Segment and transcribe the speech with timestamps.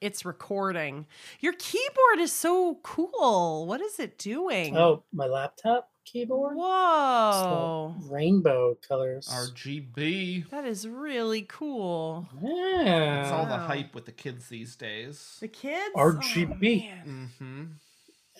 [0.00, 1.06] It's recording.
[1.40, 3.66] Your keyboard is so cool.
[3.66, 4.76] What is it doing?
[4.76, 6.56] Oh, my laptop keyboard.
[6.56, 7.96] Whoa.
[8.00, 9.28] the rainbow colors.
[9.28, 10.48] RGB.
[10.50, 12.28] That is really cool.
[12.40, 13.22] yeah.
[13.22, 15.36] It's all the hype with the kids these days.
[15.40, 15.92] The kids?
[15.96, 16.90] RGB.
[17.04, 17.08] Oh.
[17.08, 17.64] Mm-hmm.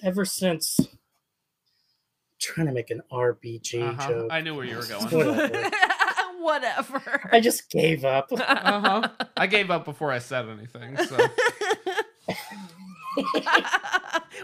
[0.05, 0.79] Ever since
[2.41, 4.09] trying to make an RBG Uh-huh.
[4.09, 5.11] joke, I knew where you were going.
[6.39, 6.99] Whatever.
[6.99, 7.31] Whatever.
[7.33, 8.29] I just gave up.
[8.33, 9.09] uh-huh.
[9.37, 10.97] I gave up before I said anything.
[10.97, 11.17] So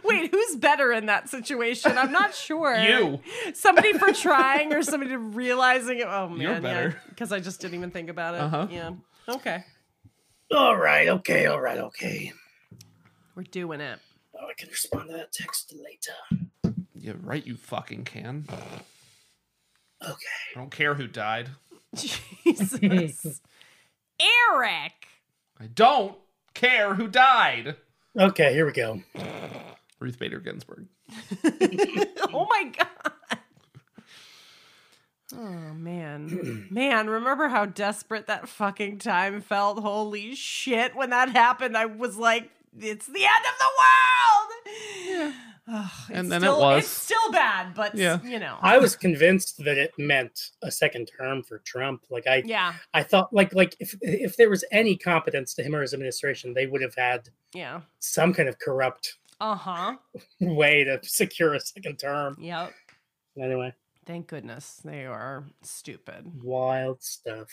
[0.04, 1.96] Wait, who's better in that situation?
[1.96, 2.76] I'm not sure.
[2.76, 3.20] you.
[3.54, 6.06] Somebody for trying or somebody realizing it.
[6.08, 7.00] Oh man, You're better.
[7.08, 8.40] Because I just didn't even think about it.
[8.40, 8.66] Uh-huh.
[8.70, 8.90] Yeah.
[9.28, 9.64] Okay.
[10.54, 12.32] all right, okay, all right, okay.
[13.34, 13.98] We're doing it.
[14.38, 16.74] Oh, I can respond to that text later.
[16.94, 17.46] Yeah, right.
[17.46, 18.46] You fucking can.
[20.02, 20.14] Okay.
[20.54, 21.50] I don't care who died.
[22.44, 23.40] Jesus.
[24.20, 24.92] Eric.
[25.60, 26.16] I don't
[26.54, 27.76] care who died.
[28.18, 29.02] Okay, here we go.
[29.98, 30.86] Ruth Bader Ginsburg.
[31.44, 33.38] oh my god.
[35.36, 36.68] Oh man.
[36.70, 39.80] Man, remember how desperate that fucking time felt?
[39.80, 40.94] Holy shit.
[40.94, 45.34] When that happened, I was like, it's the end of the world.
[45.66, 46.84] Ugh, And it's then it was.
[46.84, 48.20] It's still bad, but Yeah.
[48.22, 48.58] you know.
[48.60, 52.04] I was convinced that it meant a second term for Trump.
[52.10, 52.74] Like I, yeah.
[52.92, 56.52] I thought, like, like if if there was any competence to him or his administration,
[56.52, 57.80] they would have had Yeah.
[57.98, 59.96] some kind of corrupt Uh-huh.
[60.40, 62.36] way to secure a second term.
[62.38, 62.72] Yep.
[63.40, 63.72] Anyway,
[64.04, 66.42] Thank goodness they are stupid.
[66.44, 67.48] wild stuff.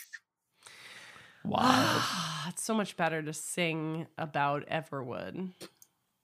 [1.44, 2.44] Wow.
[2.48, 5.48] it's so much better to sing about Everwood.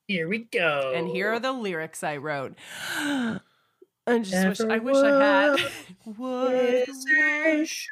[0.09, 0.91] Here we go.
[0.95, 2.57] And here are the lyrics I wrote.
[2.97, 3.39] I
[4.23, 5.59] just wish I wish I had.
[6.89, 7.85] Is a show.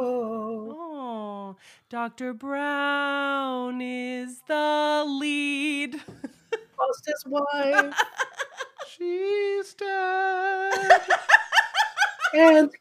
[0.00, 1.56] Oh,
[1.88, 2.34] Dr.
[2.34, 5.94] Brown is the lead.
[6.80, 7.94] Lost his wife
[8.88, 11.02] She's dead.
[12.34, 12.72] and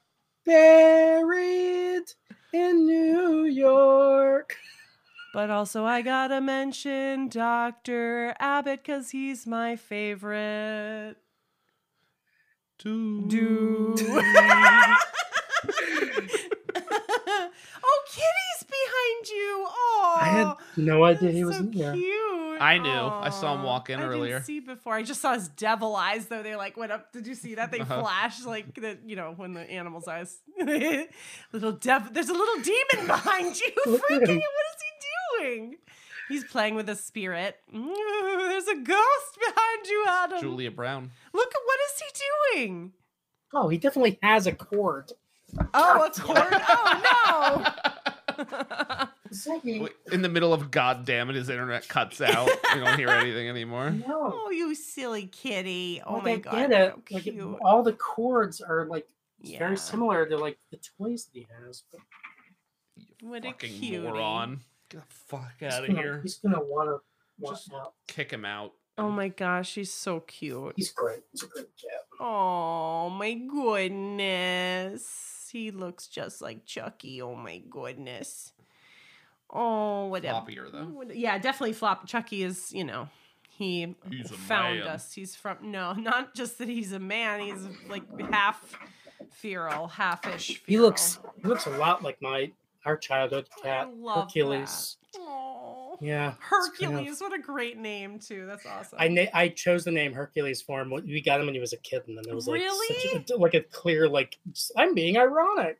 [0.47, 2.05] buried
[2.53, 4.57] in New York.
[5.33, 8.35] But also, I gotta mention Dr.
[8.39, 11.15] Abbott because he's my favorite.
[12.79, 13.27] Do.
[13.27, 13.95] Do.
[17.83, 19.65] oh, Kitty's behind you.
[19.67, 21.93] Oh, I had no idea he was so in there.
[21.93, 22.61] cute.
[22.61, 22.89] I knew.
[22.89, 24.33] I saw him walk in I earlier.
[24.35, 24.93] didn't see before.
[24.93, 26.43] I just saw his devil eyes though.
[26.43, 27.11] They like went up.
[27.13, 27.71] Did you see that?
[27.71, 28.01] They Uh-huh.
[28.01, 30.39] flashed like the you know when the animal's eyes.
[31.53, 32.11] little devil.
[32.11, 33.71] There's a little demon behind you.
[34.09, 34.09] Freaking!
[34.09, 34.09] him.
[34.09, 34.41] What is he
[35.39, 35.75] doing?
[36.27, 37.55] He's playing with a spirit.
[37.73, 37.93] Mm,
[38.49, 40.39] there's a ghost behind you, Adam.
[40.41, 41.11] Julia Brown.
[41.33, 42.93] Look at what is he doing?
[43.53, 45.11] Oh, he definitely has a cord.
[45.73, 46.37] Oh, a cord.
[46.53, 47.73] Oh
[48.37, 49.05] no.
[50.11, 52.49] In the middle of God damn it, his internet cuts out.
[52.73, 53.89] we don't hear anything anymore.
[54.07, 54.33] No.
[54.45, 56.01] Oh, you silly kitty.
[56.05, 56.51] Oh Like, my I god.
[56.53, 56.89] get it.
[56.91, 57.57] How Like it- cute.
[57.63, 59.07] all the cords are like
[59.41, 59.59] Yeah.
[59.59, 61.83] very similar to like the toys that he has.
[61.91, 62.01] But
[63.21, 63.99] What a Fucking cutie.
[63.99, 64.61] moron.
[64.89, 66.19] Get the fuck out of here.
[66.21, 66.99] He's gonna want to
[67.39, 67.93] want Just- out.
[68.07, 68.73] Kick him out.
[68.97, 70.73] Oh my gosh, she's so cute.
[70.75, 71.21] He's great.
[71.31, 72.01] He's a great cat.
[72.19, 73.33] Oh my
[74.29, 75.49] goodness.
[75.51, 77.21] He looks just like Chucky.
[77.21, 78.51] Oh my goodness.
[79.49, 80.83] Oh, what a Floppier, though.
[80.85, 82.05] what Yeah, definitely flop.
[82.05, 83.09] Chucky is, you know,
[83.47, 85.11] he He's found us.
[85.13, 87.39] He's from no, not just that he's a man.
[87.39, 88.77] He's like half
[89.31, 90.61] feral, halfish.
[90.67, 92.51] He looks he looks a lot like my
[92.89, 94.97] our childhood cat I love Hercules.
[95.17, 96.37] Oh, Yeah, it's
[96.79, 97.21] kind of- Hercules.
[97.21, 98.45] What a great name too.
[98.45, 98.97] That's awesome.
[98.99, 100.89] I na- I chose the name Hercules for him.
[100.91, 103.11] We got him when he was a kid, and then it was like Really?
[103.13, 104.37] such a, like a clear like
[104.77, 105.77] I'm being ironic.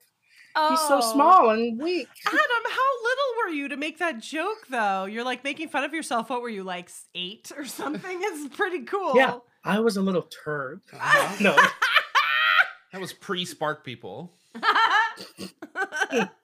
[0.70, 1.14] He's so Oh.
[1.14, 2.10] small and weak.
[2.26, 5.06] Adam, how little were you to make that joke though?
[5.06, 6.30] You're like making fun of yourself.
[6.30, 8.20] What were you like eight or something?
[8.22, 9.16] It's pretty cool.
[9.16, 10.82] Yeah, I was a little turd.
[10.92, 11.36] Uh-huh.
[11.40, 11.56] No,
[12.92, 14.34] That was pre Spark People.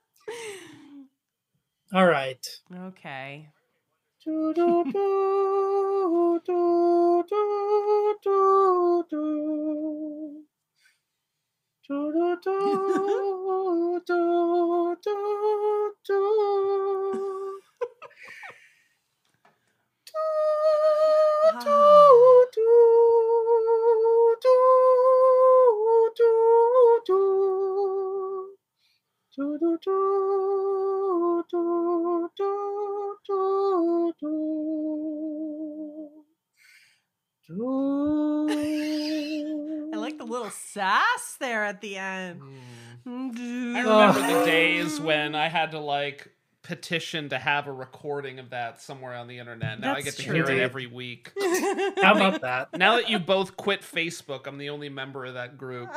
[1.93, 2.45] all right.
[2.73, 3.49] okay.
[21.57, 23.04] Ah.
[29.37, 34.31] Do, do, do, do, do, do, do.
[37.49, 38.47] Do.
[39.93, 42.39] I like the little sass there at the end.
[42.39, 42.55] Hmm.
[43.05, 46.29] Mm, I I remember the days when I had to like
[46.65, 49.79] petition to have a recording of that somewhere on the internet.
[49.79, 50.33] Now I get to true.
[50.33, 51.31] hear it every week.
[52.01, 52.75] How about that?
[52.75, 55.89] Now that you both quit Facebook, I'm the only member of that group.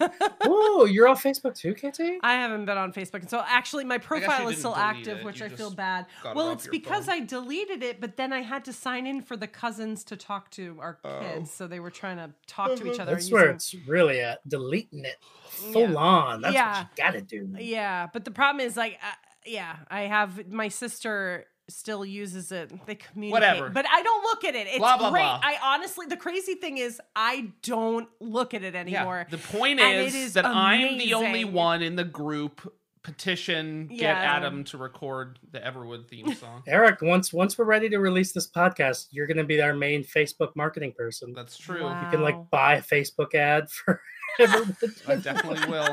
[0.46, 2.00] Ooh, you're on Facebook too, KT?
[2.22, 5.40] I haven't been on Facebook, and so actually my profile is still active, it, which
[5.40, 6.06] you I feel bad.
[6.22, 7.14] got it Well, it's because phone.
[7.14, 10.50] I deleted it, but then I had to sign in for the cousins to talk
[10.52, 11.20] to our Oh.
[11.20, 13.12] kids, so they were trying to talk to each other.
[13.12, 14.46] That's using- where it's really at.
[14.48, 15.94] Deleting it full Yeah.
[15.96, 16.40] on.
[16.40, 16.78] That's Yeah.
[16.78, 17.48] what you gotta do.
[17.58, 19.12] Yeah, but the problem is like, uh,
[19.46, 22.70] yeah, I have my sister still uses it.
[22.86, 23.70] They communicate, Whatever.
[23.70, 24.68] but I don't look at it.
[24.68, 25.20] It's Blah, blah, great.
[25.22, 25.40] blah.
[25.42, 29.26] I honestly, the crazy thing is, I don't look at it anymore.
[29.28, 29.36] Yeah.
[29.36, 32.72] The point point it is, is that I'm the only one in the group
[33.02, 34.12] petition get Yeah.
[34.14, 36.62] Adam to record the Everwood theme song.
[36.66, 40.54] Eric, once once we're ready to release this podcast, you're gonna be our main Facebook
[40.56, 41.32] marketing person.
[41.32, 41.84] That's true.
[41.84, 42.02] Wow.
[42.04, 44.00] You can like buy a Facebook ad for
[44.38, 45.88] I definitely will.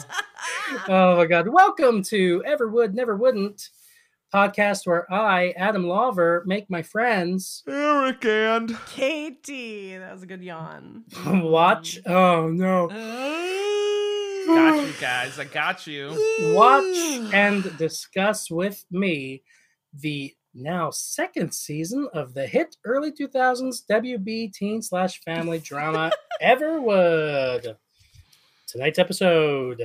[0.90, 1.48] oh my god.
[1.48, 3.70] Welcome to Everwood Never Wouldn't
[4.34, 10.44] podcast where I, Adam Lawver, make my friends Eric and Katie, that was a good
[10.44, 11.06] yawn.
[11.26, 12.90] watch oh no.
[12.90, 14.46] Mm.
[14.48, 15.40] got you guys.
[15.40, 16.10] I got you.
[16.54, 19.44] watch and discuss with me
[19.94, 26.12] the now second season of the hit early 2000s WB teen slash family drama
[26.44, 27.78] Everwood.
[28.74, 29.84] Tonight's episode,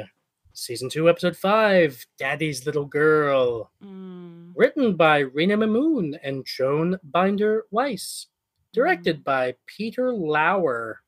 [0.55, 4.53] season two, episode five, Daddy's Little Girl, Mm.
[4.57, 8.29] written by Rina Mimoun and Joan Binder Weiss,
[8.73, 11.03] directed by Peter Lauer.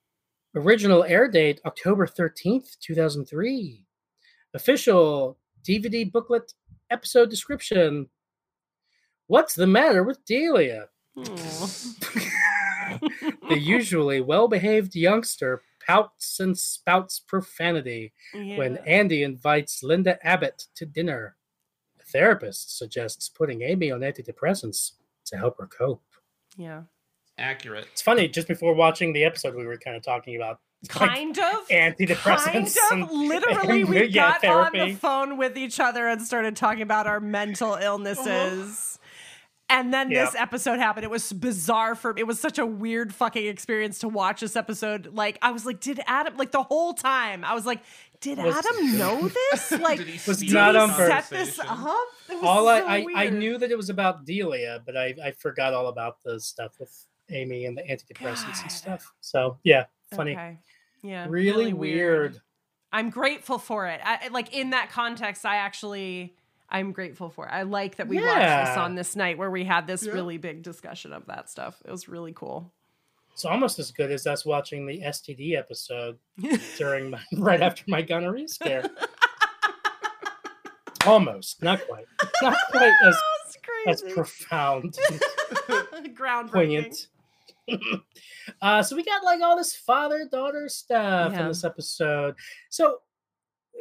[0.55, 3.87] Original air date October 13th, 2003.
[4.53, 6.53] Official DVD booklet
[6.91, 8.11] episode description.
[9.26, 10.91] What's the matter with Delia?
[13.49, 20.87] The usually well behaved youngster pouts and spouts profanity when Andy invites Linda Abbott to
[20.87, 21.37] dinner.
[22.01, 24.93] A therapist suggests putting Amy on antidepressants
[25.27, 26.03] to help her cope.
[26.57, 26.83] yeah.
[27.39, 27.87] Accurate.
[27.93, 30.59] It's funny, just before watching the episode, we were kind of talking about
[31.01, 31.69] like, Kind of.
[31.69, 32.77] antidepressants.
[32.91, 33.11] Kind of.
[33.11, 36.83] and- Literally, and, we yeah, got on the phone with each other and started talking
[36.83, 37.85] about our mental uh-huh.
[37.85, 38.99] illnesses.
[39.71, 41.05] And then this episode happened.
[41.05, 42.21] It was bizarre for me.
[42.23, 45.15] It was such a weird fucking experience to watch this episode.
[45.15, 47.81] Like, I was like, did Adam, like the whole time, I was like,
[48.21, 49.71] did Was- Adam know this?
[49.73, 51.29] Like, Did he was speed not the on he purpose.
[51.29, 52.07] set this up?
[52.29, 53.35] It was all I, so I, I weird.
[53.35, 57.07] knew that it was about Delia, but I, I forgot all about the stuff with
[57.31, 58.63] Amy and the antidepressants God.
[58.63, 59.13] and stuff.
[59.21, 60.33] So yeah, funny.
[60.33, 60.59] Okay.
[61.03, 61.27] Yeah.
[61.31, 62.41] Really, weird.
[62.93, 64.01] I'm grateful for it.
[64.05, 66.35] I, like in that context, I actually
[66.71, 67.49] I'm grateful for.
[67.51, 70.13] I like that we watched this on this night where we had this Yeah.
[70.13, 71.83] really big discussion of that stuff.
[71.85, 72.73] It was really cool.
[73.33, 76.19] It's almost as good as us watching the STD episode
[76.79, 78.85] during my, right after my gonorrhea scare.
[81.07, 82.05] almost, not quite,
[82.43, 83.17] not quite as
[83.87, 84.97] That's as profound,
[86.15, 86.53] Groundbreaking.
[86.53, 87.07] poignant.
[88.61, 91.41] uh, so we got like all this father daughter stuff Yeah.
[91.43, 92.35] in this episode.
[92.69, 92.99] So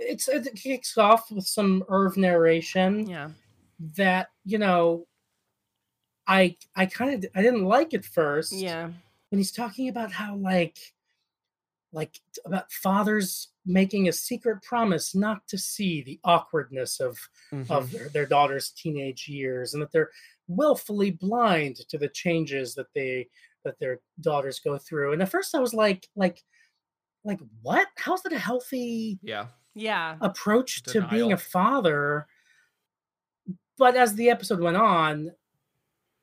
[0.02, 3.08] it's it kicks off with some Irv narration.
[3.08, 3.30] Yeah.
[3.96, 5.06] that you know
[6.28, 8.90] i i kind of i didn't like it first Yeah.
[9.30, 10.78] when he's talking about how like
[11.92, 17.18] like about fathers making a secret promise not to see the awkwardness of
[17.54, 17.72] Mm-hmm.
[17.72, 20.12] of their, their daughter's teenage years and that they're
[20.48, 23.28] willfully blind to the changes that they
[23.64, 26.44] that their daughters go through and at first i was like like
[27.24, 29.46] like what how's that a healthy yeah.
[29.76, 30.18] Yeah.
[30.22, 32.28] approach to being a father.
[33.78, 35.32] But as the episode went on,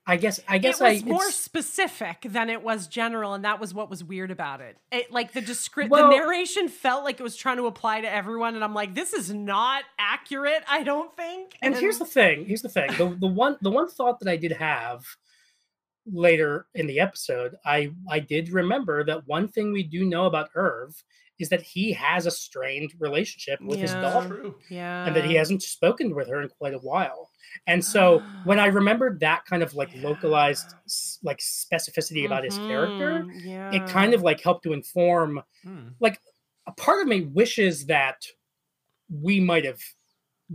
[0.09, 3.59] I guess I guess it was I more specific than it was general, and that
[3.59, 4.77] was what was weird about it.
[4.93, 8.13] It like the descript, Well- the narration felt like it was trying to apply to
[8.13, 10.63] everyone, and I'm like, this is not accurate.
[10.69, 11.57] I don't think.
[11.61, 12.45] and here's the thing.
[12.47, 12.93] Here's the thing.
[12.93, 15.05] The the one the one thought that I did have
[16.07, 20.51] later in the episode, I I did remember that one thing we do know about
[20.55, 21.03] Irv
[21.39, 24.43] is that he has a strained relationship with his daughter.
[24.43, 24.59] True.
[24.69, 27.31] yeah, and that he hasn't spoken with her in quite a while.
[27.67, 30.75] And so when I remembered that kind of like localized
[31.23, 35.43] like specificity about his character, Mhm, Yeah, it kind of like helped to inform
[36.01, 36.21] Like
[36.67, 38.27] a part of me wishes that
[39.11, 39.81] we might have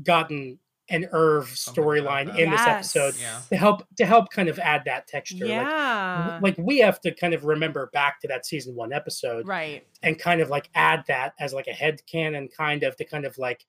[0.03, 0.59] gotten
[0.91, 2.39] an Irv oh storyline that.
[2.39, 3.39] in this episode Yeah.
[3.49, 5.45] to help to help kind of add that texture.
[5.45, 8.93] Like, Yeah, w- like we have to kind of remember back to that season one
[8.93, 9.85] episode right.
[10.03, 13.25] and kind of like add that as like a head canon kind of to kind
[13.25, 13.65] of like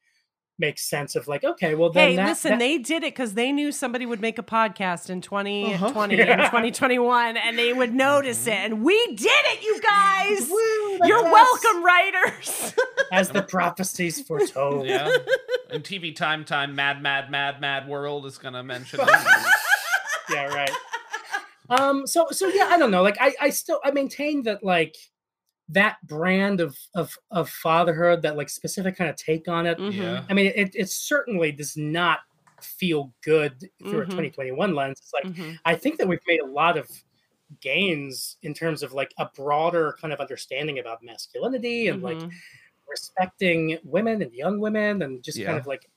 [0.62, 3.34] makes sense of like, okay, well then Hey, that, listen, that- they did it because
[3.34, 5.86] they knew somebody would make a podcast in 2020 Uh-huh.
[6.00, 8.54] and 2021 and they would notice it.
[8.54, 10.48] And we did it, you guys.
[10.48, 12.74] Woo, You're yes, welcome, writers.
[13.12, 14.86] as the prophecies foretold.
[14.86, 15.10] Yeah.
[15.70, 19.08] And TV Time Time Mad Mad Mad Mad World is gonna mention it.
[20.30, 20.70] yeah, right.
[21.68, 23.02] Um, so so yeah, I don't know.
[23.02, 24.96] Like I I still I maintain that like
[25.68, 29.78] that brand of of of fatherhood, that like specific kind of take on it.
[29.78, 29.92] Mhm.
[29.94, 30.24] Yeah.
[30.28, 32.20] I mean, it it certainly does not
[32.60, 34.08] feel good through Mhm.
[34.08, 35.00] a 2021 lens.
[35.00, 35.58] It's like Mhm.
[35.64, 36.88] I think that we've made a lot of
[37.60, 42.32] gains in terms of like a broader kind of understanding about masculinity and like Mhm.
[42.88, 45.46] respecting women and young women and just Yeah.
[45.46, 45.88] kind of like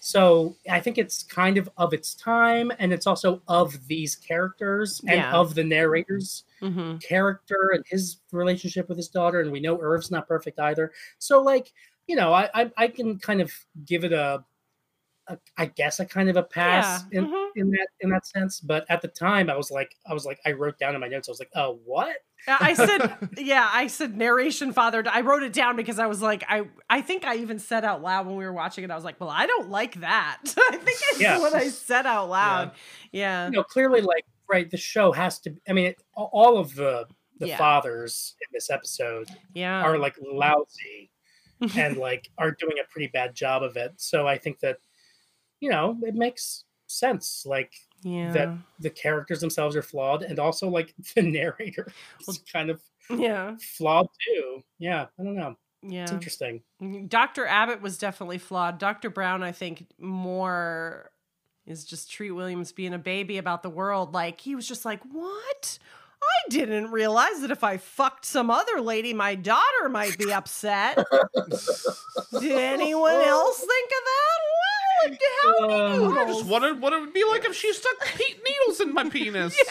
[0.00, 5.00] so i think it's kind of of its time and it's also of these characters
[5.08, 5.32] and Yeah.
[5.32, 7.02] of the narrators Mhm.
[7.02, 11.42] character and his relationship with his daughter and we know irv's not perfect either so
[11.42, 11.72] like
[12.06, 13.52] you know i i, I can kind of
[13.84, 14.42] give it a,
[15.28, 17.18] a i guess a kind of a pass Yeah.
[17.20, 17.48] in Mhm.
[17.56, 20.40] in that in that sense but at the time i was like i was like
[20.46, 22.16] i wrote down in my notes i was like oh what
[22.46, 25.02] I said, yeah, I said narration father.
[25.10, 28.02] I wrote it down because I was like, I, I think I even said out
[28.02, 28.90] loud when we were watching it.
[28.90, 30.40] I was like, well, I don't like that.
[30.58, 31.38] I think it's Yeah.
[31.38, 32.72] what I said out loud.
[33.12, 36.74] Yeah, you know clearly like right the show has to i mean it, all of
[36.74, 37.06] the
[37.38, 37.58] the Yeah.
[37.58, 41.10] fathers in this episode yeah, are like lousy
[41.76, 44.78] and like are doing a pretty bad job of it so i think that
[45.60, 47.72] you know it makes sense like
[48.02, 51.90] yeah, that the characters themselves are flawed and also like the narrator
[52.28, 56.02] is kind of yeah, flawed too yeah i don't know Yeah.
[56.04, 57.46] it's interesting mm, Dr.
[57.46, 58.78] Abbott was definitely flawed.
[58.78, 59.10] Dr.
[59.10, 61.10] Brown, I think, more
[61.66, 64.12] is just Treat Williams being a baby about the world.
[64.14, 65.78] Like he was just like, "What?
[66.22, 70.96] I didn't realize that if I fucked some other lady, my daughter might be upset."
[72.40, 74.40] Did anyone else think of that?
[75.06, 76.18] Well, how Uh, do you?
[76.18, 79.08] I just wondered what it would be like if she stuck pe- needles in my
[79.08, 79.56] penis.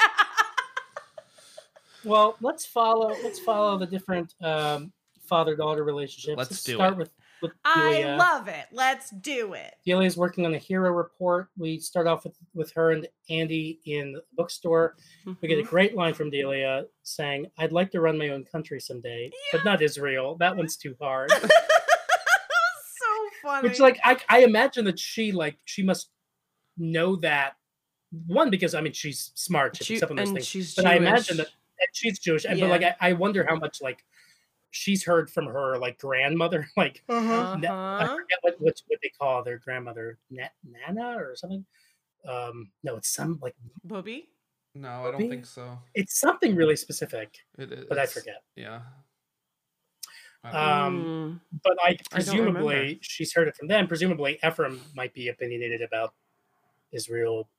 [2.05, 6.97] well let's follow let's follow the different um father-daughter relationships Let's do start it.
[6.97, 7.11] with
[7.43, 8.15] with I Delia.
[8.17, 8.65] love it.
[8.71, 9.75] Let's do it.
[9.85, 11.49] Delia is working on a hero report.
[11.57, 14.95] We start off with, with her and Andy in the bookstore.
[15.41, 15.67] We get a Mhm.
[15.67, 19.81] great line from Delia saying, I'd like to run my own country someday, but not
[19.83, 20.35] Israel.
[20.37, 21.29] That one's too hard.
[21.31, 23.05] so
[23.41, 23.67] funny.
[23.69, 26.09] Which, like, I, I imagine that she, like, she must
[26.77, 27.53] know that.
[28.27, 29.75] One, because, I mean, she's smart.
[29.81, 30.45] She up those and things.
[30.47, 31.47] she's But I imagine that
[31.93, 32.45] she's Jewish.
[32.45, 32.67] and Yeah.
[32.67, 34.03] But, like, I, I wonder how much, like,
[34.73, 36.67] she's heard from her, like, grandmother.
[36.77, 38.15] Like, Ne- I Uh-huh.
[38.17, 41.65] forget what, what what they call their grandmother, Na- Nana or something.
[42.27, 44.29] Um, no, it's some like Booby.
[44.75, 45.29] No, I don't Maybe.
[45.29, 45.77] think so.
[45.93, 48.41] it's something really specific, It is, but I forget.
[48.55, 48.81] Yeah.
[50.43, 50.49] I.
[50.85, 51.59] Um, Mm.
[51.63, 52.99] But I I presumably remember.
[53.01, 53.87] she's heard it from them.
[53.87, 56.13] Presumably Ephraim might be opinionated about
[56.91, 57.49] Israel,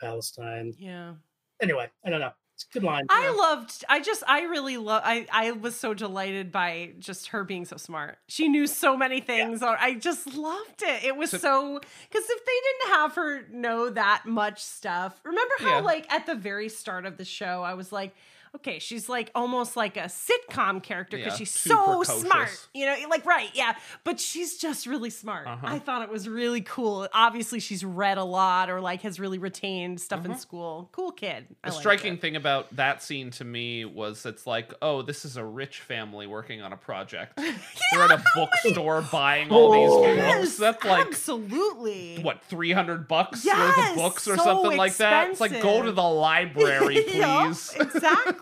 [0.00, 0.74] Palestine.
[0.78, 1.14] yeah.
[1.60, 2.32] Anyway, I don't know.
[2.72, 3.04] Good line.
[3.10, 7.44] I loved I just I really love I I was so delighted by just her
[7.44, 8.18] being so smart.
[8.28, 9.62] She knew so many things.
[9.62, 11.04] or I just loved it.
[11.04, 11.78] It was So- so
[12.10, 12.52] cuz if they
[12.86, 15.20] didn't have her know that much stuff.
[15.24, 15.80] Remember how Yeah.
[15.80, 18.14] like at the very start of the show I was like
[18.54, 22.68] Okay, she's like almost like a sitcom character because Yeah, she's too so smart.
[22.74, 23.76] You know, like right, yeah.
[24.04, 25.46] But she's just really smart.
[25.46, 25.66] Uh-huh.
[25.66, 27.08] I thought it was really cool.
[27.14, 30.40] Obviously, she's read a lot or like has really retained stuff in Uh-huh.
[30.40, 30.88] school.
[30.92, 31.46] Cool kid.
[31.64, 32.20] I The striking it.
[32.20, 36.26] thing about that scene to me was it's like, oh, this is a rich family
[36.26, 37.32] working on a project.
[37.38, 37.52] yeah,
[37.92, 40.02] They're at a bookstore buying all these Oh.
[40.02, 40.16] books.
[40.18, 42.18] Yes, That's like absolutely.
[42.22, 45.30] what, three hundred bucks worth Yes, of books or so something like that?
[45.30, 47.74] It's like go to the library, Yup, please.
[47.80, 48.41] exactly.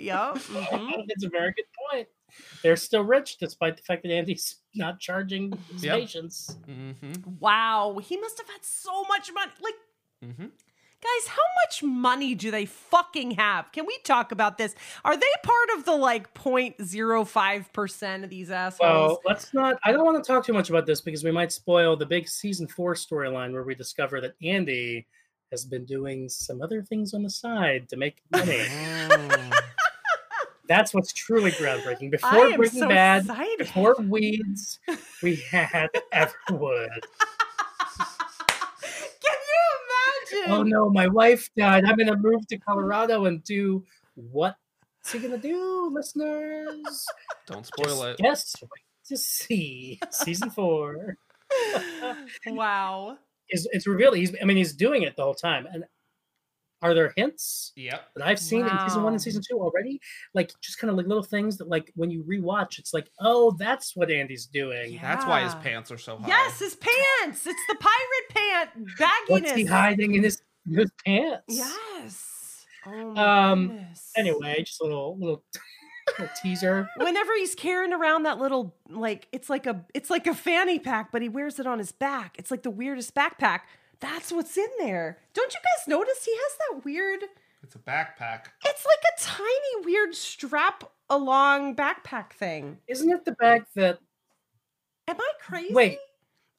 [0.00, 0.38] Yup.
[0.38, 1.04] mhm.
[1.08, 2.08] It's a very good point.
[2.62, 5.98] They're still rich despite the fact that Andy's not charging his Yep.
[6.00, 6.56] patients.
[6.68, 7.12] mm-hmm.
[7.38, 9.52] Wow, he must have had so much money.
[9.62, 9.74] Like,
[10.24, 10.44] Mm-hmm.
[10.46, 13.70] guys, how much money do they fucking have?
[13.72, 14.74] Can we talk about this?
[15.04, 18.80] Are they part of the like 0.05 percent of these assholes?
[18.80, 19.78] Well, let's not.
[19.84, 22.26] I don't want to talk too much about this because we might spoil the big
[22.26, 25.06] season four storyline where we discover that Andy
[25.54, 28.66] has been doing some other things on the side to make money.
[30.68, 32.10] That's what's truly groundbreaking.
[32.10, 33.58] Before Breaking so Bad, excited.
[33.58, 34.80] before Weeds,
[35.22, 36.88] we had Everwood.
[39.20, 39.62] Can you
[40.40, 40.50] imagine?
[40.50, 41.84] Oh no, my wife died.
[41.84, 43.84] I'm gonna move to Colorado and do
[44.16, 44.56] what's
[45.12, 47.06] he gonna do, listeners?
[47.46, 48.18] Don't spoil Just it.
[48.22, 48.70] Guess wait
[49.06, 51.16] to see season four.
[52.46, 53.18] wow.
[53.50, 55.84] Is it's revealed he's I mean he's doing it the whole time and
[56.82, 58.08] are there hints Yep.
[58.16, 59.98] that I've seen in season one and season two already?
[60.34, 63.56] Like just kind of like little things that like when you rewatch, it's like, oh,
[63.58, 64.92] that's what Andy's doing.
[64.92, 65.00] Yeah.
[65.00, 66.28] That's why his pants are so high.
[66.28, 67.46] Yes, his pants.
[67.46, 69.28] It's the pirate pant bagginess.
[69.28, 71.42] What's he hiding in his, in his pants?
[71.48, 72.66] Yes.
[72.86, 74.10] Oh my Um, goodness.
[74.18, 75.42] Anyway, just a little little, little
[76.42, 76.88] teaser.
[76.96, 81.10] whenever he's carrying around that little like it's like a it's like a fanny pack
[81.10, 83.60] but he wears it on his back it's like the weirdest backpack
[84.00, 87.24] that's what's in there don't you guys notice he has that weird
[87.62, 88.46] It's a backpack.
[88.64, 93.98] it's like a tiny weird strap along backpack thing Isn't it the bag that
[95.08, 95.98] am i crazy Wait.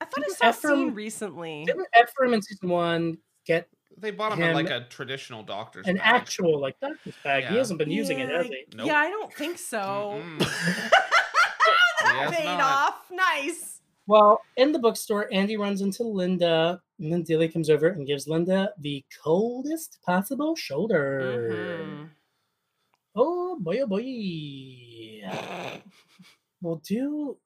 [0.01, 3.67] i thought i Didn't saw a Ephraim- scene recently didn't Ephraim in season one get
[3.97, 6.03] They bought him, Him- in like a traditional doctor's an bag.
[6.05, 7.45] actual like doctor's bag?
[7.45, 8.65] He hasn't been using it, yeah, has I- he?
[8.75, 8.87] Nope.
[8.87, 10.91] yeah i don't think so that
[12.03, 12.61] Yes, paid not.
[12.61, 17.87] off nice Well, in the bookstore, Andy runs into Linda, and then Delia comes over
[17.87, 21.81] and gives Linda the coldest possible shoulder.
[21.83, 22.09] Mhm.
[23.15, 24.01] Oh boy, oh boy.
[26.61, 27.37] We'll do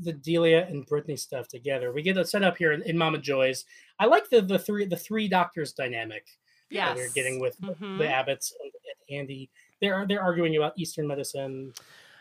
[0.00, 1.92] the Delia and Brittany stuff together.
[1.92, 3.64] We get a setup here in, in Mama Joy's.
[3.98, 6.26] I like the the three the three doctors dynamic
[6.70, 7.98] Yeah, we're getting with Mhm.
[7.98, 8.72] the Abbotts and,
[9.10, 9.50] and Andy.
[9.80, 11.72] They're they're arguing about Eastern medicine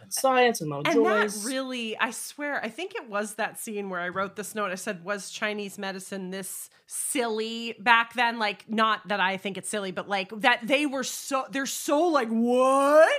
[0.02, 1.44] and science and Mama And Joy's.
[1.44, 4.72] that really, I swear, I think it was that scene where I wrote this note.
[4.72, 8.40] I said, Was Chinese medicine this silly back then?
[8.40, 12.08] Like, not that I think it's silly, but like that they were so, they're so
[12.08, 13.12] like, What?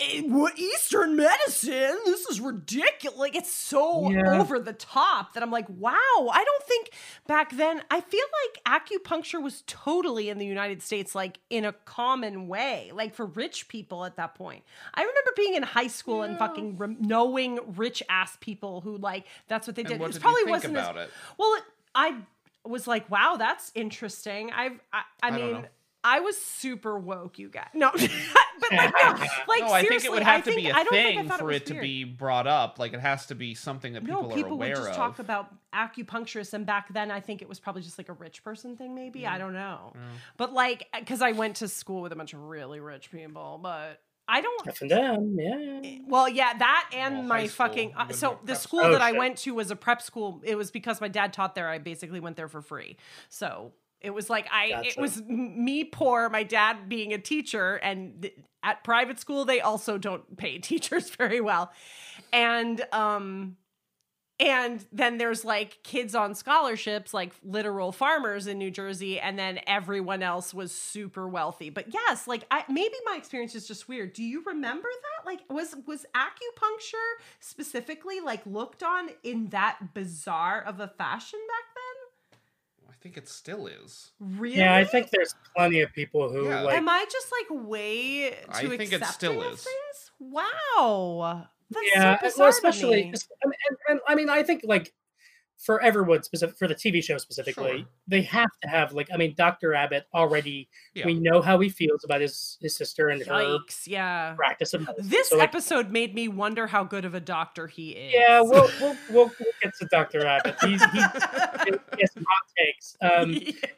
[0.00, 1.96] Eh, What Eastern medicine?
[2.04, 3.16] This is ridiculous.
[3.18, 4.40] Like, it's so Yeah.
[4.40, 5.92] over the top that I'm like, wow.
[5.94, 6.90] I don't think
[7.28, 11.72] back then, I feel like acupuncture was totally in the United States, like in a
[11.72, 14.64] common way, like for rich people at that point.
[14.94, 19.26] I remember being in high school and fucking rem- knowing rich ass people who like
[19.48, 20.00] that's what they did.
[20.00, 21.12] What it did probably you think wasn't about as it?
[21.38, 21.54] well.
[21.54, 21.62] It,
[21.94, 22.16] I
[22.64, 24.50] was like, wow, that's interesting.
[24.50, 25.66] I've, I, I, I mean.
[26.04, 26.10] Know.
[26.10, 27.68] I was super woke, you guys.
[27.74, 28.02] No, but
[28.72, 29.10] like, no,
[29.48, 31.20] like no, I think it would have I to think- be I a don't think
[31.30, 32.78] thing for was it to be brought up.
[32.78, 34.96] Like it has to be something that people, no, people are would just of.
[34.96, 38.42] talk about acupuncturists, and back then I think it was probably just like a rich
[38.44, 38.94] person thing.
[38.94, 40.00] Maybe I don't know, Yeah.
[40.36, 44.00] but like because I went to school with a bunch of really rich people, but
[44.26, 44.66] I don't.
[44.66, 45.98] F and M, yeah.
[46.06, 48.92] Well, yeah, that and Well, my fucking uh, so the school school.
[48.92, 50.40] that Oh, I went to was a prep school.
[50.44, 51.68] It was because my dad taught there.
[51.68, 52.96] I basically went there for free.
[53.28, 53.72] So
[54.04, 58.36] it was like I it was me poor, my dad being a teacher, and th-
[58.62, 61.72] at private school they also don't pay teachers very well,
[62.32, 63.56] and um.
[64.40, 69.60] And then there's like kids on scholarships, like literal farmers in New Jersey, and then
[69.64, 71.70] everyone else was super wealthy.
[71.70, 74.12] But yes, like I maybe my experience is just weird.
[74.12, 75.24] Do you remember that?
[75.24, 81.73] Like was was acupuncture specifically like looked on in that bizarre of a fashion back
[83.04, 84.12] think it still is.
[84.18, 84.56] Really?
[84.56, 86.62] Yeah, I think there's plenty of people who Yeah.
[86.62, 89.64] like Am I just like way too I think it accepting still of is.
[89.64, 90.10] things?
[90.18, 91.46] Wow.
[91.70, 93.12] That's yeah, so well, especially, to me.
[93.42, 94.94] and, and, and I mean, I think like
[95.58, 97.86] for everyone specific for the TV show specifically, Sure.
[98.08, 100.68] they have to have like I mean, Doctor Abbott already.
[100.94, 101.06] Yeah.
[101.06, 104.34] We know how he feels about his his sister and her Yikes, yeah.
[104.34, 105.08] practice of medicine.
[105.10, 108.12] This So, like, episode made me wonder how good of a doctor he is.
[108.14, 110.56] yeah, we'll, we'll we'll we'll get to Doctor Abbott.
[110.62, 111.00] He's he, he
[112.00, 112.96] has some hot takes.
[113.00, 113.30] Um,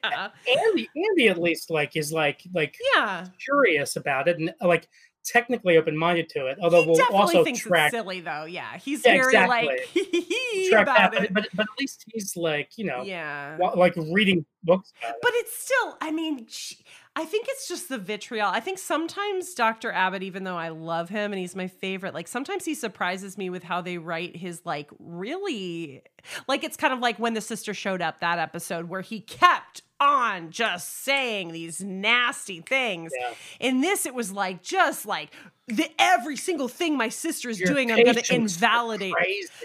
[0.05, 0.29] yeah.
[0.67, 3.27] Andy Andy at least like is like like Yeah.
[3.45, 4.89] curious about it and like
[5.27, 6.59] technically open minded to it.
[6.63, 8.45] Although he we'll definitely also thinks track it's silly though.
[8.45, 8.77] Yeah.
[8.79, 9.69] He's Yeah, very exactly.
[9.95, 11.35] like track about that, it.
[11.35, 13.57] but, but but at least he's like you know yeah.
[13.75, 14.93] like reading books.
[15.03, 15.17] About it.
[15.23, 16.75] But it's still, I mean, sh-
[17.19, 18.51] I think it's just the vitriol.
[18.53, 19.91] I think sometimes Dr.
[19.91, 23.49] Abbott, even though I love him and he's my favorite, like sometimes he surprises me
[23.49, 26.03] with how they write his like really,
[26.47, 29.81] like it's kind of like when the sister showed up that episode where he kept
[29.99, 33.13] on just saying these nasty things.
[33.19, 33.33] Yeah.
[33.61, 35.31] In this, it was like just like
[35.69, 39.15] the every single thing my sister is Your doing, I'm going to invalidate.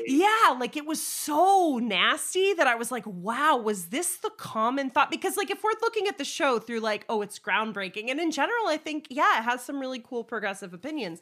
[0.07, 4.89] Yeah, like it was so nasty that I was like, wow, was this the common
[4.89, 5.11] thought?
[5.11, 8.31] Because, like, if we're looking at the show through, like, oh, it's groundbreaking, and in
[8.31, 11.21] general, I think, yeah, it has some really cool progressive opinions.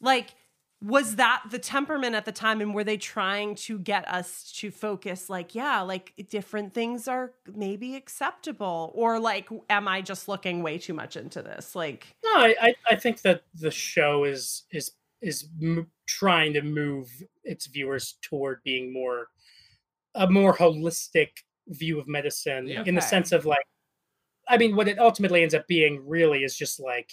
[0.00, 0.34] Like,
[0.80, 2.60] was that the temperament at the time?
[2.60, 7.32] And were they trying to get us to focus, like, yeah, like different things are
[7.52, 8.92] maybe acceptable?
[8.94, 11.74] Or, like, am I just looking way too much into this?
[11.74, 16.62] Like, No, I, I I think that the show is is is m- trying to
[16.62, 17.08] move
[17.42, 19.26] its viewers toward being more
[20.14, 21.28] a more holistic
[21.66, 22.84] view of medicine Yeah.
[22.86, 23.66] in the sense of like
[24.48, 27.10] I mean what it ultimately ends up being really is just like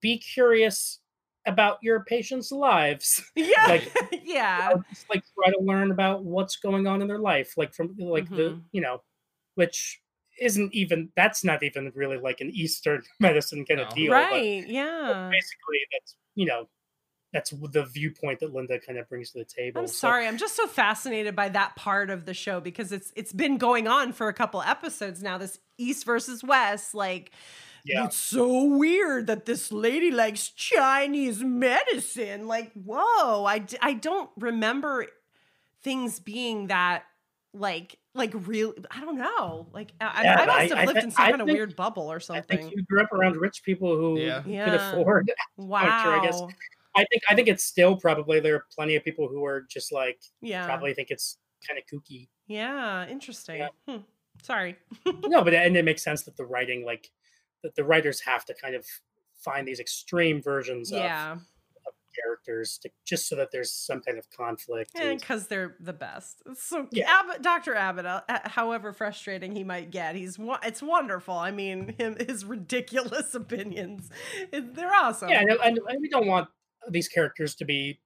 [0.00, 0.98] be curious
[1.46, 3.22] about your patients' lives.
[3.34, 3.92] yeah, Like,
[4.24, 4.70] yeah.
[4.70, 7.74] You know, just like try to learn about what's going on in their life like
[7.74, 8.62] from like the Mhm.
[8.72, 9.02] you know
[9.54, 10.00] which
[10.40, 13.86] isn't even that's not even really like an Eastern medicine kind No.
[13.86, 14.12] of deal.
[14.12, 14.62] right.
[14.64, 15.28] But Yeah.
[15.30, 16.68] basically, that's you know,
[17.34, 19.80] that's the viewpoint that Linda kind of brings to the table.
[19.80, 20.26] I'm So- sorry.
[20.26, 23.88] I'm just so fascinated by that part of the show because it's it's been going
[23.88, 25.38] on for a couple episodes now.
[25.38, 27.32] This East versus West, like
[27.84, 28.04] Yeah.
[28.06, 32.46] it's so weird that this lady likes Chinese medicine.
[32.46, 33.44] Like, whoa!
[33.44, 35.06] I, I don't remember
[35.82, 37.04] things being that
[37.54, 38.72] like like real.
[38.90, 39.66] I don't know.
[39.72, 41.76] Like I, Yeah, I must have I lived thi- in some I kind of weird
[41.76, 42.58] bubble or I something.
[42.58, 44.42] think you grew up around rich people who Yeah.
[44.42, 44.90] could Yeah.
[44.92, 45.30] afford.
[45.56, 45.80] wow.
[46.04, 46.40] sure, I guess.
[46.94, 49.92] I think I think it's still probably there are plenty of people who are just
[49.92, 50.64] like Yeah.
[50.66, 52.28] probably think it's kind of kooky.
[52.46, 53.06] Yeah.
[53.08, 53.58] Interesting.
[53.58, 53.68] Yeah.
[53.88, 54.02] Hmm.
[54.42, 54.76] Sorry.
[55.26, 57.10] no, but and it makes sense that the writing like
[57.62, 58.86] that the writers have to kind of
[59.38, 61.32] find these extreme versions Yeah.
[61.32, 61.40] of
[62.14, 64.90] characters to, just so that there's some kind of conflict.
[64.94, 66.42] And because they're the best.
[66.56, 67.10] So Yeah.
[67.10, 67.74] Abbott, Dr.
[67.74, 71.34] Abbott, uh, uh, however frustrating he might get, he's it's wonderful.
[71.34, 74.10] I mean, him his ridiculous opinions,
[74.52, 75.30] they're awesome.
[75.30, 76.48] yeah, and, and, and we don't want
[76.90, 77.98] these characters to be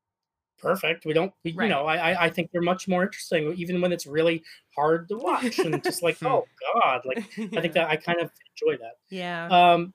[0.58, 1.04] perfect.
[1.04, 1.64] We don't, we, Right.
[1.66, 4.42] you know, I, I- I think they're much more interesting, even when it's really
[4.76, 8.30] hard to watch and just like, oh god, like I think that I kind of
[8.60, 8.92] enjoy that.
[9.10, 9.48] yeah.
[9.48, 9.92] Um,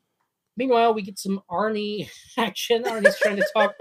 [0.58, 2.84] meanwhile, we get some Arnie action.
[2.84, 3.74] Arnie's trying to talk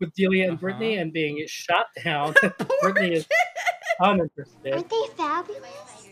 [0.00, 1.02] with Delia and Brittany Uh-huh.
[1.02, 2.34] and being shot down.
[2.34, 3.26] Poor Brittany is
[4.00, 4.72] uninterested.
[4.72, 6.08] Aren't they fabulous?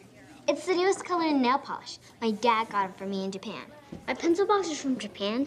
[0.49, 1.99] It's the newest color in nail polish.
[2.21, 3.63] My dad got it for me in Japan.
[4.07, 5.47] My pencil box is from Japan.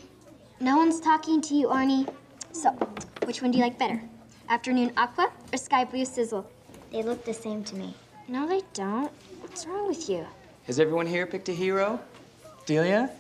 [0.59, 2.07] No one's talking to you, Arnie.
[2.51, 2.71] So,
[3.25, 4.01] which one do you like better?
[4.49, 6.43] Afternoon aqua or sky blue sizzle?
[6.91, 7.93] They look the same to me.
[8.27, 9.11] No, they don't.
[9.41, 10.25] What's wrong with you?
[10.63, 11.99] Has everyone here picked a hero?
[12.65, 13.11] Delia?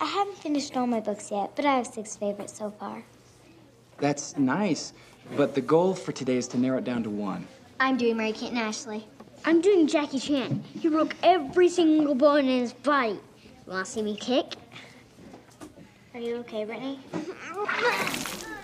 [0.00, 3.02] I haven't finished all my books yet, but I have six favorites so far.
[3.98, 4.92] That's nice.
[5.36, 7.44] But the goal for today is to narrow it down to one.
[7.80, 9.04] I'm doing Mary Kate and Ashley.
[9.44, 10.62] I'm doing Jackie Chan.
[10.78, 13.18] He broke every single bone in his body.
[13.66, 14.54] You want to see me kick?
[16.14, 17.00] Are you okay, Brittany?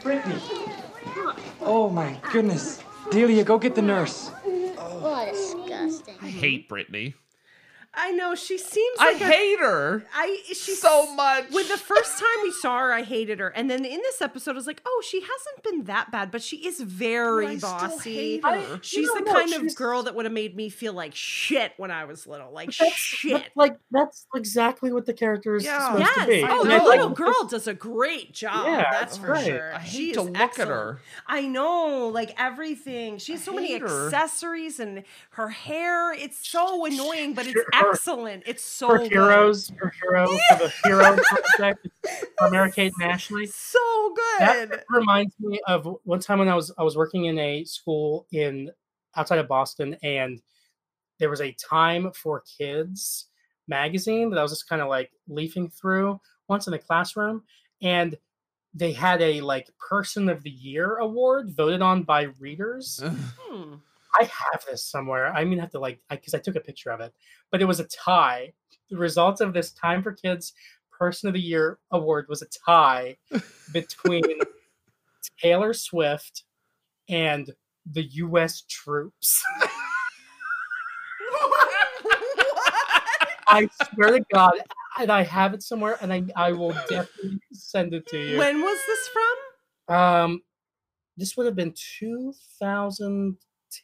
[0.04, 0.40] Brittany!
[1.60, 2.82] Oh my goodness.
[3.10, 4.30] Delia, go get the nurse.
[4.78, 6.16] Oh, disgusting.
[6.20, 7.14] I hate Brittany.
[8.00, 11.50] I know she seems I like a- hate her I she's so much.
[11.50, 14.52] When the first time we saw her, I hated her, and then in this episode,
[14.52, 17.70] I was like, "Oh, she hasn't been that bad, but she is very I still
[17.70, 18.14] bossy.
[18.14, 18.78] hate her.
[18.82, 21.90] She's the no, kind of girl that would have made me feel like shit when
[21.90, 25.78] I was little, like shit." but, like that's exactly what the character is Yeah.
[25.92, 26.24] supposed Yes.
[26.24, 26.44] to be.
[26.48, 28.66] Oh, the little girl does a great job.
[28.66, 29.44] Yeah, that's for right.
[29.44, 29.74] sure.
[29.74, 30.70] I hate She to look excellent.
[30.70, 31.00] at her.
[31.26, 33.18] I know, like everything.
[33.18, 34.06] She has I so many her.
[34.06, 36.12] accessories and her hair.
[36.12, 38.42] It's so annoying, but it's Her- excellent.
[38.46, 39.12] It's so her good.
[39.12, 41.16] heroes, her hero for the hero
[41.56, 41.88] project
[42.38, 43.46] for Mary Kate and Ashley.
[43.46, 43.78] So
[44.14, 44.40] good.
[44.70, 48.26] That reminds me of one time when I was I was working in a school
[48.32, 48.70] in
[49.16, 50.40] outside of Boston, and
[51.18, 53.26] there was a Time for Kids
[53.66, 57.42] magazine that I was just kind of like leafing through once in the classroom,
[57.82, 58.16] and
[58.74, 63.02] they had a like Person of the Year award voted on by readers.
[63.50, 63.74] Hmm.
[64.18, 65.32] I have this somewhere.
[65.32, 67.12] I'm gonna have to like because I, took a picture of it,
[67.50, 68.52] but it was a tie.
[68.90, 70.52] The results of this Time for Kids
[70.90, 73.16] Person of the Year award was a tie
[73.72, 74.24] between
[75.40, 76.44] Taylor Swift
[77.08, 77.52] and
[77.86, 78.62] the U.S.
[78.68, 79.42] troops.
[83.50, 84.52] I swear to God,
[84.98, 88.38] and I have it somewhere, and I I will definitely send it to you.
[88.38, 89.96] When was this from?
[89.96, 90.42] Um,
[91.16, 91.72] this would have been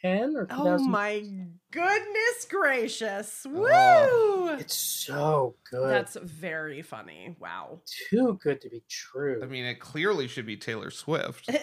[0.03, 0.87] 2010 or 2000.
[0.87, 1.23] Oh my
[1.71, 3.47] goodness gracious.
[3.49, 3.67] Woo!
[3.69, 4.57] Oh.
[4.59, 5.89] It's so good.
[5.89, 7.37] That's very funny.
[7.41, 7.81] Wow.
[8.11, 9.41] too good to be true.
[9.43, 11.51] I mean, it clearly should be Taylor Swift.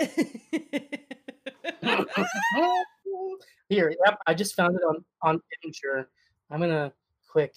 [3.69, 6.05] Here, yep, I just found it on on Imgur.
[6.49, 6.91] I'm gonna
[7.29, 7.55] quick.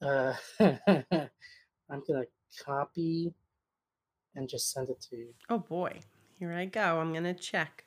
[0.00, 2.24] Uh, I'm gonna
[2.64, 3.34] copy
[4.34, 5.34] and just send it to you.
[5.50, 6.00] oh boy.
[6.40, 6.98] Here I go.
[6.98, 7.84] I'm going to check.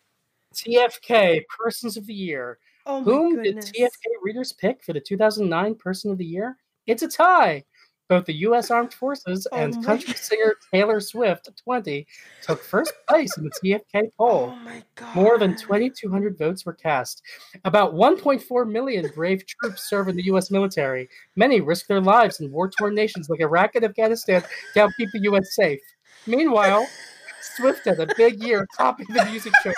[0.54, 2.60] TFK Persons of the Year.
[2.86, 3.72] Oh Whom goodness.
[3.72, 6.58] did TFK readers pick for the 2009 Person of the Year?
[6.86, 7.64] It's a tie.
[8.10, 8.70] Both the U.S.
[8.70, 12.06] Armed Forces Oh and country singer Taylor Swift, 20,
[12.42, 14.54] took first place in the TFK oh poll.
[14.54, 15.16] Oh my god.
[15.16, 17.22] More than 2,200 votes were cast.
[17.64, 20.52] About 1.4 million brave troops serve in the U.S.
[20.52, 21.08] military.
[21.38, 24.42] Many risk their lives in war torn nations like Iraq and Afghanistan
[24.74, 25.56] to help keep the U.S.
[25.56, 25.80] safe.
[26.28, 26.86] Meanwhile,
[27.56, 29.76] Swift had a big year topping the music chart.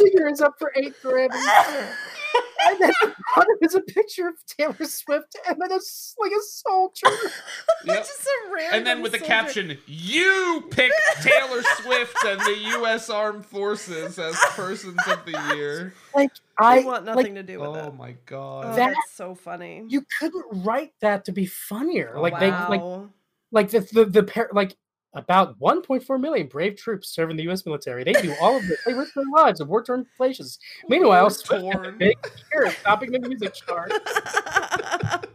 [0.00, 1.30] Now singer is up for eight Grammys.
[1.32, 1.92] I
[2.66, 6.42] and then the bottom is a picture of Taylor Swift, and then it's like a
[6.42, 7.06] soldier.
[7.86, 7.98] Yep.
[7.98, 13.10] Just a random And then with the caption, "You picked Taylor Swift and the U.S.
[13.10, 17.60] Armed Forces as persons of the year." Like I I want like, nothing to do
[17.60, 17.84] with Oh it.
[17.88, 18.64] Oh my Oh, god!
[18.78, 19.84] That- that's so funny.
[19.86, 22.14] you couldn't write that to be funnier.
[22.16, 22.80] Oh, Like they like
[23.52, 24.74] like the the, the pair like
[25.14, 27.64] about 1.4 million brave troops serve in the U.S.
[27.64, 28.04] military.
[28.04, 28.78] They do all of this.
[28.84, 30.58] They risk their lives in war-torn places.
[30.88, 31.98] Meanwhile, Swift War-torn.
[31.98, 32.16] big
[32.52, 33.92] year topping the music chart.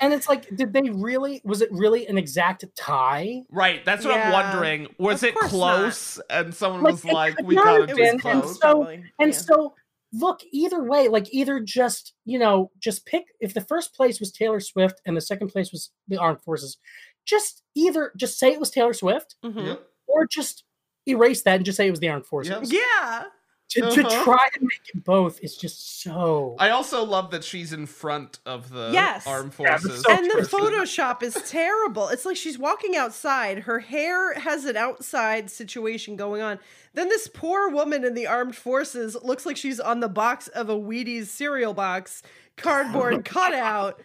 [0.00, 1.40] And it's like, did they really?
[1.44, 3.42] Was it really an exact tie?
[3.50, 4.86] Right, that's what I'm wondering.
[4.98, 5.58] Was Of it course not.
[5.58, 6.20] close?
[6.30, 8.60] And someone Like, was like, "We not got have it been, this and close." so-
[8.60, 9.38] Probably, And yeah.
[9.38, 9.74] so,
[10.12, 14.30] look, either way, like either just you know, just pick if the first place was
[14.30, 16.78] Taylor Swift and the second place was the armed forces,
[17.28, 19.66] just either just say it was Taylor Swift Mhm.
[19.66, 19.82] Yep.
[20.06, 20.64] or just
[21.06, 22.72] erase that and just say it was the armed forces.
[22.72, 22.82] Yep.
[22.82, 23.24] Yeah.
[23.72, 24.24] To, to Uh-huh.
[24.24, 26.56] try to make it both is just so.
[26.58, 29.26] I also love that she's in front of the Yes.
[29.26, 30.02] armed Yeah, forces.
[30.02, 30.48] so and the.
[30.48, 32.08] Photoshop is terrible.
[32.08, 33.58] It's like she's walking outside.
[33.60, 36.58] Her hair has an outside situation going on.
[36.94, 40.70] Then this poor woman in the armed forces looks like she's on the box of
[40.70, 42.22] a Wheaties cereal box,
[42.56, 44.00] cardboard cutout.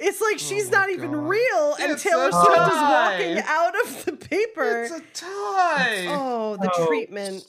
[0.00, 1.28] It's like oh she's my not even God.
[1.28, 4.82] real, and It's Taylor Swift is walking out of the paper.
[4.84, 6.06] it's a tie.
[6.08, 7.42] oh, the so- treatment.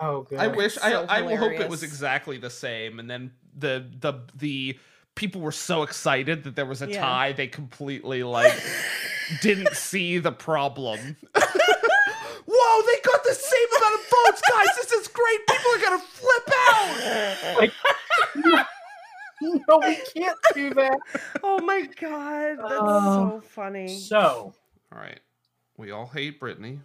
[0.00, 0.38] So good.
[0.38, 3.86] I wish I so I will hope it was exactly the same, and then the
[4.00, 4.78] the the
[5.14, 7.00] people were so excited that there was a Yeah.
[7.00, 8.52] tie they completely like
[9.40, 11.16] didn't see the problem.
[12.48, 14.68] Whoa, they got the same amount of votes, guys.
[14.76, 15.46] This is great.
[15.48, 17.56] People are gonna flip out.
[17.58, 17.72] Like,
[19.68, 20.98] no, we can't do that.
[21.42, 23.40] Oh my god, that's Oh.
[23.40, 23.88] so funny.
[23.88, 24.54] So
[24.92, 25.20] All right,
[25.76, 26.80] we all hate Brittany.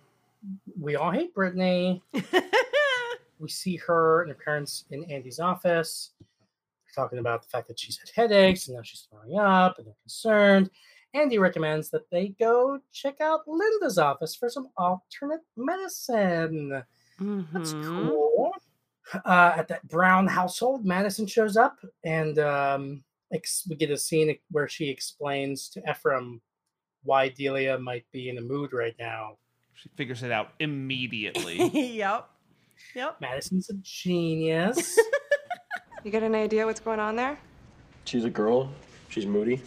[0.79, 2.01] we all hate Brittany.
[3.39, 6.11] we see her and her parents in Andy's office.
[6.19, 9.87] They're talking about the fact that she's had headaches and now she's throwing up and
[9.87, 10.69] they're concerned.
[11.13, 16.83] Andy recommends that they go check out Linda's office for some alternate medicine.
[17.53, 17.83] That's Mhm.
[17.97, 18.50] cool.
[19.25, 24.35] Uh, at that Brown household, Madison shows up and um, ex- we get a scene
[24.51, 26.41] where she explains to Ephraim
[27.03, 29.37] why Delia might be in a mood right now.
[29.73, 31.57] She figures it out immediately.
[31.97, 32.29] yep.
[32.95, 33.21] Yep.
[33.21, 34.99] Madison's a genius.
[36.03, 37.37] You get an idea what's going on there?
[38.05, 38.71] She's a girl.
[39.09, 39.61] She's moody.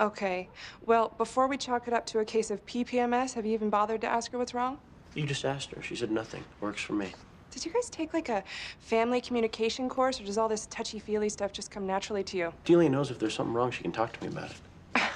[0.00, 0.48] Okay.
[0.86, 4.00] Well, before we chalk it up to a case of PPMS, have you even bothered
[4.02, 4.78] to ask her what's wrong?
[5.14, 5.82] You just asked her.
[5.82, 6.44] She said nothing.
[6.60, 7.12] Works for me.
[7.58, 8.44] Did you guys take like a
[8.78, 12.52] family communication course, or does all this touchy feely stuff just come naturally to you?
[12.64, 15.02] Delia knows if there's something wrong, she can talk to me about it.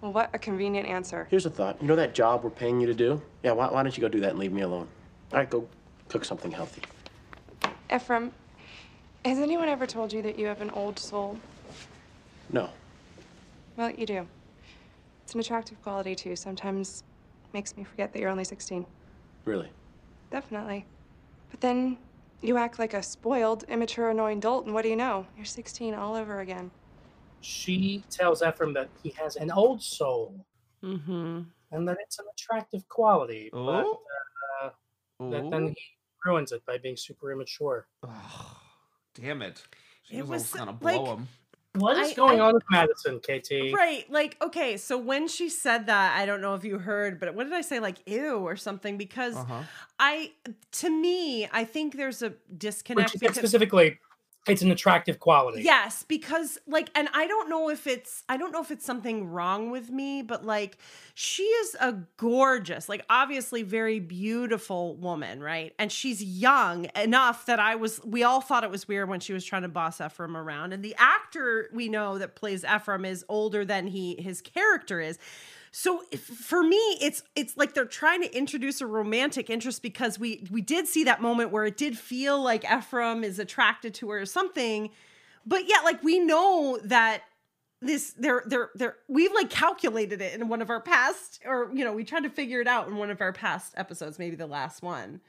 [0.00, 1.26] Well, what a convenient answer.
[1.30, 1.80] Here's a thought.
[1.80, 3.22] You know that job we're paying you to do?
[3.42, 4.86] Yeah, why, why don't you go do that and leave me alone?
[5.32, 5.66] All right, go
[6.08, 6.82] cook something healthy.
[7.92, 8.30] Ephraim,
[9.24, 11.38] has anyone ever told you that you have an old soul?
[12.52, 12.68] No.
[13.76, 14.28] Well, you do.
[15.24, 16.36] It's an attractive quality, too.
[16.36, 17.02] Sometimes
[17.54, 18.84] makes me forget that you're only 16.
[19.46, 19.70] Really?
[20.30, 20.84] Definitely.
[21.54, 21.98] But then
[22.42, 25.24] you act like a spoiled, immature, annoying dolt, and what do you know?
[25.36, 26.72] You're 16 all over again.
[27.42, 30.44] she tells Ephraim that he has an old soul
[30.82, 31.42] Mm-hmm.
[31.70, 34.00] and that it's an attractive quality, but Oh.
[34.62, 34.70] uh,
[35.30, 35.76] that then he
[36.26, 37.86] ruins it by being super immature.
[38.02, 38.56] Ugh,
[39.14, 39.62] damn it.
[40.02, 41.28] She It was, was, kind of like- blow him.
[41.76, 43.72] What is I- going I- on with Madison, KT?
[43.74, 44.08] Right.
[44.08, 47.44] Like, okay, so when she said that, I don't know if you heard, but what
[47.44, 47.80] did I say?
[47.80, 48.96] Like, ew or something?
[48.96, 49.62] Because Uh-huh.
[49.98, 50.32] I,
[50.72, 53.10] to me, I think there's a When disconnect.
[53.10, 53.98] she said because- specifically,
[54.46, 55.62] it's an attractive quality.
[55.62, 59.28] Yes, because like, and I don't know if it's, I don't know if it's something
[59.28, 60.76] wrong with me, but like,
[61.14, 65.72] she is a gorgeous, like, obviously very beautiful woman, right?
[65.78, 69.32] And she's young enough that I was, we all thought it was weird when she
[69.32, 70.72] was trying to boss Ephraim around.
[70.74, 75.18] And the actor we know that plays Ephraim is older than he, his character is.
[75.76, 80.46] So for me, it's it's like they're trying to introduce a romantic interest because we
[80.48, 84.20] we did see that moment where it did feel like Ephraim is attracted to her
[84.20, 84.90] or something,
[85.44, 87.22] but yet like we know that
[87.80, 91.84] this they're they're they're we've like calculated it in one of our past or you
[91.84, 94.46] know we tried to figure it out in one of our past episodes, maybe the
[94.46, 95.20] last one,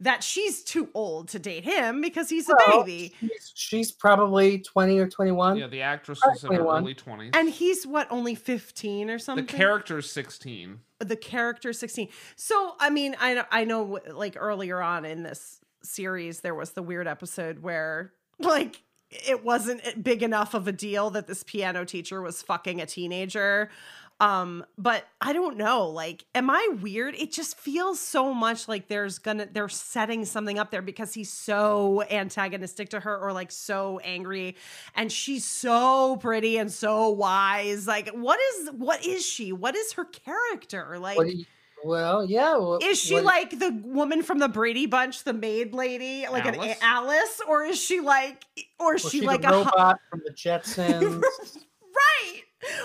[0.00, 3.14] that she's too old to date him because he's a baby.
[3.20, 5.56] She's, she's probably 20 or 21.
[5.56, 7.30] Yeah, the actress is was in her early 20s.
[7.34, 9.46] And he's what only 15 or something?
[9.46, 10.80] the character's 16.
[11.00, 15.60] the character 16 so i mean i know i know like earlier on in this
[15.82, 21.10] series there was the weird episode where like it wasn't big enough of a deal
[21.10, 23.70] that this piano teacher was fucking a teenager
[24.18, 25.88] Um, but I don't know.
[25.88, 27.14] Like, am I weird?
[27.16, 31.30] It just feels so much like there's gonna they're setting something up there because he's
[31.30, 34.56] so antagonistic to her or like so angry,
[34.94, 37.86] and she's so pretty and so wise.
[37.86, 39.52] Like, what is what is she?
[39.52, 40.98] What is her character?
[40.98, 41.44] Like, What do you-
[41.84, 42.56] well, yeah.
[42.56, 46.46] well, is she what- like the woman from the Brady Bunch, the maid lady, like
[46.46, 46.78] an Alice?
[46.80, 48.44] a- Alice, or is she like,
[48.80, 51.20] or is was she, she like the a hu- robot from the Jetsons?
[51.82, 52.42] right,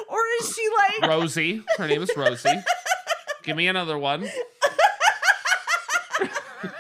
[0.10, 0.68] or is she
[1.02, 1.64] like Rosie.
[1.78, 2.50] Her name is Rosie.
[3.44, 4.22] Give me another one.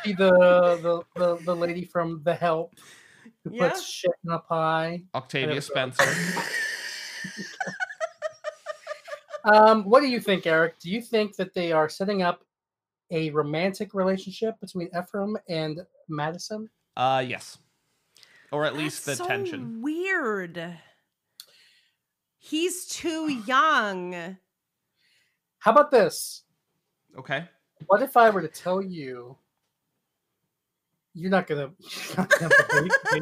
[0.05, 2.73] The, the the the lady from The Help
[3.43, 3.69] who Yeah.
[3.69, 5.03] puts shit in a pie?
[5.15, 5.61] Octavia.
[5.61, 6.03] Spencer.
[9.43, 10.79] Um, what do you think, Eric?
[10.79, 12.43] Do you think that they are setting up
[13.09, 16.69] a romantic relationship between Ephraim and Madison?
[16.95, 17.57] Uh, yes.
[18.51, 19.81] Or at least the so tension.
[19.81, 20.77] Weird.
[22.43, 24.35] He's too young.
[25.59, 26.41] How about this?
[27.17, 27.45] Okay.
[27.85, 29.37] What if I were to tell you
[31.13, 32.89] you're not gonna, you're not gonna believe me?
[33.13, 33.21] well,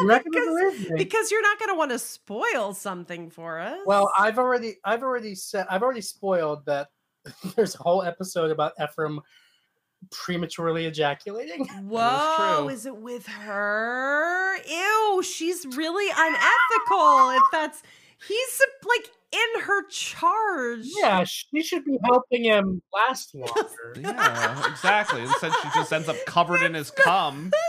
[0.00, 0.96] You're not gonna because, believe me.
[0.98, 3.78] because you're not going to want to spoil something for us.
[3.86, 6.88] Well, I've already I've already said I've already spoiled that
[7.56, 9.20] there's a whole episode about Ephraim
[10.10, 11.64] prematurely ejaculating.
[11.88, 12.68] Whoa, true.
[12.68, 14.56] is it with her?
[14.68, 17.30] Ew, she's really unethical.
[17.30, 17.82] If that's
[18.26, 20.84] he's like in her charge.
[20.84, 23.94] Yeah, she should be helping him last longer.
[24.00, 25.20] Yeah, exactly.
[25.22, 27.50] Instead, she just ends up covered in his cum.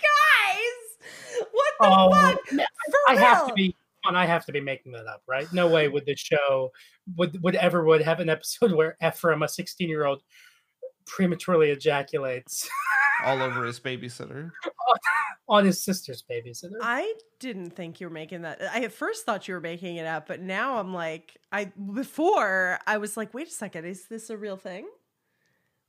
[0.00, 1.46] Guys.
[1.52, 2.52] What the Oh, fuck?
[2.52, 3.74] no, For I have to be
[4.06, 5.46] and I have to be making that up, right?
[5.52, 6.70] No way would the show
[7.16, 10.22] would would ever would have an episode where Ephraim, a 16 year old,
[11.10, 12.68] prematurely ejaculates
[13.24, 14.50] all over his babysitter.
[15.48, 16.76] on his sister's babysitter.
[16.80, 18.62] I didn't think you were making that.
[18.72, 22.78] I at first thought you were making it up, but now I'm like, I before
[22.86, 24.88] I was like, wait a second, is this a real thing?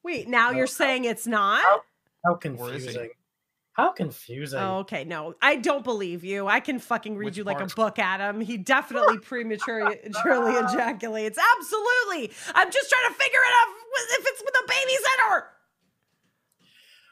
[0.03, 1.63] Wait, now No, you're how- saying it's not?
[2.25, 2.49] How Or is he?
[2.49, 3.09] confusing!
[3.73, 4.59] How confusing!
[4.59, 6.47] Oh, okay, no, I don't believe you.
[6.47, 8.41] I can fucking read Which you like a book, Adam.
[8.41, 11.37] He definitely prematurely prematurely ejaculates.
[11.57, 12.31] Absolutely.
[12.55, 13.67] I'm just trying to figure it out
[14.19, 15.43] if it's with a babysitter.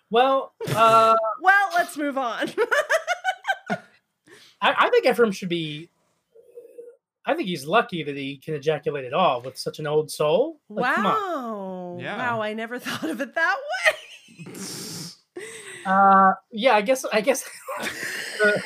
[0.10, 2.50] Well, uh, Well, let's move on.
[3.70, 3.78] I,
[4.62, 5.90] I think Ephraim should be.
[7.26, 10.60] I think he's lucky that he can ejaculate at all with such an old soul.
[10.68, 11.98] Like, wow.
[12.00, 12.18] Yeah.
[12.18, 14.48] Wow, I never thought of it that way.
[15.86, 17.06] Uh, yeah, I guess.
[17.12, 17.44] I guess.
[18.40, 18.62] the,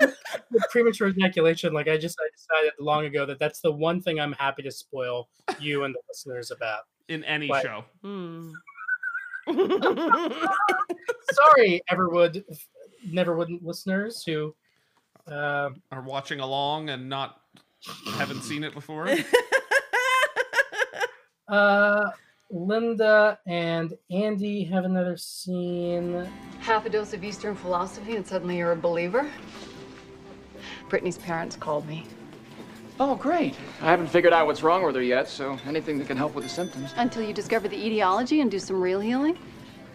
[0.50, 4.20] the premature ejaculation, like I just I decided long ago that that's the one thing
[4.20, 5.28] I'm happy to spoil
[5.60, 6.82] you and the listeners about.
[7.08, 7.62] In any What?
[7.62, 7.84] show.
[8.02, 8.50] Hmm.
[11.32, 12.44] Sorry, Everwood,
[13.06, 14.54] Neverwood listeners who.
[15.30, 17.42] Uh, Are watching along and not
[18.14, 19.08] haven't seen it before.
[21.48, 22.10] uh,
[22.50, 26.26] Linda and Andy have another scene.
[26.60, 29.30] Half a dose of Eastern philosophy, and suddenly you're a believer?
[30.88, 32.06] Brittany's parents called me.
[33.00, 33.54] Oh, great.
[33.80, 36.42] I haven't figured out what's wrong with her yet, so anything that can help with
[36.42, 36.92] the symptoms.
[36.96, 39.38] Until you discover the etiology and do some real healing?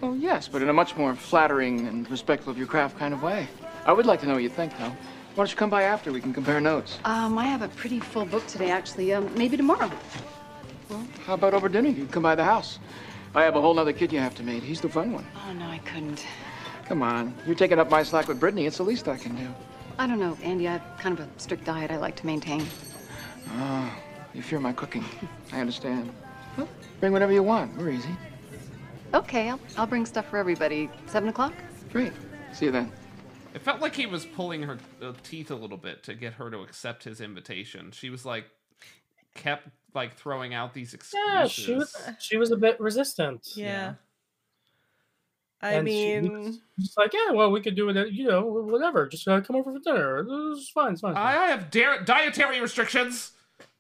[0.02, 3.22] Oh, yes, but in a much more flattering and respectful of your craft kind of
[3.22, 3.48] way.
[3.86, 4.86] I would like to know what you think, though.
[4.86, 4.96] Why
[5.36, 6.13] don't you come by after?
[6.13, 7.00] We can compare notes.
[7.04, 9.13] Um, I have a pretty full book today, actually.
[9.13, 9.92] Um, maybe tomorrow.
[10.89, 11.89] Well, how about over dinner?
[11.89, 12.80] You can come by the house.
[13.36, 14.63] I have a whole nother kid you have to meet.
[14.63, 15.26] He's the fun one.
[15.46, 16.26] Oh, no, I couldn't.
[16.86, 17.36] Come on.
[17.46, 18.66] You're taking up my slack with Brittany.
[18.66, 19.48] It's the least I can do.
[19.98, 20.68] I don't know, Andy.
[20.68, 22.66] I have kind of a strict diet I like to maintain.
[23.56, 23.94] Oh,
[24.34, 25.04] you fear my cooking.
[25.52, 26.12] I understand.
[26.58, 26.68] Well,
[27.00, 27.76] bring whatever you want.
[27.78, 28.10] We're easy.
[29.13, 30.89] Okay, I'll, I'll bring stuff for everybody.
[31.06, 31.54] Seven o'clock?
[31.92, 32.13] Great.
[32.52, 32.92] See you then.
[33.54, 36.50] It felt like he was pulling her uh, teeth a little bit to get her
[36.50, 37.92] to accept his invitation.
[37.92, 38.46] She was like,
[39.36, 41.28] kept like throwing out these excuses.
[41.28, 43.50] Yeah, she was she was a bit resistant.
[43.56, 43.94] yeah.
[45.62, 48.12] I And mean, just like, yeah, well, we could do it.
[48.12, 49.08] You know, whatever.
[49.08, 50.26] Just uh, come over for dinner.
[50.52, 50.92] It's fine.
[50.92, 51.12] It's fine.
[51.12, 51.26] It's fine.
[51.26, 53.32] I have da- dietary restrictions.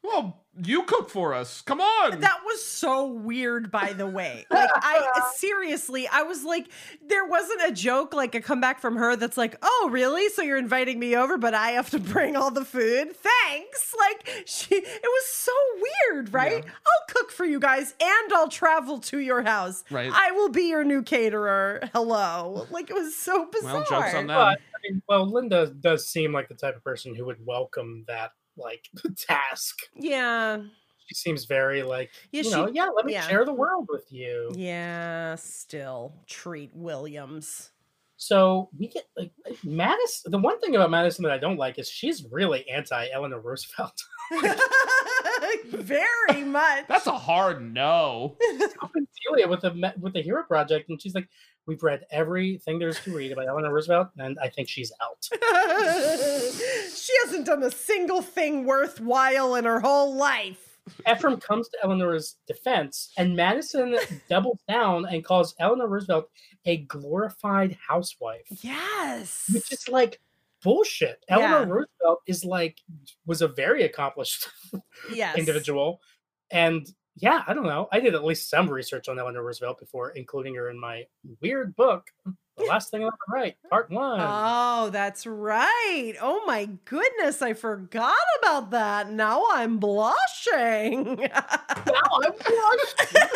[0.03, 1.61] Well, you cook for us.
[1.61, 2.19] Come on.
[2.19, 4.45] that was so weird, by the way.
[4.51, 6.67] Like, I seriously, I was like,
[7.07, 10.29] there wasn't a joke, like a comeback from her that's like, oh, really?
[10.29, 13.15] So you're inviting me over, but I have to bring all the food?
[13.15, 13.95] Thanks.
[13.97, 15.51] Like, she, it was so
[16.11, 16.63] weird, right?
[16.63, 19.83] I'll cook for you guys and I'll travel to your house.
[19.89, 20.11] Right.
[20.13, 21.89] I will be your new caterer.
[21.93, 22.67] Hello.
[22.69, 23.73] Like, it was so bizarre.
[23.73, 24.35] well, jokes on them.
[24.35, 28.03] But, I mean, well, Linda does seem like the type of person who would welcome
[28.07, 29.79] that like the task.
[29.95, 30.63] Yeah.
[31.07, 32.87] She seems very like, Yeah, you know, yeah.
[32.95, 33.27] Let me yeah.
[33.27, 34.53] share the world with you.
[34.55, 37.72] Yeah, still treat Williams.
[38.23, 39.33] So we get like
[39.65, 40.31] Madison.
[40.31, 44.01] The one thing about Madison that I don't like is she's really anti Eleanor Roosevelt.
[45.65, 46.87] Very much.
[46.87, 48.37] That's a hard no.
[49.27, 51.27] Delia with the with the Hero Project, and she's like,
[51.67, 55.27] "We've read everything there's to read about Eleanor Roosevelt, and I think she's out."
[56.95, 60.72] she hasn't done a single thing worthwhile in her whole life.
[61.09, 63.97] Ephraim comes to Eleanor's defense, and Madison
[64.29, 66.29] doubles down and calls Eleanor Roosevelt
[66.65, 69.49] a glorified housewife, Yes.
[69.53, 70.19] which is like
[70.61, 71.23] bullshit.
[71.29, 71.39] Yeah.
[71.39, 72.79] Eleanor Roosevelt is like
[73.25, 74.47] was a very accomplished
[75.13, 75.37] Yes.
[75.37, 76.01] individual,
[76.51, 77.87] and yeah, I don't know.
[77.91, 81.05] I did at least some research on Eleanor Roosevelt before including her in my
[81.41, 82.07] weird book,
[82.57, 84.19] "The Last Thing I Ever Write," Part One.
[84.21, 86.13] Oh, that's right.
[86.21, 89.11] Oh my goodness, I forgot about that.
[89.11, 91.15] Now I'm blushing.
[91.15, 93.29] now I'm blushing.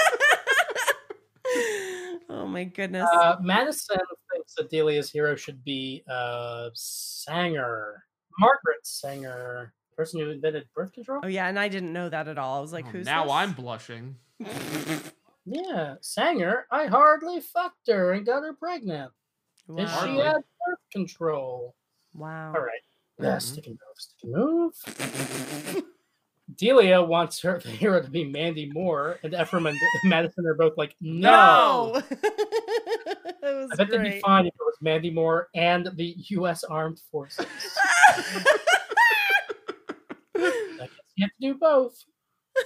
[2.29, 3.07] oh my goodness.
[3.13, 3.97] Uh, Madison
[4.31, 8.03] thinks that Delia's hero should be uh, Sanger,
[8.39, 11.21] Margaret Sanger, person who invented birth control.
[11.23, 12.57] oh yeah, and I didn't know that at all.
[12.57, 13.33] I was like, Oh, who's now this?
[13.33, 14.15] I'm blushing.
[15.49, 16.65] Yeah, Sanger.
[16.71, 19.13] I hardly fucked her and got her pregnant.
[19.69, 19.81] wow.
[19.81, 20.35] Is she had
[20.65, 21.73] birth control?
[22.13, 22.53] wow.
[22.53, 22.81] All right.
[23.17, 23.41] Yeah, Mhm.
[23.41, 25.83] stick and move, stick and move.
[26.57, 30.95] Delia wants her hero to be Mandy Moore, and Ephraim and Madison are both like,
[30.99, 31.93] no.
[31.93, 32.01] No.
[32.09, 36.65] it was I bet they'd be fine if it was Mandy Moore and the U.S.
[36.65, 37.45] Armed Forces.
[41.17, 42.03] I guess you have to do both.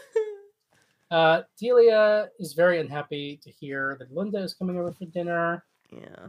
[1.12, 5.66] Uh, Delia is very unhappy to hear that Linda is coming over for dinner.
[5.92, 6.28] yeah.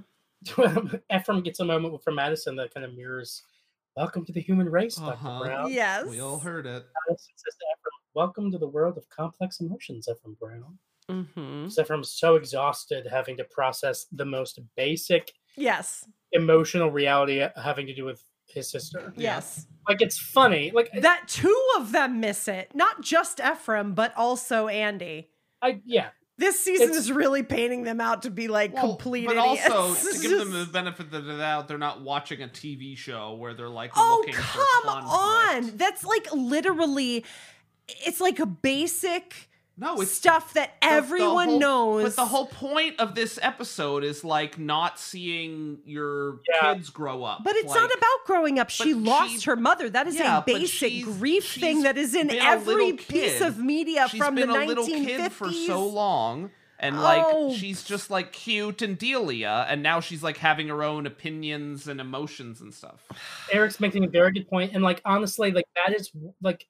[1.17, 3.45] Ephraim gets a moment from Madison that kind of mirrors,
[3.97, 5.39] "Welcome to the human race, Doctor Uh-huh.
[5.45, 6.05] Brown." Yes.
[6.09, 6.85] We all heard it.
[7.09, 10.77] Madison says to Ephraim, "Welcome to the world of complex emotions, Ephraim Brown."
[11.09, 11.63] Mm-hmm.
[11.63, 16.09] Because Ephraim's so exhausted having to process the most basic Yes.
[16.33, 19.13] emotional reality having to do with his sister.
[19.17, 19.67] Yes.
[19.89, 20.71] Like it's funny.
[20.75, 22.71] Like That two of them miss it.
[22.75, 25.29] Not just Ephraim, but also Andy.
[25.61, 26.09] I yeah.
[26.39, 29.69] This season It's- is really painting them out to be like Well, complete but idiots.
[29.71, 32.97] also to It's give them the benefit of the doubt, they're not watching a TV
[32.97, 35.77] show where they're like Oh, looking come for on.
[35.77, 37.25] That's like literally
[38.07, 42.03] it's like a basic No, it's stuff that the- the everyone whole- knows.
[42.05, 46.75] But the whole point of this episode is like not seeing your Yeah.
[46.75, 47.43] kids grow up.
[47.43, 48.69] But it's Like, not about growing up.
[48.71, 49.89] She lost she- her mother.
[49.89, 53.43] That is Yeah, a basic she's- grief she's thing that is in every piece kid.
[53.43, 55.17] of media She's from been the a little 1950s.
[55.17, 56.51] kid for so long.
[56.79, 57.55] And like Oh.
[57.55, 62.01] she's just like cute and Delia, and now she's like having her own opinions and
[62.01, 63.07] emotions and stuff.
[63.53, 66.11] Eric's making a very good point, and like honestly, like that is
[66.43, 66.67] like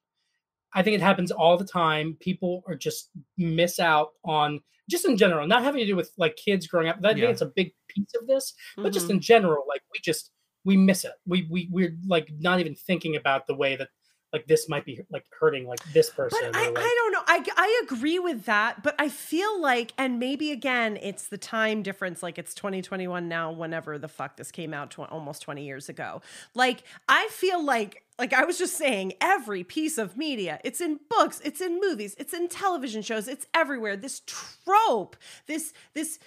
[0.74, 2.16] I think it happens all the time.
[2.20, 4.60] People are just miss out on
[4.90, 7.00] just in general, not having to do with like kids growing up.
[7.00, 7.28] That Yeah.
[7.28, 9.10] it's a big piece of this, but just Mhm.
[9.10, 10.30] in general, like we just
[10.64, 11.12] we miss it.
[11.26, 13.88] We we we're like not even thinking about the way that
[14.32, 16.38] like this might be like hurting like this person.
[16.52, 17.22] But I, like, I don't know.
[17.26, 21.82] I, I agree with that, but I feel like, and maybe again, it's the time
[21.82, 22.22] difference.
[22.22, 26.22] Like it's 2021 now, whenever the fuck this came out tw- almost 20 years ago.
[26.54, 31.00] Like I feel like, like I was just saying, every piece of media, it's in
[31.08, 33.96] books, it's in movies, it's in television shows, it's everywhere.
[33.96, 36.18] This trope, this, this,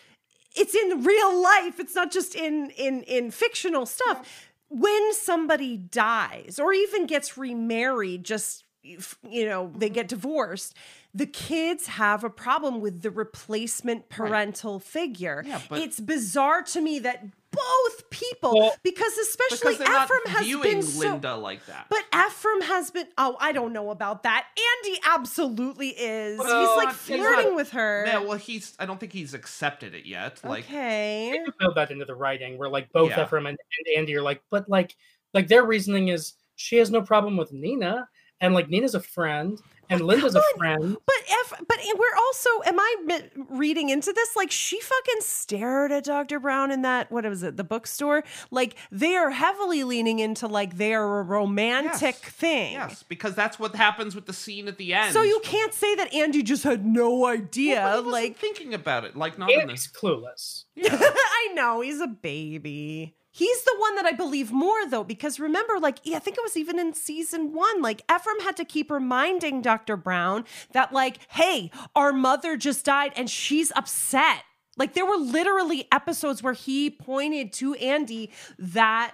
[0.56, 1.80] it's in real life.
[1.80, 4.50] It's not just in in in fictional stuff.
[4.70, 9.96] When somebody dies or even gets remarried, just you know, they mm-hmm.
[9.96, 10.76] get divorced.
[11.14, 15.44] The kids have a problem with the replacement parental figure.
[15.46, 17.26] Yeah, but- it's bizarre to me that
[17.56, 21.88] both people, Well- because especially Because they're not Ephraim has been so, Linda like that.
[21.90, 23.08] but Ephraim has been.
[23.18, 24.46] Oh, I don't know about that.
[24.84, 26.38] Andy absolutely is.
[26.38, 28.04] But he's he's like not- he's flirting not- with her.
[28.08, 28.76] yeah, well, he's.
[28.80, 30.40] I don't think he's accepted it yet.
[30.44, 31.32] Like, okay.
[31.32, 33.24] they do build that into the writing where like both Yeah.
[33.24, 34.96] Ephraim and, and Andy are like, but like
[35.34, 38.08] like their reasoning is she has no problem with Nina,
[38.42, 39.60] and like Nina's a friend,
[39.90, 40.98] and Linda's a friend.
[41.06, 42.96] But if but we're also am I
[43.50, 46.40] reading into this like she fucking stared at Dr.
[46.40, 50.78] Brown in that what was it the bookstore like they are heavily leaning into like
[50.78, 52.32] they are a romantic Yes.
[52.34, 52.74] thing.
[52.74, 55.14] yes, because that's what happens with the scene at the end.
[55.14, 58.74] So you can't say that Andy just had no idea Well, but he like thinking
[58.74, 60.02] about it, like not in Andy's this.
[60.02, 60.64] clueless.
[60.84, 63.16] I know he's a baby.
[63.36, 66.56] He's the one that I believe more though, because remember, like, I think it was
[66.56, 69.98] even in season one, like Ephraim had to keep reminding Dr.
[69.98, 74.44] Brown that, like, hey, our mother just died and she's upset.
[74.78, 79.14] Like, there were literally episodes where he pointed to Andy that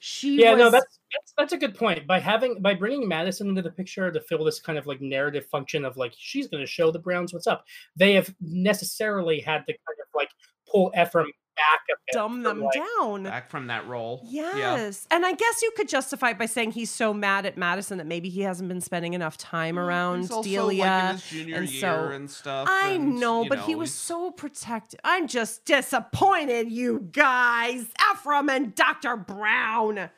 [0.00, 0.58] she Yeah, was.
[0.58, 2.06] no, that's, that's that's a good point.
[2.06, 5.46] By having by bringing Madison into the picture to fill this kind of like narrative
[5.46, 7.64] function of like she's going to show the Browns what's up,
[7.96, 10.28] they have necessarily had to kind of like
[10.70, 12.12] pull Ephraim back a bit.
[12.12, 13.22] dumb from, them like, down.
[13.24, 14.20] Back from that role.
[14.24, 14.56] Yeah.
[14.56, 15.06] Yes.
[15.10, 18.06] And I guess you could justify it by saying he's so mad at Madison that
[18.06, 20.84] maybe he hasn't been spending enough time mm, around He's also Delia.
[20.84, 22.68] like in his junior and year so and stuff.
[22.70, 25.00] I and, know, you but he was so protective.
[25.04, 27.86] I'm just disappointed, you guys.
[28.12, 29.16] Ephraim and Dr.
[29.16, 30.10] Brown.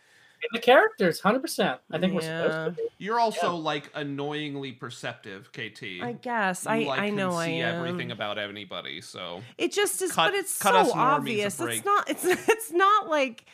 [0.52, 1.80] The characters, hundred percent.
[1.90, 2.88] I think we're supposed to be.
[2.98, 6.02] You're also like annoyingly perceptive, KT.
[6.02, 6.64] I guess.
[6.64, 7.74] You, I, like, I can know I see am.
[7.76, 9.00] everything about anybody.
[9.00, 11.56] So It just is, Cut- but it's cut us so a obvious.
[11.56, 11.78] break.
[11.78, 12.10] It's not.
[12.10, 13.44] It's it's not like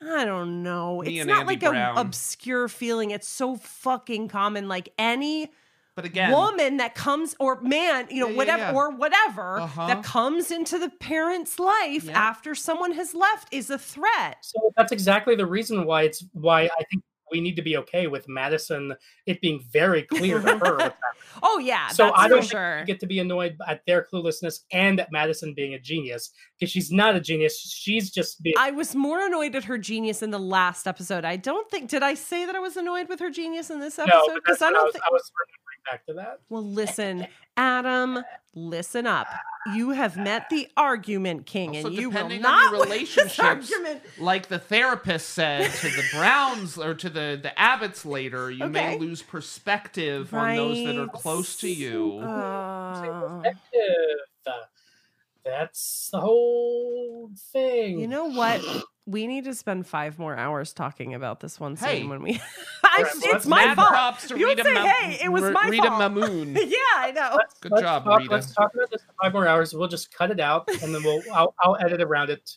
[0.00, 1.00] I don't know.
[1.02, 3.10] Me it's not Andy like an obscure feeling.
[3.12, 4.68] It's so fucking common.
[4.68, 5.50] Like any
[5.94, 8.72] But again, woman that comes or man, you know, Yeah, yeah, whatever yeah.
[8.72, 9.86] or whatever Uh-huh.
[9.88, 12.18] that comes into the parent's life Yeah.
[12.18, 14.38] after someone has left is a threat.
[14.40, 18.08] So that's exactly the reason why it's why I think we need to be okay
[18.08, 18.94] with Madison.
[19.24, 20.94] It being very clear to her.
[21.42, 22.84] Oh yeah, so that's I don't for sure.
[22.84, 26.90] get to be annoyed at their cluelessness and at Madison being a genius because she's
[26.92, 27.58] not a genius.
[27.58, 28.54] She's just being.
[28.58, 31.24] I was more annoyed at her genius in the last episode.
[31.24, 33.98] I don't think did I say that I was annoyed with her genius in this
[33.98, 34.34] episode?
[34.34, 36.40] because that's I don't was, think I was remembering back to that.
[36.48, 37.26] Well, listen,
[37.56, 38.22] Adam,
[38.54, 39.28] listen up.
[39.74, 43.16] You have met the argument king, also and you will not on your win this
[43.16, 44.02] relationships, argument.
[44.18, 48.98] like the therapist said to the Browns or to the the Abbotts later, you may
[48.98, 52.18] lose perspective on those that are close to you.
[52.18, 54.18] Uh, Perspective.
[55.44, 57.98] That's the whole thing.
[57.98, 58.60] you know what?
[59.04, 62.04] We need to spend five more hours talking about this one scene Hey.
[62.04, 62.40] when we.
[62.84, 63.88] I, it's let's my Mad fault.
[63.88, 66.00] props to You Rina, say, Ma- hey, it was R- my Rina fault.
[66.12, 66.54] Mimoun.
[66.70, 67.34] yeah, I know.
[67.36, 68.30] Let's, Good let's job, talk, Rina.
[68.30, 69.74] Let's talk about this for five more hours.
[69.74, 72.56] We'll just cut it out, and then we'll I'll, I'll edit around it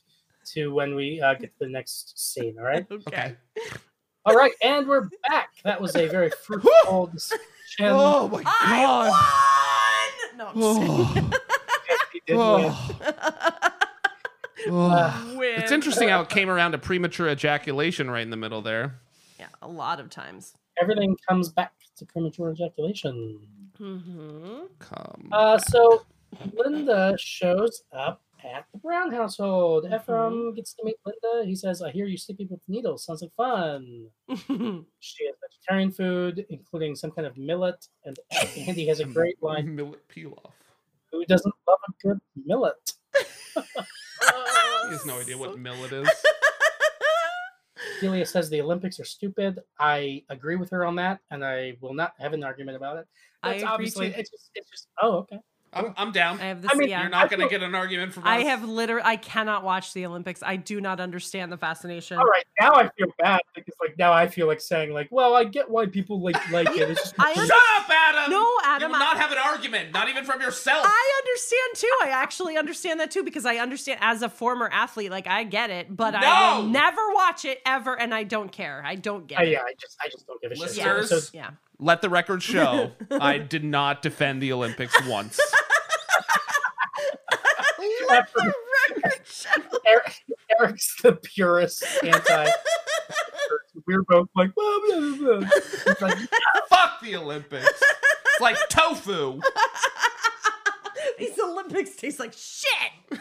[0.53, 2.55] to when we uh, get to the next scene.
[2.59, 2.85] All right.
[2.91, 3.35] Okay.
[4.25, 5.49] All right, and we're back.
[5.63, 7.41] That was a very fruitful discussion.
[7.81, 9.09] Oh my I god.
[10.37, 10.37] won.
[10.37, 11.33] No, I'm just kidding.
[12.13, 12.73] He did win.
[14.67, 15.31] Oh.
[15.57, 18.99] It's interesting how it came around to premature ejaculation right in the middle there.
[19.39, 20.53] Yeah, a lot of times.
[20.81, 23.39] Everything comes back to premature ejaculation.
[23.79, 24.65] Mm-hmm.
[24.79, 25.29] Come.
[25.31, 26.05] Uh, so
[26.53, 29.85] Linda shows up at the Brown household.
[29.91, 31.45] Ephraim gets to meet Linda.
[31.47, 33.05] He says, "I hear you sleeping with needles.
[33.05, 34.07] Sounds like fun."
[34.99, 38.17] She has vegetarian food, including some kind of millet, and
[38.57, 40.51] Andy has a great line: Millet pilaf.
[41.11, 42.93] "Who doesn't love a good millet?"
[44.21, 46.09] He has no idea what millet is.
[48.01, 49.59] Delia says the Olympics are stupid.
[49.79, 53.07] I agree with her on that, and I will not have an argument about it.
[53.43, 54.19] I obviously too.
[54.19, 55.39] it's just it's just oh okay.
[55.75, 56.39] I'm, I'm down.
[56.39, 56.71] I have this.
[56.73, 57.01] I mean, yeah.
[57.01, 58.43] You're not going to get an argument from I us.
[58.47, 59.03] have literally.
[59.05, 60.41] I cannot watch the Olympics.
[60.41, 62.17] I do not understand the fascination.
[62.17, 65.35] All right, now I feel bad because like now I feel like saying like, well,
[65.35, 66.89] I get why people like like it.
[66.89, 68.31] It's just I Shut up, Adam!
[68.31, 70.85] No, Adam, You will I- not have an argument, not even from yourself.
[70.87, 71.97] I understand too.
[72.03, 75.69] I actually understand that too because I understand as a former athlete, like I get
[75.69, 78.81] it, but I will never watch it ever, and I don't care.
[78.85, 79.49] I don't get I, it.
[79.51, 80.63] yeah, I just I just don't give a shit.
[80.63, 81.49] Listeners, So, Yeah.
[81.79, 85.39] Let the record show I did not defend the Olympics once.
[87.81, 88.53] Ephraim-
[89.87, 90.15] Eric,
[90.59, 92.49] Eric's the purest anti.
[93.85, 95.49] We're both like, blah, blah, blah, blah.
[95.87, 96.17] It's like,
[96.69, 97.67] Fuck the Olympics.
[97.67, 99.39] It's like tofu.
[101.19, 103.19] These Olympics taste like shit.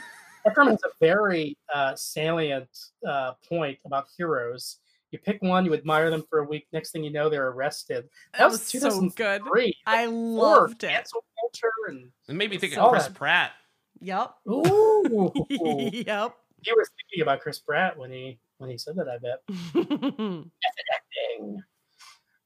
[0.48, 2.68] Ephraim has a very uh, salient
[3.06, 4.78] uh, point about heroes.
[5.14, 6.66] You pick one, you admire them for a week.
[6.72, 8.08] Next thing you know, they're arrested.
[8.32, 9.42] That, That was, was so good.
[9.44, 9.76] 2003.
[9.86, 10.88] I Before loved it.
[10.88, 13.14] Cancel culture and It made me think So of Chris bad.
[13.14, 13.52] Pratt.
[14.00, 14.34] Yep.
[14.50, 16.34] ooh, yep.
[16.62, 19.06] he was thinking about Chris Pratt when he when he said that.
[19.08, 19.40] I bet.
[21.38, 21.62] Dang.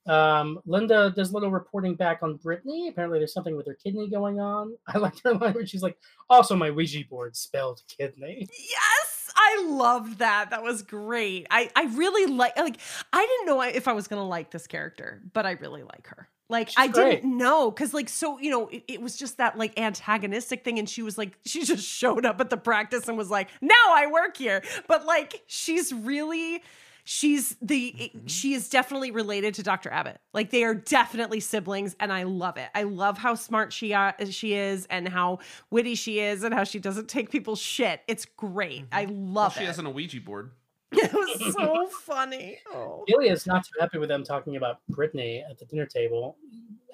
[0.06, 2.88] Um, Linda does a little reporting back on Brittany.
[2.88, 4.76] Apparently, there's something with her kidney going on.
[4.88, 5.96] I like her line where she's like,
[6.28, 9.17] "Also, my Ouija board spelled kidney." yes,
[9.48, 10.50] I loved that.
[10.50, 11.46] That was great.
[11.50, 12.78] I I really like like
[13.12, 16.28] I didn't know if I was gonna like this character, but I really like her.
[16.50, 17.22] Like She's I great.
[17.22, 20.78] didn't know because like so you know it, it was just that like antagonistic thing,
[20.78, 23.74] and she was like she just showed up at the practice and was like, now
[23.90, 24.62] I work here.
[24.86, 26.62] But like she's really.
[27.10, 29.90] She's the she is definitely related to Dr.
[29.90, 30.20] Abbott.
[30.34, 32.68] Like they are definitely siblings and I love it.
[32.74, 35.38] I love how smart she uh, she is and how
[35.70, 38.02] witty she is and how she doesn't take people's shit.
[38.08, 38.84] It's great.
[38.92, 39.68] I love She it.
[39.68, 40.50] has an Ouija board.
[40.92, 42.58] it was so funny.
[42.74, 43.04] Oh.
[43.06, 46.36] Delia is not too happy with them talking about Brittany at the dinner table.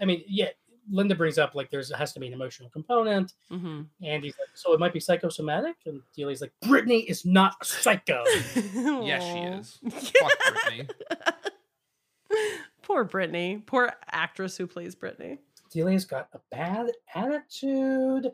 [0.01, 0.51] I mean, yeah,
[0.91, 3.33] Linda brings up like there's has to be an emotional component.
[3.51, 3.83] Mm-hmm.
[4.03, 5.77] And he's like, so it might be psychosomatic.
[5.87, 8.23] And Delia's like, Brittany is not a psycho.
[9.03, 10.13] yes, she is.
[10.21, 10.89] Fuck Brittany.
[12.83, 13.63] Poor Brittany.
[13.65, 15.39] Poor actress who plays Brittany.
[15.71, 18.31] Delia's got a bad attitude.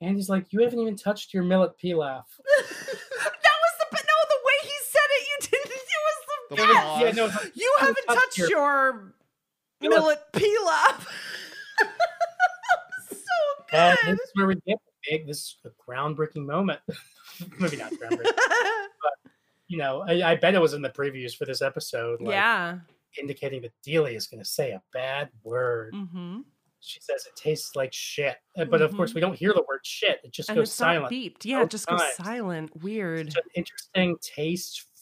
[0.00, 2.24] And he's like, you haven't even touched your millet pilaf.
[2.38, 5.26] that was the no the way he said it.
[5.28, 5.72] You didn't.
[5.72, 7.00] It was the, the best.
[7.00, 9.14] Yeah, no, you, you haven't touched, touched your,
[9.80, 11.06] your millet pilaf.
[13.74, 15.26] And this is where we get the big.
[15.26, 16.80] This is a groundbreaking moment.
[17.58, 18.22] Maybe not groundbreaking.
[18.22, 19.32] but
[19.68, 22.20] you know, I, I bet it was in the previews for this episode.
[22.20, 22.78] Like, yeah.
[23.18, 25.94] indicating that Delia is going to say a bad word.
[25.94, 26.40] Mm-hmm.
[26.80, 29.80] She says it tastes like shit, Uh, but of course we don't hear the word
[29.84, 30.20] shit.
[30.22, 31.10] It just And goes it's silent.
[31.10, 31.44] beeped.
[31.44, 32.82] Yeah, both it just goes silent.
[32.82, 33.28] Weird.
[33.28, 33.36] It's
[33.94, 34.14] an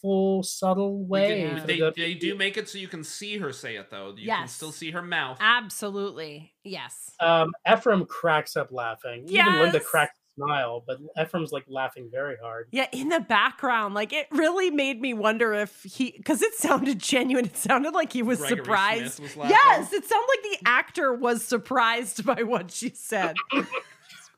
[0.03, 1.41] interesting, subtle way.
[1.49, 3.89] can- for they, the- they do make it so you can see her say it
[3.89, 4.13] though.
[4.17, 5.37] You can still see her mouth.
[5.39, 6.53] Absolutely.
[6.63, 7.11] Yes.
[7.19, 9.25] Um, Ephraim cracks up laughing.
[9.27, 12.67] Even Linda cracks a smile, but Ephraim's like laughing very hard.
[12.71, 16.99] Yeah, in the background, like it really made me wonder if he, because it sounded
[16.99, 17.45] genuine.
[17.45, 19.13] It sounded like he was Gregory surprised.
[19.15, 23.35] Smith was yes, it sounded like the actor was surprised by what she said.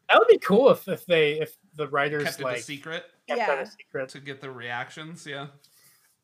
[0.07, 3.03] That would be cool if, if they if the writers Kept it like a secret
[3.27, 3.61] kept Yeah.
[3.61, 4.09] a secret.
[4.09, 5.25] to get the reactions.
[5.25, 5.47] Yeah.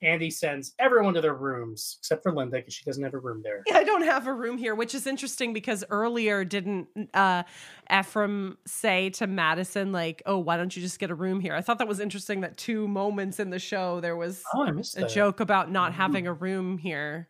[0.04, 3.42] Andy sends everyone to their rooms except for Linda because she doesn't have a room
[3.44, 3.62] there.
[3.68, 7.44] Yeah, I don't have a room here, which is interesting because earlier didn't uh
[7.92, 11.62] Ephraim say to Madison like, "Oh, why don't you just get a room here?" I
[11.62, 15.10] thought that was interesting that two moments in the show there was Oh, a that.
[15.10, 17.28] joke about not having a room here.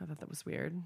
[0.00, 0.80] I thought that was weird.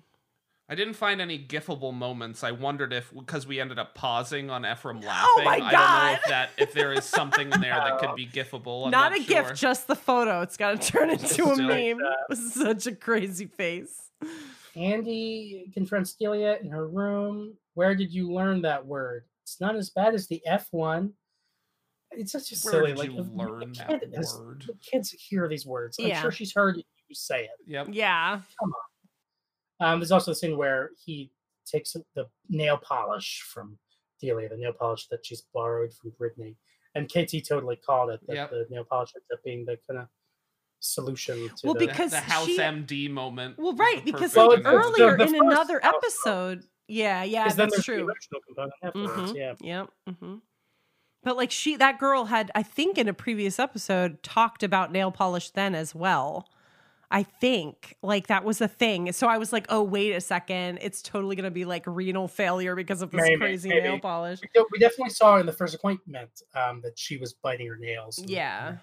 [0.68, 2.42] I didn't find any gifable moments.
[2.42, 5.28] I wondered if because we ended up pausing on Ephraim oh laughing.
[5.36, 6.12] Oh my I don't know God.
[6.14, 8.86] if that if there is something in there that could be gifable.
[8.86, 9.42] I'm not, not, a sure.
[9.42, 10.40] gift, just the photo.
[10.40, 11.56] It's got to turn into a Still.
[11.58, 11.98] meme.
[12.34, 14.10] Such a crazy face.
[14.74, 17.56] Andy confronts Delia in her room.
[17.74, 19.24] Where did you learn that word?
[19.42, 21.12] It's not as bad as the F one.
[22.10, 22.86] It's such a Where silly.
[22.92, 24.64] did like you the- the learn that kid has- word?
[24.66, 25.98] the kids hear these words.
[25.98, 26.22] I'm Yeah.
[26.22, 27.50] sure she's heard you say it.
[27.66, 27.88] Yep.
[27.90, 28.40] Yeah.
[29.80, 31.30] Um, there's also the scene where he
[31.66, 33.78] takes the nail polish from
[34.20, 36.56] Delia, the nail polish that she's borrowed from Brittany,
[36.94, 38.50] and KT totally called it that Yep.
[38.50, 40.08] the nail polish ends up being the kind of
[40.80, 43.58] solution to Well, the, because the house she- MD moment.
[43.58, 44.92] Well, right, because Well, like it's- example.
[44.92, 46.64] the- earlier the in first another house episode.
[46.86, 48.12] Yeah, yeah, then that's there's the true.
[48.94, 49.36] Mm-hmm.
[49.36, 49.54] Yeah.
[49.60, 49.90] Yep.
[50.20, 50.34] hmm
[51.22, 55.10] But like she, that girl had, I think, in a previous episode, talked about nail
[55.10, 56.46] polish then as well.
[57.10, 59.12] I think like that was a thing.
[59.12, 62.74] So I was like, oh wait a second, it's totally gonna be like renal failure
[62.74, 63.82] because of this Maybe, crazy maybe.
[63.82, 64.40] nail polish.
[64.72, 68.18] We definitely saw in the first appointment um, that she was biting her nails.
[68.24, 68.76] Yeah.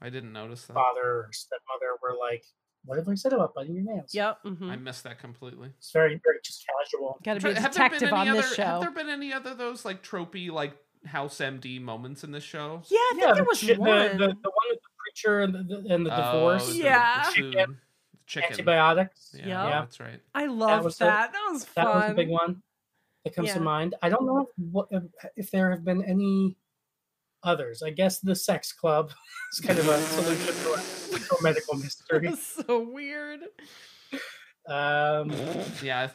[0.00, 0.74] I didn't notice that.
[0.74, 2.44] Father or stepmother were like,
[2.84, 4.38] "What have I said about biting your nails?" Yep.
[4.44, 5.70] hmm I missed that completely.
[5.78, 7.18] It's very, very just casual.
[7.24, 8.62] Got to be a Have there been detective any on this other- show.
[8.64, 12.82] Have there been any other those like tropey like house MD moments in this show?
[12.88, 13.88] yeah, I think there was chi- one.
[13.88, 14.88] the, the the one with the
[15.22, 17.24] preacher and the, the, and the Oh, divorce, the- Yeah.
[17.24, 17.80] The, food, Chicken.
[18.26, 18.50] chicken.
[18.52, 19.34] antibiotics.
[19.36, 19.70] Yeah, Yeah.
[19.80, 20.20] that's right.
[20.34, 21.30] I loved was that.
[21.30, 21.84] a- that was fun.
[21.84, 22.62] That was a big one
[23.24, 23.54] that comes Yeah.
[23.54, 23.94] to mind.
[24.02, 24.88] I don't know if, what,
[25.36, 26.56] if there have been any
[27.42, 27.82] others.
[27.82, 29.12] I guess the sex club
[29.52, 32.28] is kind of a solution to a, to medical mystery.
[32.28, 33.40] That's so weird.
[34.68, 35.30] Um,
[35.82, 36.10] Yeah,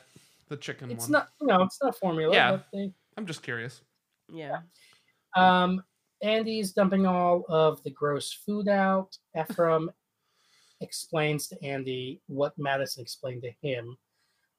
[0.49, 1.11] the chicken it's one.
[1.11, 2.33] not, you know, it's not formula.
[2.33, 2.51] Yeah.
[2.51, 3.81] But they, I'm just curious.
[4.31, 4.59] Yeah.
[5.35, 5.83] Um,
[6.23, 9.17] Andy's dumping all of the gross food out.
[9.39, 9.91] Ephraim
[10.81, 13.97] explains to Andy what Madison explained to him.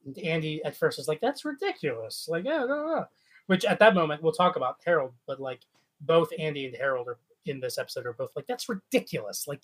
[0.07, 3.05] And Andy at first is like, "That's ridiculous!" Like, yeah, no, no.
[3.47, 5.61] Which at that moment we'll talk about Harold, but like
[6.03, 9.63] both Andy and Harold are in this episode are both like, "That's ridiculous!" Like,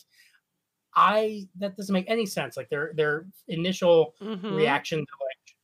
[0.95, 2.57] I that doesn't make any sense.
[2.57, 4.57] Like their their initial Mhm.
[4.57, 5.57] reaction to like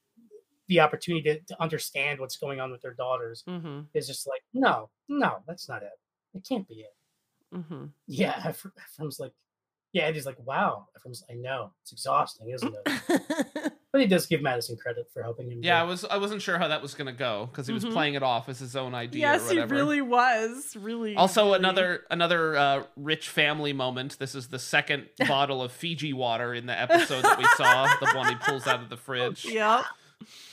[0.68, 3.82] the opportunity to, to understand what's going on with their daughters Mm-hmm.
[3.94, 5.92] is just like, no, no, that's not it.
[6.36, 6.94] It can't be it.
[7.54, 7.84] Mm-hmm.
[8.06, 9.32] Yeah, Ephra- Ephraim's like,
[9.92, 10.88] yeah, and he's like, wow.
[10.96, 13.72] Ephraim's, I know, it's exhausting, isn't it?
[13.92, 15.60] but he does give Madison credit for helping him.
[15.62, 17.92] Yeah, I was I wasn't sure how that was gonna go because he was Mhm.
[17.92, 20.76] playing it off as his own idea or yes, he really was.
[20.78, 21.16] Really.
[21.16, 24.18] Also, really- another another uh, rich family moment.
[24.18, 27.86] This is the second bottle of Fiji water in the episode that we saw.
[28.00, 29.46] The one he pulls out of the fridge.
[29.46, 29.84] Yep.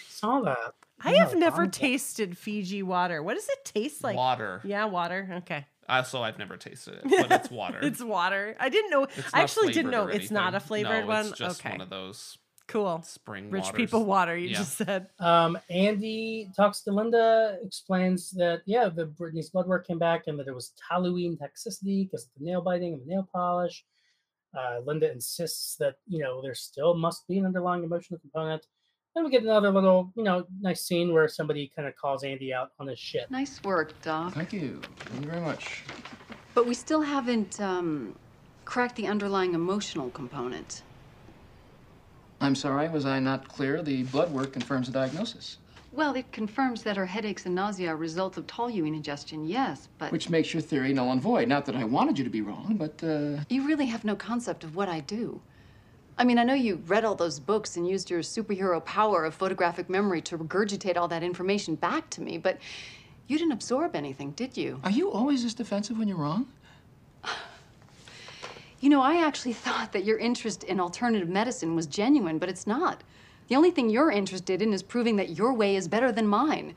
[0.08, 0.76] saw that.
[1.06, 3.22] I have never tasted Fiji water.
[3.22, 4.16] What does it taste like?
[4.16, 4.62] water.
[4.64, 5.28] Yeah, water.
[5.40, 5.66] Okay.
[5.90, 7.80] Also, I've never tasted it, but it's water.
[7.84, 8.56] It's water.
[8.60, 9.08] I didn't know.
[9.34, 11.28] I actually didn't know it's not a flavored No, one.
[11.28, 11.72] It's just okay.
[11.72, 13.02] one of those Cool.
[13.04, 13.78] spring Rich waters.
[13.78, 14.38] people water.
[14.38, 14.58] You Yeah.
[14.58, 15.08] just said.
[15.20, 20.40] Um, Andy talks to Linda, explains that yeah, the Brittany's blood work came back, and
[20.40, 23.84] that it was toluene toxicity because of the nail biting and the nail polish.
[24.58, 28.66] Uh, Linda insists that you know there still must be an underlying emotional component.
[29.16, 32.52] Then we get another little, you know, nice scene where somebody kind of calls Andy
[32.52, 33.30] out on his shit.
[33.30, 34.34] Nice work, Doc.
[34.34, 34.82] Thank you.
[34.98, 35.84] Thank you very much.
[36.56, 38.16] But we still haven't um,
[38.66, 40.82] cracked the underlying emotional component.
[42.42, 43.82] I'm sorry, was I not clear?
[43.84, 45.58] The blood work confirms the diagnosis,
[45.94, 50.12] Well, it confirms that her headaches and nausea are results of toluene ingestion, yes, but
[50.12, 51.48] which makes your theory null and void.
[51.48, 54.64] Not that I wanted you to be wrong, but uh, you really have no concept
[54.64, 55.40] of what I do.
[56.18, 59.34] I mean, I know you read all those books and used your superhero power of
[59.34, 62.60] photographic memory to regurgitate all that information back to me, but
[63.28, 64.80] you didn't absorb anything, did you?
[64.84, 66.48] Are you always this defensive when you're wrong?
[68.80, 72.68] You know, I actually thought that your interest in alternative medicine was genuine, but it's
[72.68, 73.02] not.
[73.48, 76.76] The only thing you're interested in is proving that your way is better than mine.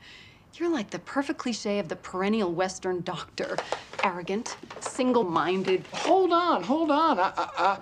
[0.53, 3.57] You're like the perfect cliche of the perennial Western doctor
[4.05, 5.85] arrogant, single minded.
[5.91, 7.19] Hold on, hold on.
[7.19, 7.79] I, I, I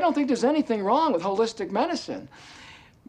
[0.00, 2.28] don't think there's anything wrong with holistic medicine.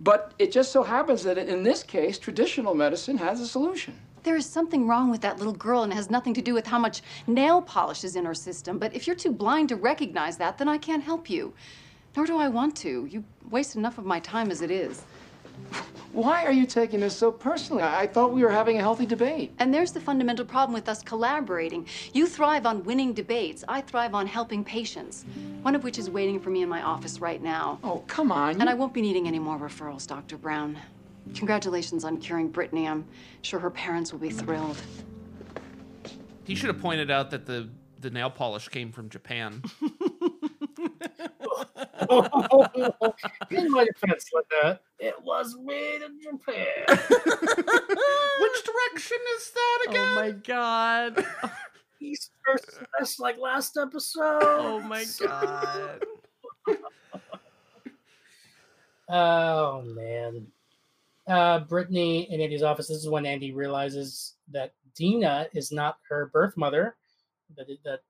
[0.01, 3.97] But it just so happens that in this case, traditional medicine has a solution.
[4.23, 6.65] There is something wrong with that little girl, and it has nothing to do with
[6.65, 8.79] how much nail polish is in her system.
[8.79, 11.53] But if you're too blind to recognize that, then I can't help you.
[12.15, 13.05] Nor do I want to.
[13.05, 15.03] You waste enough of my time as it is.
[16.15, 17.83] Why are you taking this so personally?
[17.83, 19.51] I, I thought we were having a healthy debate.
[19.59, 21.85] And there's the fundamental problem with us collaborating.
[22.13, 23.65] You thrive on winning debates.
[23.67, 25.25] I thrive on helping patients.
[25.61, 27.79] One of which is waiting for me in my office right now.
[27.83, 28.61] Oh, come on.
[28.61, 30.37] And I won't be needing any more referrals, Dr.
[30.37, 30.77] Brown.
[31.33, 32.87] Congratulations on curing Brittany.
[32.87, 33.05] I'm
[33.41, 34.81] sure her parents will be thrilled.
[36.45, 37.67] He should have pointed out that the
[37.99, 39.63] the nail polish came from Japan.
[43.51, 46.65] in my defense, Linda, it was made in Japan.
[46.87, 50.01] Which direction is that again?
[50.01, 51.25] Oh my god.
[52.01, 54.43] East versus West, like last episode.
[54.43, 56.05] Oh my god.
[59.09, 60.47] oh man.
[61.27, 62.87] Uh, Brittany in Andy's office.
[62.87, 66.95] This is when Andy realizes that Dina is not her birth mother.
[67.57, 68.01] That that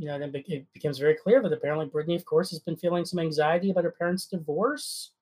[0.00, 3.04] you know, then it becomes very clear that apparently Brittany, of course, has been feeling
[3.04, 5.12] some anxiety about her parents' divorce.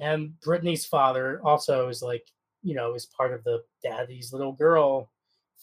[0.00, 2.26] And Brittany's father also is like,
[2.62, 5.10] you know, is part of the daddy's little girl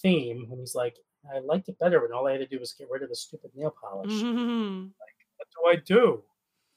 [0.03, 0.47] theme.
[0.51, 0.97] And he's like,
[1.34, 3.16] I liked it better when all I had to do was get rid of the
[3.16, 4.12] stupid nail polish.
[4.12, 4.84] Mm-hmm.
[4.84, 6.24] Like, what do I do?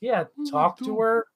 [0.01, 1.27] Yeah, talk to her.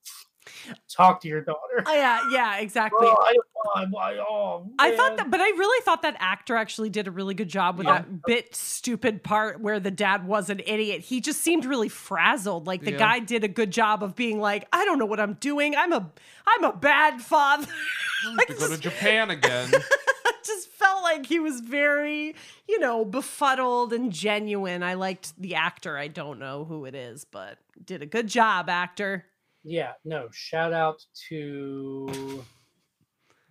[0.88, 1.82] Talk to your daughter.
[1.86, 3.06] Oh, yeah, yeah, exactly.
[3.08, 6.90] Oh, I, I, I, oh, I thought that, but I really thought that actor actually
[6.90, 7.98] did a really good job with Yeah.
[7.98, 11.00] that bit stupid part where the dad was an idiot.
[11.02, 12.66] He just seemed really frazzled.
[12.66, 12.98] Like the Yeah.
[12.98, 15.76] guy did a good job of being like, I don't know what I'm doing.
[15.76, 16.10] I'm a,
[16.46, 17.66] I'm a bad father.
[18.38, 19.70] I to go to Japan again.
[20.44, 22.34] Just felt like he was very,
[22.68, 24.82] you know, befuddled and genuine.
[24.82, 25.96] I liked the actor.
[25.96, 29.24] I don't know who it is, but did a good job, actor.
[29.64, 32.44] Yeah, no, shout out to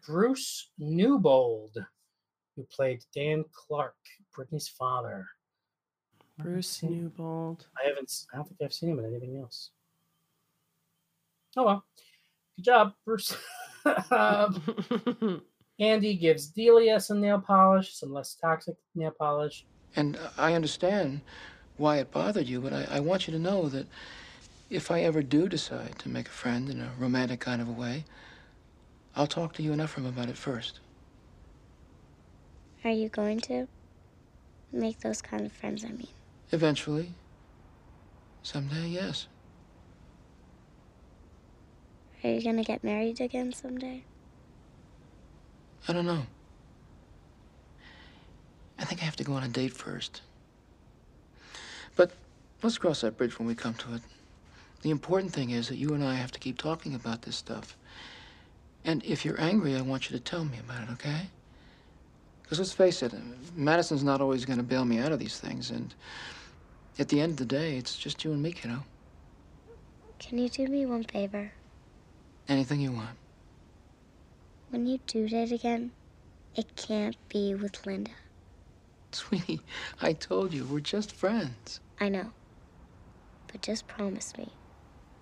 [0.06, 1.78] Bruce Newbold,
[2.56, 3.96] who played Dan Clark,
[4.36, 5.26] Brittany's father.
[6.38, 7.68] Bruce Newbold.
[7.82, 9.70] I haven't, I don't think I've seen him in anything else.
[11.56, 11.86] Oh well,
[12.58, 13.36] good job, Bruce.
[14.12, 15.42] um,
[15.80, 19.66] Andy gives Delia some nail polish, some less toxic nail polish.
[19.96, 21.22] And I understand
[21.78, 23.88] why it bothered you, but I, I want you to know that
[24.72, 27.74] if I ever do decide to make a friend in a romantic kind of a
[27.74, 28.06] way,
[29.16, 30.80] I'll talk to you and Ephraim about it first.
[32.86, 33.68] Are you going to
[34.72, 35.84] make those kind of friends?
[35.84, 36.08] I mean,
[36.54, 37.12] Eventually.
[38.44, 39.28] Someday, yes.
[42.24, 44.04] are you gonna get married again someday?
[45.88, 46.26] I don't know.
[48.80, 50.22] I think I have to go on a date first.
[51.96, 52.12] But
[52.64, 54.02] let's cross that bridge when we come to it.
[54.82, 57.78] The important thing is that you and I have to keep talking about this stuff.
[58.84, 61.28] And if you're angry, I want you to tell me about it, okay?
[62.42, 63.14] Because let's face it,
[63.56, 65.70] Madison's not always going to bail me out of these things.
[65.70, 65.94] And
[66.98, 68.84] at the end of the day, it's just you and me, kiddo.
[70.18, 71.52] Can you do me one favor?
[72.50, 73.18] Anything you want.
[74.72, 75.92] When you do that again,
[76.56, 78.12] it can't be with Linda.
[79.12, 79.62] Sweetie,
[80.02, 81.80] I told you, we're just friends.
[82.00, 82.32] I know.
[83.48, 84.52] But just promise me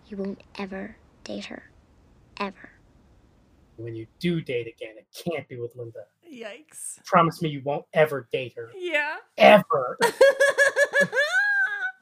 [0.10, 1.64] you won't ever date her.
[2.38, 2.70] Ever.
[3.78, 6.06] When you do date again, it can't be with Linda.
[6.32, 7.04] Yikes.
[7.06, 8.72] Promise me you won't ever date her.
[8.76, 9.18] Yeah.
[9.38, 9.98] Ever.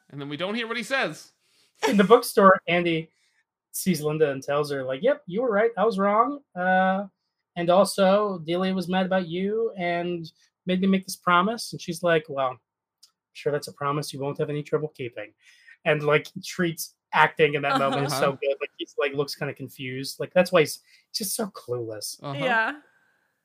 [0.10, 1.32] and then we don't hear what he says.
[1.88, 3.12] in the bookstore, Andy
[3.72, 5.72] sees Linda and tells her, like, yep, you were right.
[5.78, 6.40] I was wrong.
[6.56, 7.06] Uh,
[7.56, 10.32] and also, Delia was mad about you and
[10.66, 11.72] made me make this promise.
[11.72, 12.58] And she's like, well,
[13.34, 15.32] sure, that's a promise you won't have any trouble keeping.
[15.86, 18.38] And like treats acting in that moment is so Uh-huh.
[18.42, 18.56] good.
[18.62, 20.20] Like he's like looks kind of confused.
[20.20, 20.80] Like that's why he's
[21.14, 22.22] just so clueless.
[22.24, 22.44] Uh-huh.
[22.44, 22.74] Yeah.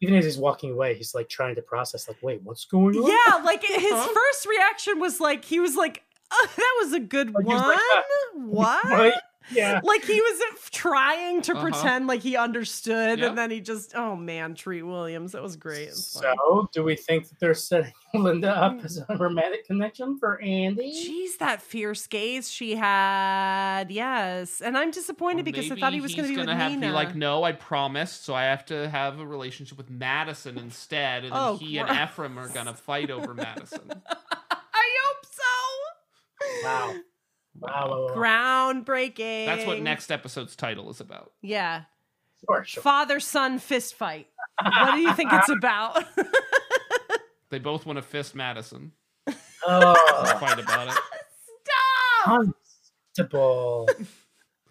[0.00, 3.06] Even as he's walking away, he's like trying to process, like, wait, what's going on?
[3.08, 4.08] Yeah, like his Huh?
[4.12, 6.02] first reaction was like he was like,
[6.32, 8.04] oh, "That was a good Like, one." was like,
[8.34, 9.22] what?
[9.50, 9.80] Why, Yeah.
[9.84, 10.40] Like he was
[10.70, 11.62] trying to Uh-huh.
[11.62, 13.28] pretend like he understood, Yep.
[13.28, 15.88] and then he just, oh man, Treat Williams, that was great.
[15.88, 16.22] It was fun.
[16.36, 20.92] So, do we think that they're setting Linda up as a romantic connection for Andy?
[20.92, 23.90] Jeez, that fierce gaze she had.
[23.90, 26.58] Yes, and I'm disappointed Or because I thought he was going to be with gonna
[26.58, 26.82] have Nina.
[26.82, 30.58] to be like, no, I promised, so I have to have a relationship with Madison
[30.58, 31.90] instead, and then Oh, he and.
[31.90, 33.90] Ephraim are gonna fight over Madison.
[34.10, 36.64] I hope so.
[36.64, 36.94] Wow.
[37.58, 37.88] Wow.
[37.90, 38.14] wow, wow.
[38.16, 39.46] Groundbreaking.
[39.46, 41.32] That's what next episode's title is about.
[41.42, 41.82] Yeah,
[42.48, 42.82] Sure, sure.
[42.82, 44.26] father son fist fight.
[44.62, 46.04] What do you think it's about?
[47.50, 48.92] They both want to fist Madison.
[49.66, 50.94] Oh, Fight about it.
[52.24, 52.24] Stop.
[53.14, 53.86] comfortable.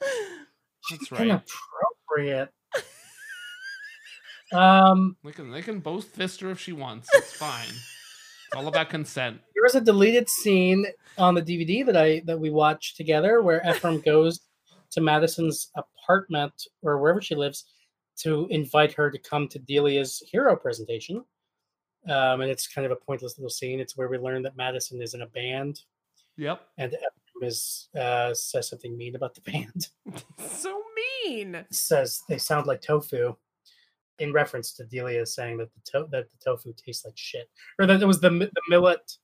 [0.89, 1.21] That's right.
[1.21, 2.49] Inappropriate.
[4.51, 7.07] Um, They can they can both fist her if she wants.
[7.13, 7.67] It's fine.
[8.51, 9.39] It's all about consent.
[9.55, 10.85] there was a deleted scene
[11.17, 14.41] on the DVD that I that we watched together where Ephraim goes
[14.91, 17.63] to Madison's apartment or wherever she lives
[18.17, 21.23] to invite her to come to Delia's hero presentation.
[22.09, 23.79] Um, and it's kind of a pointless little scene.
[23.79, 25.79] It's where we learn that Madison is in a band
[26.37, 26.61] Yep.
[26.77, 29.87] and Ephraim is uh, says something mean about the band.
[30.49, 30.81] so
[31.25, 31.65] mean.
[31.71, 33.33] says they sound like tofu
[34.21, 37.49] in reference to Delia saying that the to- that the tofu tastes like shit,
[37.79, 39.17] or that it was the the millet.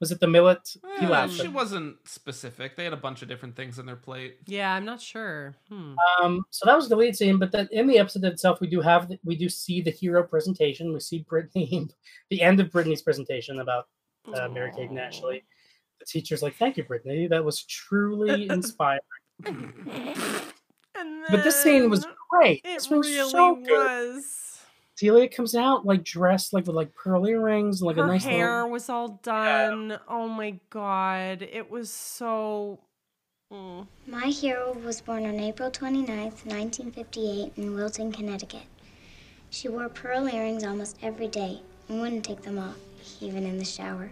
[0.00, 1.30] Was it the millet Eh, pilaf?
[1.40, 2.74] she wasn't specific.
[2.76, 4.38] They had a bunch of different things in their plate.
[4.46, 5.54] Yeah, I'm not sure.
[5.68, 5.94] Hmm.
[6.20, 8.80] Um, so that was the lead scene, but then in the episode itself, we do
[8.80, 10.92] have the- we do see the hero presentation.
[10.92, 11.88] We see Brittany,
[12.30, 13.86] the end of Brittany's presentation about
[14.34, 15.44] uh, Mary Kate and Ashley.
[16.00, 17.28] The teacher's like, "Thank you, Brittany.
[17.28, 19.00] That was truly inspiring."
[20.94, 22.60] And But this scene was then great.
[22.64, 23.68] It This was really so good.
[24.16, 24.38] was.
[24.96, 28.24] Delia comes out like dressed like with like pearl earrings and like Her a nice
[28.24, 29.98] hair little was all done.
[30.08, 32.78] Oh my god, it was so.
[33.52, 33.86] Mm.
[34.06, 38.62] My hero was born on April 29th, 1958, in Wilton, Connecticut.
[39.50, 42.78] She wore pearl earrings almost every day and wouldn't take them off,
[43.20, 44.10] even in the shower.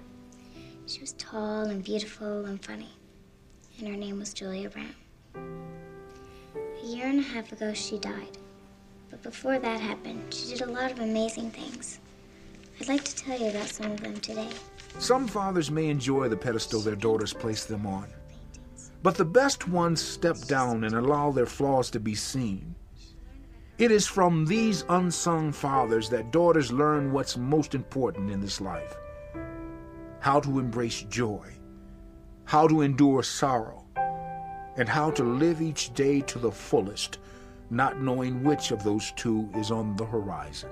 [0.86, 2.90] She was tall and beautiful and funny,
[3.78, 4.94] and her name was Julia Brown.
[6.82, 8.38] A year and a half ago, she died.
[9.10, 12.00] But before that happened, she did a lot of amazing things.
[12.80, 14.48] I'd like to tell you about some of them today.
[14.98, 18.08] Some fathers may enjoy the pedestal their daughters place them on,
[19.02, 22.74] but the best ones step down and allow their flaws to be seen.
[23.76, 28.96] It is from these unsung fathers that daughters learn what's most important in this life
[30.20, 31.48] how to embrace joy,
[32.44, 33.79] how to endure sorrow,
[34.76, 37.18] and how to live each day to the fullest,
[37.70, 40.70] not knowing which of those two is on the horizon.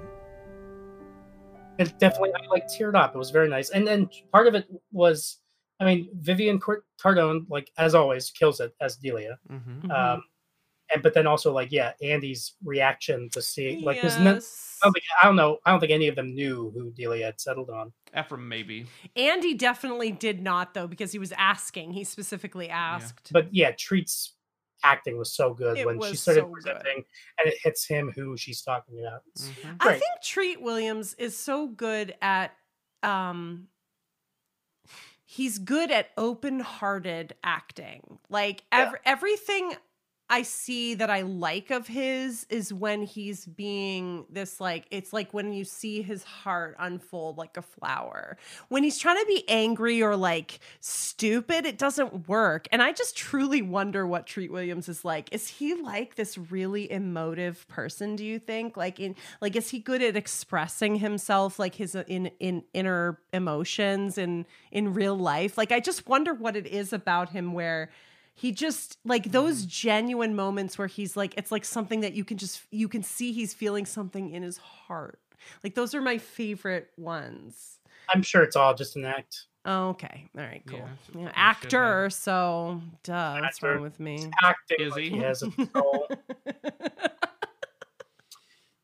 [1.79, 3.15] it definitely I like teared up.
[3.15, 5.39] It was very nice, and then part of it was,
[5.81, 6.59] I mean, Vivien
[7.01, 9.39] Cardone, like as always, kills it as Delia.
[9.51, 9.91] Mm-hmm.
[9.91, 10.23] Um,
[10.93, 14.79] and but then also like yeah, Andy's reaction to see like there's no, Yes.
[14.83, 17.27] I don't think I don't know I don't think any of them knew who Delia
[17.27, 17.93] had settled on.
[18.19, 18.87] Ephraim, maybe.
[19.17, 21.93] Andy definitely did not though because he was asking.
[21.93, 23.33] He specifically asked.
[23.33, 24.35] But yeah, Treat's
[24.85, 26.77] acting was so good It when she started so good.
[26.87, 27.05] and
[27.45, 29.23] it hits him who she's talking about.
[29.35, 29.77] It's Mhm.
[29.81, 32.55] I think Treat Williams is so good at
[33.03, 33.69] um
[35.25, 38.19] he's good at open-hearted acting.
[38.31, 39.75] Like ev- everything
[40.31, 45.33] I see that I like of his is when he's being this like it's like
[45.33, 48.37] when you see his heart unfold like a flower.
[48.69, 52.69] When he's trying to be angry or like stupid, it doesn't work.
[52.71, 55.33] And I just truly wonder what Treat Williams is like.
[55.33, 58.77] Is he like this really emotive person, do you think?
[58.77, 63.19] Like in like is he good at expressing himself like his uh, in in inner
[63.33, 65.57] emotions and in real life?
[65.57, 67.91] Like I just wonder what it is about him where
[68.39, 72.39] he just like those genuine moments where he's like it's like something that you can
[72.39, 75.19] just you can see he's feeling something in his heart.
[75.65, 77.81] Like those are my favorite ones.
[78.15, 79.47] I'm sure it's all just an act.
[79.65, 80.29] oh, okay.
[80.39, 80.79] All right cool.
[80.79, 84.31] Yeah, Yeah, it's a good actor so duh what's wrong with me.
[84.45, 85.11] Acting Is like he?
[85.11, 86.09] he has a soul.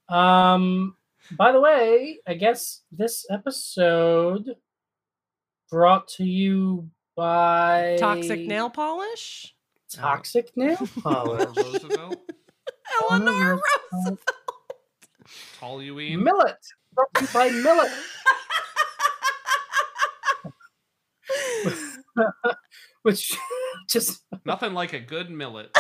[0.09, 0.97] Um,
[1.39, 4.57] by the way, I guess this episode
[5.71, 9.55] brought to you by toxic nail polish
[9.95, 11.41] Toxic nail polish.
[11.57, 12.31] Eleanor Roosevelt.
[13.03, 13.61] eleanor
[13.93, 14.21] Roosevelt.
[15.61, 16.57] Tall Millet.
[16.93, 17.93] Brought by Millet.
[23.03, 23.37] Which
[23.89, 25.77] just Nothing like a good millet.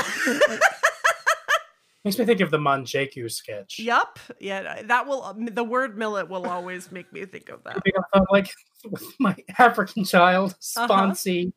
[2.04, 3.78] Makes me think of the Manjeku sketch.
[3.78, 4.18] Yup.
[4.38, 7.76] Yeah, that will um, the word millet will always make me think of that.
[7.76, 8.50] I think I felt like
[8.90, 10.88] with my African child, Uh-huh.
[10.88, 11.52] Sponsy.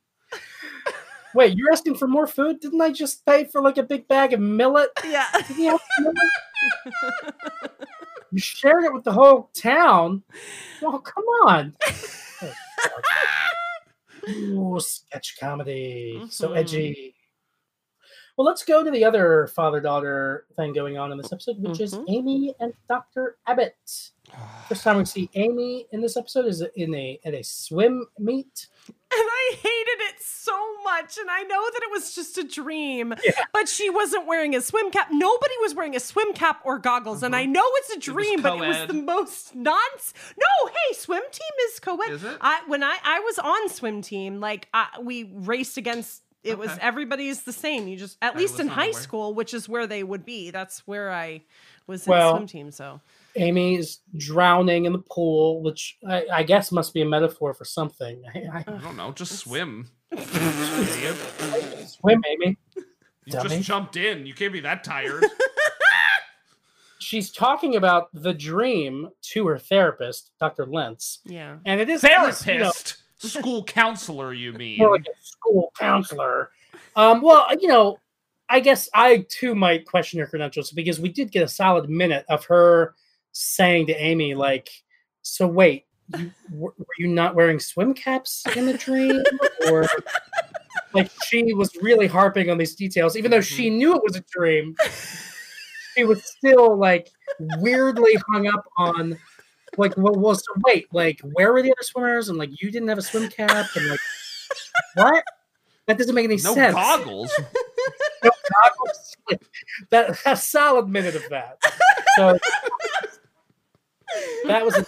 [1.36, 2.60] Wait, you're asking for more food?
[2.62, 4.90] Didn't I just pay for like a big bag of millet?
[5.06, 5.26] Yeah.
[5.58, 6.18] You millet?
[8.32, 10.24] you shared it with the whole town.
[10.82, 11.76] Well, come on.
[12.42, 12.54] Oh,
[14.30, 16.22] Ooh, sketch comedy.
[16.30, 16.58] So Mhm.
[16.58, 17.14] edgy.
[18.38, 21.80] Well, let's go to the other father daughter thing going on in this episode, which
[21.82, 22.06] is Mhm.
[22.08, 23.38] Amy and Dr.
[23.48, 24.12] Abbott.
[24.70, 28.68] First time we see Amy in this episode is in a at a swim meet.
[28.88, 31.18] And I hated it so much.
[31.18, 33.32] And I know that it was just a dream, Yeah.
[33.54, 35.08] but she wasn't wearing a swim cap.
[35.12, 37.24] Nobody was wearing a swim cap or goggles.
[37.24, 40.14] And I know it's a dream, but it was the most nonce.
[40.38, 42.12] No, hey, swim team is co-ed.
[42.12, 42.38] Is it?
[42.42, 46.22] I when I I was on swim team, like I, we raced against.
[46.48, 47.88] It was everybody's the same.
[47.88, 48.94] You just at I least in high aware.
[49.02, 50.52] school, which is where they would be.
[50.52, 51.44] That's where I
[51.88, 52.72] was in Well, swim team.
[52.72, 53.02] So
[53.36, 57.66] Amy is drowning in the pool, which I, I guess must be a metaphor for
[57.66, 58.24] something.
[58.34, 59.12] I, I don't know.
[59.12, 59.90] Just swim.
[61.88, 62.58] Swim, Amy.
[63.26, 63.50] You Dummy.
[63.50, 64.26] just jumped in.
[64.26, 65.26] You can't be that tired.
[67.00, 70.66] She's talking about the dream to her therapist, Dr.
[70.66, 71.58] Lentz, yeah.
[71.66, 72.98] and it is it is, you know, Therapist.
[73.20, 74.78] School counselor, you mean?
[74.78, 76.52] more like a school counselor.
[76.96, 77.98] Um, well, you know,
[78.50, 82.26] I guess I too might question her credentials because we did get a solid minute
[82.30, 82.96] of her
[83.32, 84.70] saying to Amy, like,
[85.24, 85.86] "So wait,
[86.18, 89.24] you, were were you not wearing swim caps in the dream?"
[89.70, 89.88] or
[90.94, 94.24] like she was really harping on these details, even though she knew it was a
[94.32, 94.76] dream.
[95.96, 97.10] She was still like
[97.58, 99.18] weirdly hung up on
[99.76, 102.88] like well, well so wait like where were the other swimmers and like you didn't
[102.88, 104.00] have a swim cap and like
[104.96, 105.24] what
[105.88, 107.32] that doesn't make any no sense goggles.
[108.24, 108.32] No
[108.64, 109.16] goggles.
[109.92, 111.58] that a solid minute of that
[112.16, 112.38] so
[114.48, 114.86] that was a,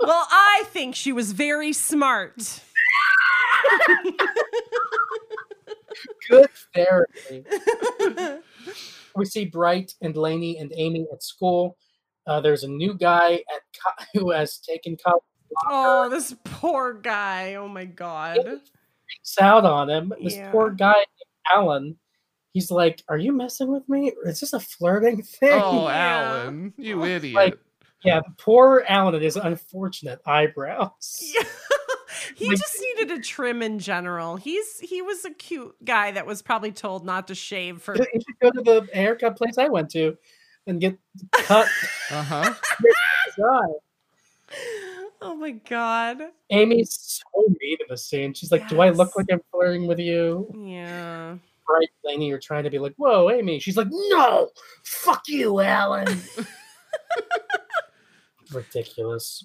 [0.00, 2.60] Well, I think she was very smart.
[6.28, 7.44] good therapy
[9.14, 11.76] we see bright and laynie and amy at school
[12.26, 15.22] uh, there's a new guy at co- who has taken college
[15.70, 17.54] Oh, this poor guy.
[17.54, 18.36] Oh my god.
[18.42, 20.12] freaks out on him.
[20.20, 20.50] This Yeah.
[20.50, 21.04] poor guy,
[21.54, 21.96] Alan,
[22.52, 24.12] he's like, "Are you messing with me?
[24.22, 26.42] Or is this a flirting thing?" Oh, Yeah.
[26.42, 27.34] Alan, you idiot.
[27.34, 27.58] Like-
[28.04, 31.20] yeah, poor Alan and his unfortunate eyebrows.
[31.34, 31.44] Yeah.
[32.34, 34.36] he Like- just needed a trim in general.
[34.36, 38.04] He's he was a cute guy that was probably told not to shave for You
[38.14, 40.16] should go to the haircut place I went to
[40.66, 40.98] and get
[41.32, 41.68] cut.
[42.10, 42.54] Uh huh.
[45.20, 46.18] Oh my god.
[46.50, 48.32] Amy's so mean in the scene.
[48.32, 51.36] She's like, "Do I look like I'm flirting with you?" Yeah.
[51.68, 54.50] Right, Laynie, you're trying to be like, "Whoa, Amy." She's like, "No,
[54.84, 56.06] fuck you, Alan."
[58.52, 59.44] Ridiculous.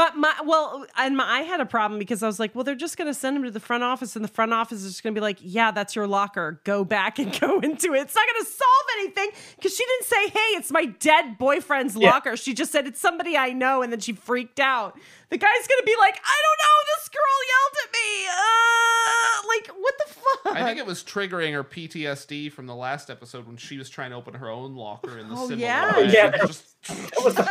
[0.00, 2.74] But my well, and my, I had a problem because I was like, well, they're
[2.74, 5.12] just gonna send him to the front office, and the front office is just gonna
[5.12, 6.60] be like, yeah, that's your locker.
[6.64, 8.00] Go back and go into it.
[8.00, 12.12] It's not gonna solve anything because she didn't say, hey, it's my dead boyfriend's Yeah.
[12.12, 12.36] locker.
[12.38, 14.98] She just said it's somebody I know, and then she freaked out.
[15.28, 18.26] The guy's gonna be like, I don't know, this girl yelled at me.
[18.30, 20.56] Uh, like, what the fuck?
[20.56, 24.10] I think it was triggering her PTSD from the last episode when she was trying
[24.10, 25.96] to open her own locker in the Oh, similar yeah.
[25.98, 26.10] way.
[26.10, 27.46] Yeah, It just- That was the-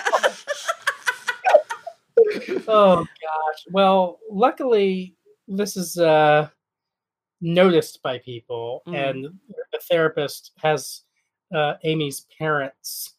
[2.67, 3.65] oh gosh.
[3.71, 5.15] Well, luckily
[5.47, 6.49] this is uh
[7.41, 9.09] noticed by people Mm.
[9.09, 9.23] and
[9.71, 11.01] the therapist has
[11.55, 13.15] uh Amy's parents,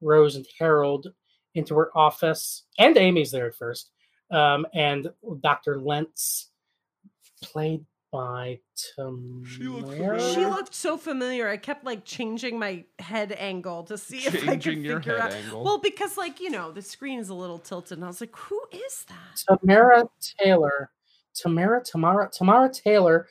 [0.00, 1.12] Rose and Harold,
[1.54, 2.64] into her office.
[2.78, 3.90] And Amy's there at first.
[4.30, 5.10] Um, and
[5.42, 5.78] Dr.
[5.80, 6.50] Lentz,
[7.42, 9.44] played by looked Tamara.
[9.46, 10.20] familiar.
[10.34, 11.48] She looked so familiar.
[11.48, 15.18] I kept like changing my head angle to see if I could Changing your figure
[15.18, 15.32] head out.
[15.32, 15.64] angle.
[15.64, 18.36] Well, because like you know the screen is a little tilted, and I was like,
[18.36, 20.04] "Who is that?" Tamara
[20.38, 20.90] Taylor.
[21.34, 23.26] Tamara, Tamara, Tamara Taylor.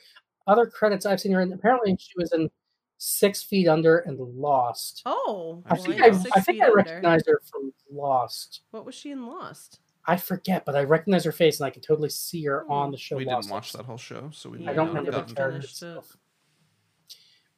[0.48, 1.52] Other credits I've seen her in.
[1.52, 2.50] Apparently, she was in
[2.98, 5.02] Six Feet Under and Lost.
[5.06, 6.26] Oh, I I've think seen I, Lost.
[6.34, 8.62] I think I recognized her from Lost.
[8.72, 9.78] What was she in Lost?
[10.06, 12.96] I forget, but I recognize her face, and I can totally see her on the
[12.98, 13.16] show.
[13.16, 13.42] we Lost.
[13.46, 15.16] didn't watch that whole show, so we Yeah, might I don't not have remember the
[15.18, 15.60] gotten to character it.
[15.62, 15.86] finished it.
[15.86, 16.16] itself.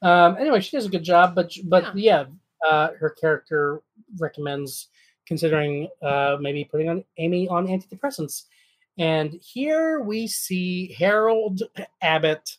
[0.02, 2.24] Um, anyway, she does a good job, but but yeah,
[2.68, 3.80] uh, her character
[4.18, 4.88] recommends
[5.26, 8.44] considering uh, maybe putting on Amy on antidepressants.
[8.98, 11.62] And here we see Harold
[12.02, 12.58] Abbott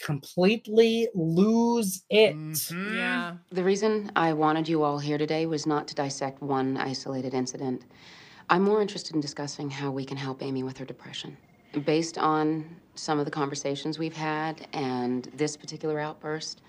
[0.00, 2.34] completely lose it.
[2.36, 2.94] Mhm.
[2.96, 3.36] Yeah.
[3.50, 7.82] The reason I wanted you all here today was not to dissect one isolated incident.
[8.48, 11.36] I'm more interested in discussing how we can help Amy with her depression.
[11.84, 16.62] Based on some of the conversations we've had and this particular outburst,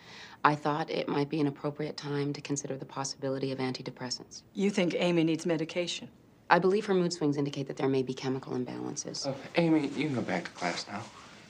[0.43, 4.41] I thought it might be an appropriate time to consider the possibility of antidepressants.
[4.53, 6.09] You think Amy needs medication?
[6.49, 9.27] I believe her mood swings indicate that there may be chemical imbalances.
[9.27, 11.03] Oh, Amy, you can go back to class now.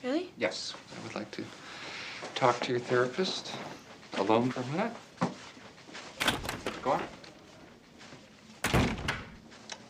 [0.03, 0.31] Really?
[0.37, 1.43] Yes, I would like to
[2.35, 3.53] talk to your therapist
[4.17, 4.93] alone for a minute.
[6.83, 7.03] Go on.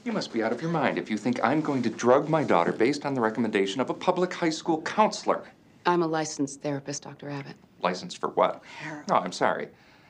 [0.07, 2.41] You must be out of your mind if you think I'm going to drug my
[2.41, 5.43] daughter based on the recommendation of a public high school counselor.
[5.85, 7.29] I'm a licensed therapist, Dr.
[7.29, 7.57] Abbott.
[7.81, 8.63] Licensed for what?
[9.09, 9.67] No, I'm sorry.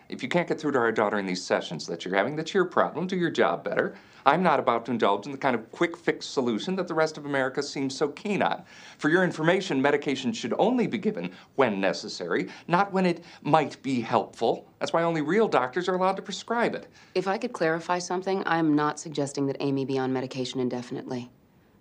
[0.09, 2.53] If you can't get through to our daughter in these sessions that you're having, that's
[2.53, 3.07] your problem.
[3.07, 3.95] Do your job better.
[4.25, 7.17] I'm not about to indulge in the kind of quick fix solution that the rest
[7.17, 8.63] of America seems so keen on.
[8.97, 14.01] For your information, medication should only be given when necessary, not when it might be
[14.01, 14.69] helpful.
[14.79, 16.87] That's why only real doctors are allowed to prescribe it.
[17.15, 21.29] If I could clarify something, I'm not suggesting that Amy be on medication indefinitely.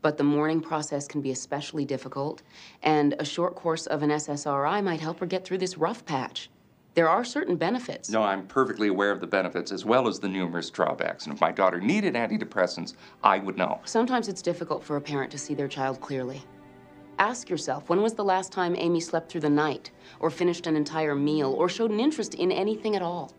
[0.02, 2.42] But the mourning process can be especially difficult,
[2.82, 6.48] and a short course of an SSRI might help her get through this rough patch.
[6.97, 8.09] There are certain benefits.
[8.09, 11.26] No, I'm perfectly aware of the benefits as well as the numerous drawbacks.
[11.26, 13.82] And if my daughter needed antidepressants, I would know.
[13.84, 16.42] Sometimes it's difficult for a parent to see their child clearly.
[17.18, 19.90] Ask yourself when was the last time Amy slept through the night,
[20.20, 23.30] or finished an entire meal, or showed an interest in anything at all?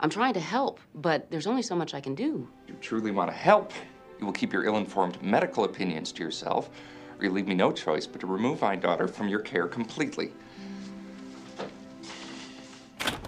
[0.00, 2.48] I'm trying to help, but there's only so much I can do.
[2.64, 3.70] If you truly want to help,
[4.18, 6.70] you will keep your ill informed medical opinions to yourself,
[7.18, 10.32] or you leave me no choice but to remove my daughter from your care completely.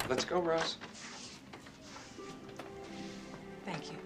[0.09, 0.77] Let's go, Rose.
[3.65, 3.99] Thank you.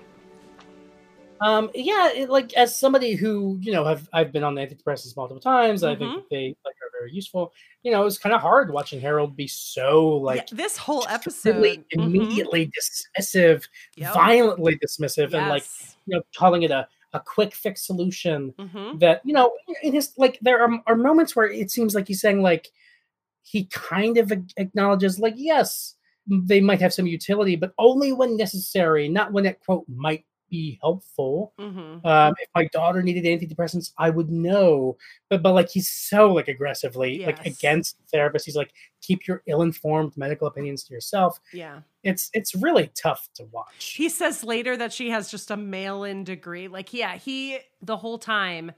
[1.41, 5.41] Um, yeah, it, like as somebody who you know have I've been on antidepressants multiple
[5.41, 5.83] times.
[5.83, 6.23] I think Mhm.
[6.31, 7.53] they like are very useful.
[7.83, 11.05] You know, it was kind of hard watching Harold be so like yeah, this whole
[11.09, 11.85] episode really mhm.
[11.91, 13.65] immediately dismissive,
[13.97, 14.15] Yep.
[14.15, 15.65] violently dismissive, and like
[16.07, 18.53] you know calling it a a quick fix solution.
[18.59, 19.01] Mhm.
[19.01, 22.21] That you know, in his like there are, are moments where it seems like he's
[22.21, 22.71] saying like
[23.43, 29.09] he kind of acknowledges like yes they might have some utility, but only when necessary,
[29.09, 31.55] not when it quote might be helpful.
[31.59, 32.05] Mhm.
[32.05, 34.99] Um, if my daughter needed antidepressants, I would know.
[35.31, 38.45] But but like he's so like aggressively like against therapists.
[38.45, 41.41] He's like, keep your ill-informed medical opinions to yourself.
[41.53, 41.81] Yeah.
[42.05, 43.95] It's it's really tough to watch.
[43.97, 46.69] He says later that she has just a mail-in degree.
[46.69, 48.73] Like, yeah, he the whole time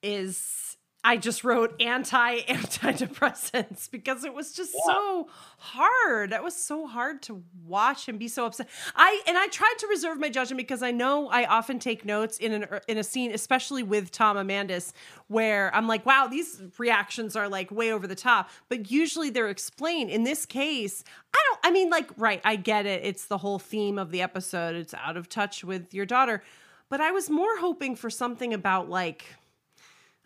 [0.00, 0.77] is
[1.08, 6.32] I just wrote anti antidepressants because it was just so hard.
[6.32, 8.68] That was so hard to watch and be so upset.
[8.94, 12.36] I and I tried to reserve my judgment because I know I often take notes
[12.36, 14.92] in an in a scene, especially with Tom Amandes,
[15.28, 18.50] where I'm like, wow, these reactions are like way over the top.
[18.68, 20.10] But usually they're explained.
[20.10, 21.60] In this case, I don't.
[21.62, 22.42] I mean, like, right?
[22.44, 23.00] I get it.
[23.02, 24.76] It's the whole theme of the episode.
[24.76, 26.42] It's out of touch with your daughter.
[26.90, 29.24] But I was more hoping for something about like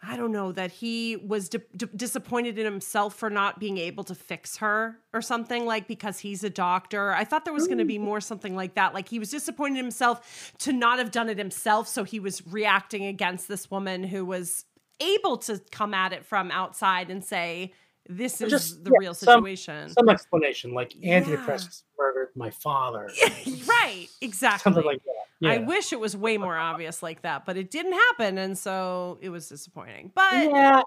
[0.04, 4.02] I don't know that he was di- di- disappointed in himself for not being able
[4.04, 7.12] to fix her or something like because he's a doctor.
[7.12, 8.02] I thought there was going to be mm.
[8.02, 8.94] more something like that.
[8.94, 12.44] Like he was disappointed in himself to not have done it himself, so he was
[12.46, 14.64] reacting against this woman who was
[14.98, 17.72] able to come at it from outside and say
[18.08, 19.88] this is just, the yeah, real situation.
[19.90, 21.20] Some, explanation, like Yeah.
[21.20, 23.10] antidepressants murdered my father.
[23.66, 24.62] right, exactly.
[24.62, 25.48] Something like that.
[25.48, 29.18] I wish it was way more obvious like that, but it didn't happen and so
[29.20, 30.12] it was disappointing.
[30.14, 30.82] But yeah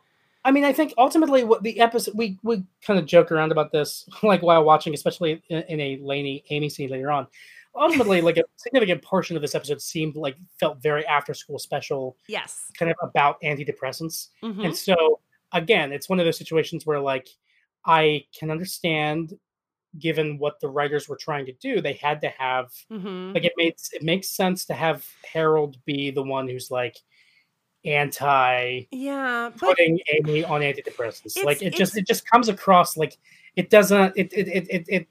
[0.45, 3.71] i mean i think ultimately what the episode we we kind of joke around about
[3.71, 7.25] this like while watching especially in, in a laynie amy scene later on
[7.75, 12.15] ultimately like a significant portion of this episode seemed like felt very after school special
[12.27, 12.71] yes.
[12.77, 14.65] kind of about antidepressants Mhm.
[14.65, 15.19] and so
[15.55, 17.27] again it's one of those situations where like
[17.85, 19.33] i can understand
[19.97, 23.33] given what the writers were trying to do they had to have Mhm.
[23.33, 25.03] like it makes it makes sense to have
[25.33, 26.97] harold be the one who's like
[27.85, 31.43] anti Yeah, putting Amy on antidepressants.
[31.43, 33.17] like it just it just comes across like
[33.55, 35.07] it doesn't it it it it, it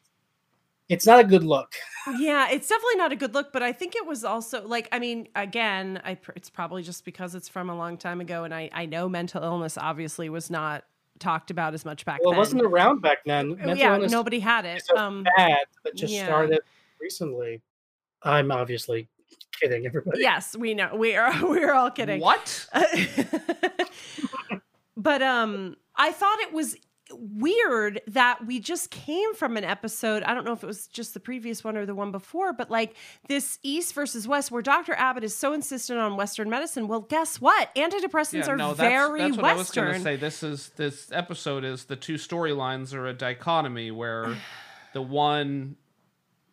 [0.95, 1.75] it's not a good look.
[2.19, 4.99] yeah, it's definitely not a good look, but I think it was also like I
[4.99, 8.71] mean, again, I it's probably just because it's from a long time ago and I
[8.73, 10.85] I know mental illness obviously was not
[11.19, 12.31] talked about as much back then.
[12.31, 13.57] Well, it wasn't around back then.
[13.57, 14.83] Mental yeah, illness nobody had it.
[14.95, 16.27] a Um fad that just yeah.
[16.27, 16.61] started
[17.01, 17.63] recently.
[18.23, 19.09] I'm obviously
[19.61, 20.21] kidding everybody.
[20.21, 20.91] Yes, we know.
[20.95, 22.21] We are we're all kidding.
[22.21, 22.67] What?
[24.97, 26.77] but um I thought it was
[27.19, 30.23] weird that we just came from an episode.
[30.23, 32.71] I don't know if it was just the previous one or the one before, but
[32.71, 32.95] like
[33.29, 34.95] this East versus West where Dr.
[34.95, 36.89] Abbott is so insistent on Western medicine.
[36.89, 37.75] Well, guess what?
[37.75, 40.17] Antidepressants are no, very that's, that's what I was going to say.
[40.17, 44.37] This is this episode is the two storylines are a dichotomy where
[44.93, 45.77] the one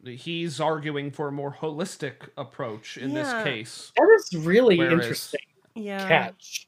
[0.03, 3.23] he's arguing for a more holistic approach in Yeah.
[3.23, 3.91] this case.
[3.95, 5.41] That is really interesting
[5.75, 6.07] Yeah.
[6.07, 6.67] catch.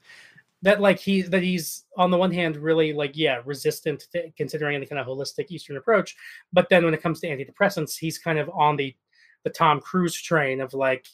[0.64, 4.76] That like he that he's on the one hand really like yeah resistant to considering
[4.76, 6.16] any kind of holistic Eastern approach,
[6.52, 8.96] but then when it comes to antidepressants, he's kind of on the
[9.44, 11.08] the Tom Cruise train of like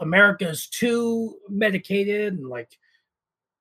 [0.00, 2.78] America's too medicated and like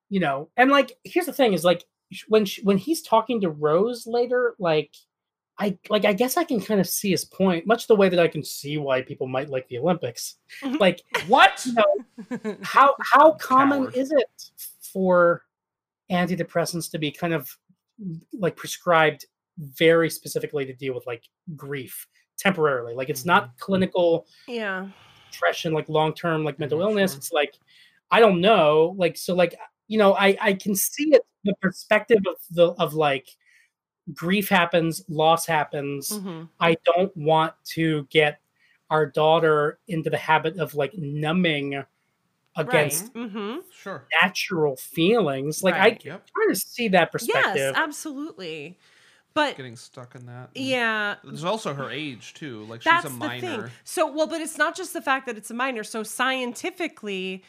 [0.10, 1.86] you know, and like here's the thing is like
[2.28, 4.94] when she, when he's talking to Rose later, like
[5.58, 8.20] I like I guess I can kind of see his point, much the way that
[8.20, 10.38] I can see why people might like the Olympics.
[10.64, 10.78] Mm-hmm.
[10.78, 11.66] Like what?
[12.32, 14.52] You know, how how common is it
[14.92, 15.44] for
[16.12, 17.56] antidepressants to be kind of
[18.34, 19.26] like prescribed
[19.58, 21.24] very specifically to deal with like
[21.56, 22.08] grief
[22.38, 22.94] temporarily?
[22.94, 24.88] Like it's not clinical Yeah.
[25.32, 27.16] depression, like long term like mental illness.
[27.16, 27.56] It's like
[28.12, 29.56] I don't know, like so like
[29.88, 33.28] you know I I can see it the perspective of the of like
[34.14, 36.10] grief happens, loss happens.
[36.10, 36.50] Mhm.
[36.60, 38.40] I don't want to get
[38.90, 41.84] our daughter into the habit of like numbing
[42.56, 43.60] against Mm-hmm.
[43.74, 44.06] Sure.
[44.22, 45.64] natural feelings.
[45.64, 46.02] Like Right.
[46.06, 47.56] I kind of see that perspective.
[47.56, 48.78] Yes, absolutely.
[49.34, 50.50] But Getting stuck in that.
[50.56, 52.66] yeah, There's also her age too.
[52.66, 53.42] Like that's she's a the thing.
[53.50, 53.72] minor.
[53.86, 55.86] So, well, but it's not just the fact that it's a minor.
[55.86, 57.44] So, scientifically,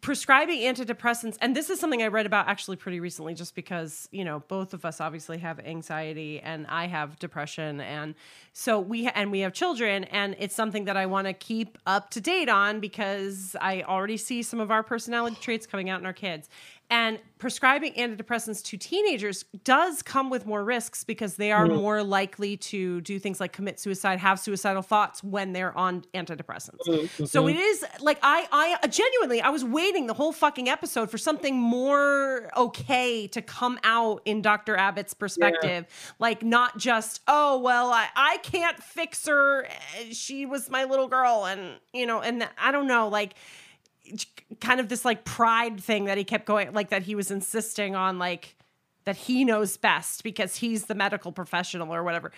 [0.00, 4.24] prescribing antidepressants, and this is something I read about actually pretty recently, just because you
[4.24, 8.14] know both of us obviously have anxiety and I have depression, and
[8.52, 12.10] so we and we have children, and it's something that I want to keep up
[12.10, 16.06] to date on because I already see some of our personality traits coming out in
[16.06, 16.48] our kids.
[16.90, 21.76] And prescribing antidepressants to teenagers does come with more risks because they are Mhm.
[21.76, 26.80] more likely to do things like commit suicide, have suicidal thoughts when they're on antidepressants.
[26.86, 27.50] Mhm, So mhm.
[27.50, 31.56] it is like I I genuinely I was waiting the whole fucking episode for something
[31.56, 34.76] more okay to come out in Dr.
[34.76, 35.86] Abbott's perspective.
[36.18, 39.66] Like not just, oh well, I, I can't fix her.
[40.10, 43.34] She was my little girl and you know, and I don't know, like
[44.60, 47.94] kind of this like pride thing that he kept going like that he was insisting
[47.94, 48.56] on like
[49.04, 52.32] that he knows best because he's the medical professional or whatever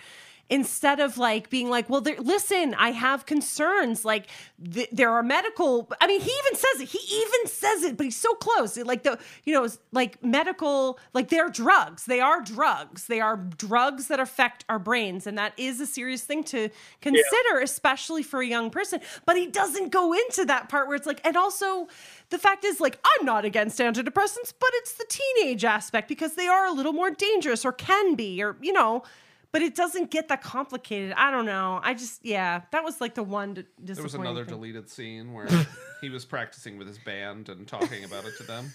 [0.49, 4.27] instead of like being like well there, listen i have concerns like
[4.73, 8.05] th- there are medical i mean he even says it he even says it but
[8.05, 8.77] he's so close.
[8.77, 12.05] Like the you know like medical like they're drugs.
[12.05, 13.07] They are drugs.
[13.07, 16.69] They are drugs that affect our brains and that is a serious thing to
[17.01, 18.99] consider especially for a young person.
[19.25, 21.87] But he doesn't go into that part where it's like and also
[22.29, 26.47] the fact is like i'm not against antidepressants but it's the teenage aspect because they
[26.47, 29.03] are a little more dangerous or can be or you know
[29.53, 31.13] but it doesn't get that complicated.
[31.15, 31.79] I don't know.
[31.81, 33.95] I just yeah, that was like the one d- disappointing.
[33.95, 34.55] There was another thing.
[34.55, 35.47] deleted scene where
[36.01, 38.71] he was practicing with his band and talking about it to them.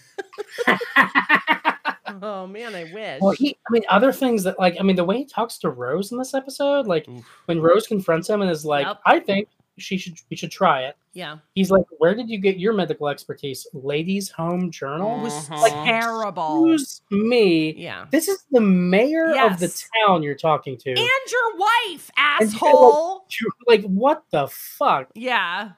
[2.21, 3.21] Oh man, I wish.
[3.21, 5.69] Well, he, I mean, other things that, like, I mean, the way he talks to
[5.69, 7.07] Rose in this episode, like,
[7.45, 8.99] when Rose confronts him and is like, Yep.
[9.05, 9.47] I think
[9.79, 10.95] she should, we should try it.
[11.13, 13.65] yeah, He's like, Where did you get your medical expertise?
[13.73, 15.19] Ladies' Home Journal?
[15.19, 15.61] it was mm-hmm.
[15.61, 16.71] Like, terrible.
[16.73, 17.73] excuse me.
[17.75, 18.05] Yeah.
[18.11, 20.89] This is the mayor of the town you're talking to.
[20.89, 23.25] And your wife, And asshole.
[23.67, 25.09] Like, like, what the fuck?
[25.15, 25.71] Yeah.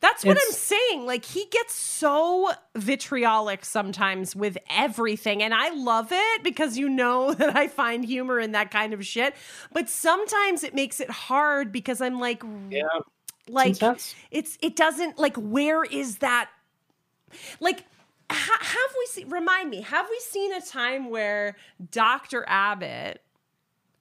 [0.00, 1.06] That's what I'm saying.
[1.06, 7.34] Like he gets so vitriolic sometimes with everything and I love it because you know
[7.38, 9.34] that I find humor in that kind of shit.
[9.72, 12.82] But sometimes it makes it hard because I'm like Yeah.
[13.48, 13.76] Like
[14.30, 16.50] it's it doesn't like where is that
[17.60, 17.84] like
[18.30, 21.56] ha- have we seen remind me have we seen a time where
[21.90, 22.44] Dr.
[22.48, 23.22] Abbott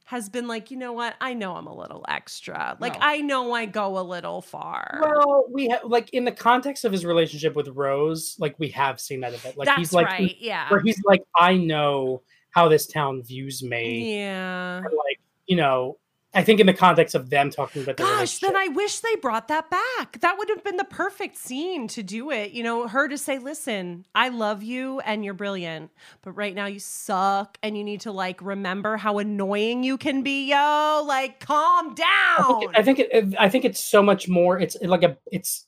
[0.07, 1.15] has been like, you know what?
[1.19, 2.77] I know I'm a little extra.
[2.79, 2.99] Like, No.
[3.01, 5.01] I know I go a little far.
[5.01, 9.01] Well, we have like in the context of his relationship with Rose, like we have
[9.01, 9.57] seen that a bit.
[9.57, 10.69] Like That's he's like, right, yeah.
[10.69, 12.21] where he's like, I know
[12.51, 14.17] how this town views me.
[14.19, 14.77] Yeah.
[14.77, 15.97] And, like you know,
[16.33, 19.15] I think in the context of them talking about the Gosh, then I wish they
[19.15, 20.19] brought that back.
[20.19, 22.51] That would have been the perfect scene to do it.
[22.51, 25.89] You know, her to say, listen, I love you and you're brilliant,
[26.21, 30.21] but right now you suck and you need to like remember how annoying you can
[30.21, 31.03] be, yo.
[31.07, 32.59] Like, calm I down.
[32.59, 34.59] think, I think it, I think it's so much more.
[34.59, 35.65] It's like a, it's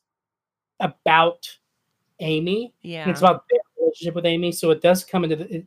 [0.79, 1.57] about
[2.19, 2.73] Amy.
[2.81, 3.09] Yeah.
[3.09, 4.51] it's about their relationship with Amy.
[4.51, 5.55] So it does come into the.
[5.55, 5.65] It,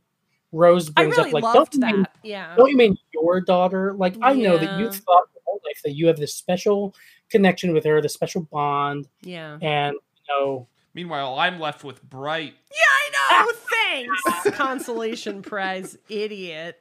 [0.53, 1.97] Rose brings really up like, loved don't you that.
[1.97, 2.55] mean Yeah.
[2.57, 3.95] Don't you mean your daughter?
[3.95, 6.95] Like I know that you've thought your whole life that you have this special
[7.31, 9.59] connection with her, the special bond, Yeah.
[9.63, 12.55] and you know, Meanwhile, I'm left with Bright.
[12.71, 13.53] Yeah, I know.
[14.43, 14.57] Thanks.
[14.59, 16.79] Consolation prize, idiot.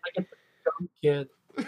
[1.02, 1.30] kid.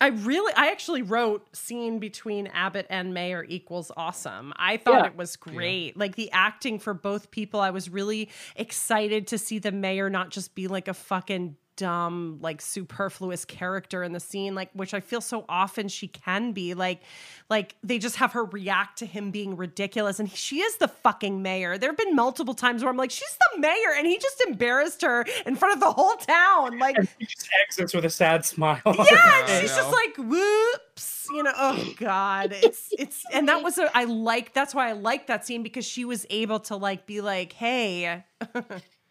[0.00, 4.52] I really, I actually wrote scene between Abbott and Mayer equals awesome.
[4.56, 5.06] I thought Yeah.
[5.06, 5.96] it was great.
[5.96, 10.30] Like the acting for both people, I was really excited to see the Mayor not
[10.30, 15.00] just be like a fucking dumb, like superfluous character in the scene, like which I
[15.00, 16.74] feel so often she can be.
[16.74, 17.00] Like,
[17.48, 21.42] like they just have her react to him being ridiculous, and she is the fucking
[21.42, 21.78] mayor.
[21.78, 25.02] There have been multiple times where I'm like, she's the mayor, and he just embarrassed
[25.02, 26.78] her in front of the whole town.
[26.78, 28.80] Like, he just exits with a sad smile.
[28.86, 29.60] on yeah, face.
[29.60, 31.52] she's just like whoops, you know.
[31.56, 35.46] Oh God, it's it's and that was a I like that's why I like that
[35.46, 38.24] scene because she was able to like be like, hey,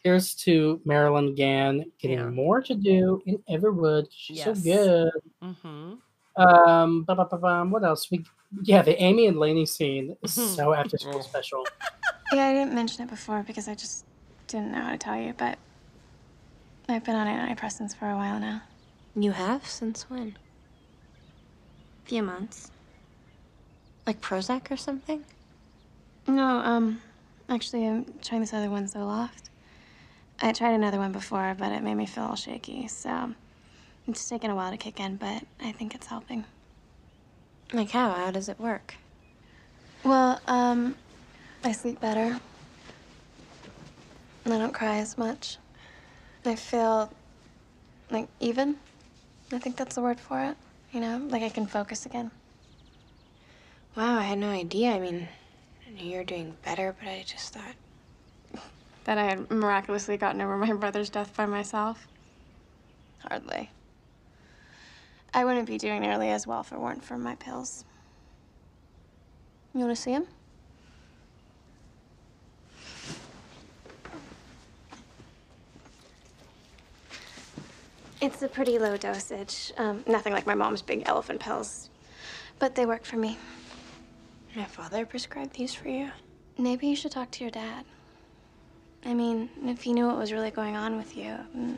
[0.06, 2.30] Here's to Merrilyn Gann getting Yeah.
[2.30, 4.06] more to do in Everwood.
[4.12, 4.46] She's Yes.
[4.60, 5.12] so good.
[5.42, 5.94] Mm-hmm.
[6.40, 8.12] Um, ba- ba- ba- what else?
[8.12, 8.24] We
[8.62, 10.56] yeah, the Amy and Laynie scene is Mhm.
[10.56, 11.66] so after school special.
[12.32, 14.06] Yeah, I didn't mention it before because I just
[14.46, 15.58] didn't know how to tell you, but
[16.88, 18.62] I've been on antidepressants for a while now.
[19.16, 19.66] You have?
[19.66, 20.38] Since when?
[22.06, 22.70] A few months.
[24.06, 25.26] Like Prozac or something?
[26.28, 27.02] No, um,
[27.50, 29.50] actually, I'm trying this other one, Zoloft.
[30.42, 33.34] I tried another one before, but it made me feel all shaky, so
[34.08, 36.46] it's taken a while to kick in, but I think it's helping.
[37.74, 38.12] Like how?
[38.12, 38.96] How does it work?
[40.04, 40.96] Well, um,
[41.64, 42.40] I sleep better.
[44.44, 45.58] And I don't cry as much.
[46.46, 47.12] I feel
[48.12, 48.78] like even.
[49.52, 50.58] I think that's the word for it.
[50.92, 52.30] You know, like I can focus again.
[53.96, 54.92] Wow, I had no idea.
[54.92, 55.28] I mean,
[55.88, 57.76] I knew you were doing better, but I just thought.
[59.06, 62.08] That I had miraculously gotten over my brother's death by myself.
[63.20, 63.72] Hardly.
[65.34, 67.86] I wouldn't be doing nearly as well if it weren't for my pills.
[69.74, 70.26] You want to see him?
[78.22, 79.74] It's a pretty low dosage.
[79.78, 81.90] Um, nothing like my mom's big elephant pills.
[82.58, 83.38] But they work for me.
[84.56, 86.12] My father prescribed these for you?
[86.58, 87.84] Maybe you should talk to your dad.
[89.06, 91.78] I mean, if he knew what was really going on with you, mm,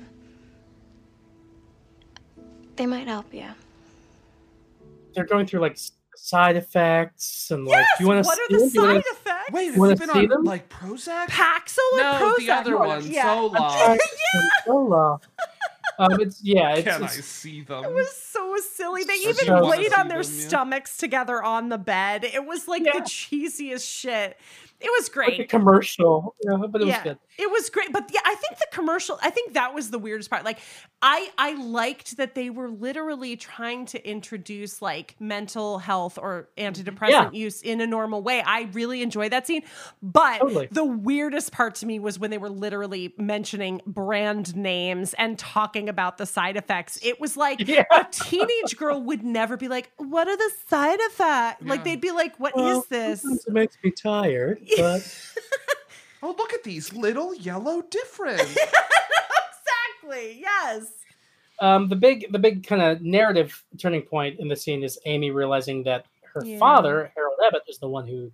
[2.75, 3.45] they might help you.
[5.13, 5.77] They're going through like
[6.15, 8.71] side effects and like Yes, you want to what are see the them?
[8.73, 9.51] You wanna- effects?
[9.51, 10.43] Wait, has he been see on them?
[10.43, 11.27] like Prozac?
[11.27, 12.37] Paxil or No, Prozac?
[12.37, 13.25] the other one, Yeah.
[13.25, 13.97] Zoloft.
[14.65, 15.19] Zola.
[15.99, 17.83] Um, it's yeah, it's, Can I it's see them?
[17.85, 19.03] It was so silly.
[19.03, 20.47] They So even laid on their them, yeah?
[20.47, 22.23] stomachs together on the bed.
[22.23, 24.37] It was like the cheesiest shit.
[24.79, 25.49] It was like great.
[25.49, 27.17] commercial, Yeah, but it was good.
[27.39, 27.91] it was great.
[27.91, 29.17] But yeah, I think the commercial.
[29.23, 30.45] I think that was the weirdest part.
[30.45, 30.59] Like,
[31.01, 37.09] I I liked that they were literally trying to introduce like mental health or antidepressant
[37.09, 37.31] Yeah.
[37.31, 38.41] use in a normal way.
[38.45, 39.63] I really enjoyed that scene.
[40.03, 40.67] But Totally.
[40.71, 45.89] the weirdest part to me was when they were literally mentioning brand names and talking
[45.89, 46.99] about the side effects.
[47.01, 47.85] It was like Yeah.
[47.91, 52.11] a teenage girl would never be like, "What are the side effects?" Like they'd be
[52.11, 55.01] like, "What is Well, this?" It makes me tired, but
[56.23, 58.41] Oh, look at these little yellow difference.
[60.01, 60.39] exactly.
[60.39, 60.87] Yes.
[61.59, 65.31] um, the big the big kind of narrative turning point in the scene is Amy
[65.31, 66.57] realizing that her Yeah.
[66.57, 68.31] father, Harold Abbott, is the one who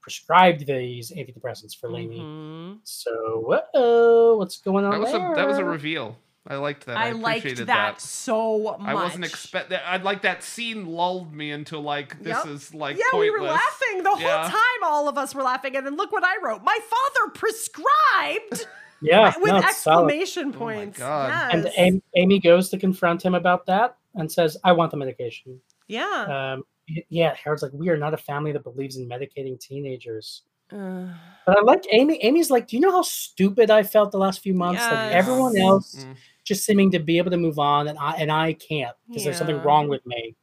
[0.00, 2.20] prescribed these antidepressants for Laynie.
[2.20, 2.78] Mhm.
[2.84, 5.34] So, oh, what's going on That was a there?
[5.36, 6.16] that was a reveal.
[6.48, 6.96] I liked that.
[6.96, 8.88] I, I, liked appreciated that, so much.
[8.88, 9.82] I wasn't expect that.
[9.86, 12.46] I'd like that scene lulled me into like this Yep.
[12.46, 13.20] is like yeah, pointless.
[13.32, 14.42] we were laughing the Yeah.
[14.42, 14.82] whole time.
[14.84, 16.62] All of us were laughing, and then look what I wrote.
[16.62, 18.66] My father prescribed
[19.02, 20.06] Yeah, with no, it's solid.
[20.12, 20.98] exclamation points.
[20.98, 21.52] God.
[21.54, 21.74] And Yes.
[21.76, 26.52] Amy, Amy goes to confront him about that and says, "I want the medication." yeah.
[26.54, 26.62] Um,
[27.08, 30.42] yeah, Harold's like, "We are not a family that believes in medicating teenagers."
[30.72, 31.08] Uh,
[31.46, 32.18] But I like Amy.
[32.24, 34.82] Amy's like, "Do you know how stupid I felt the last few months?
[34.82, 36.14] Like everyone else Mm.
[36.46, 39.36] Just seeming to be able to move on, and I and I can't because there's
[39.36, 40.34] something wrong with me."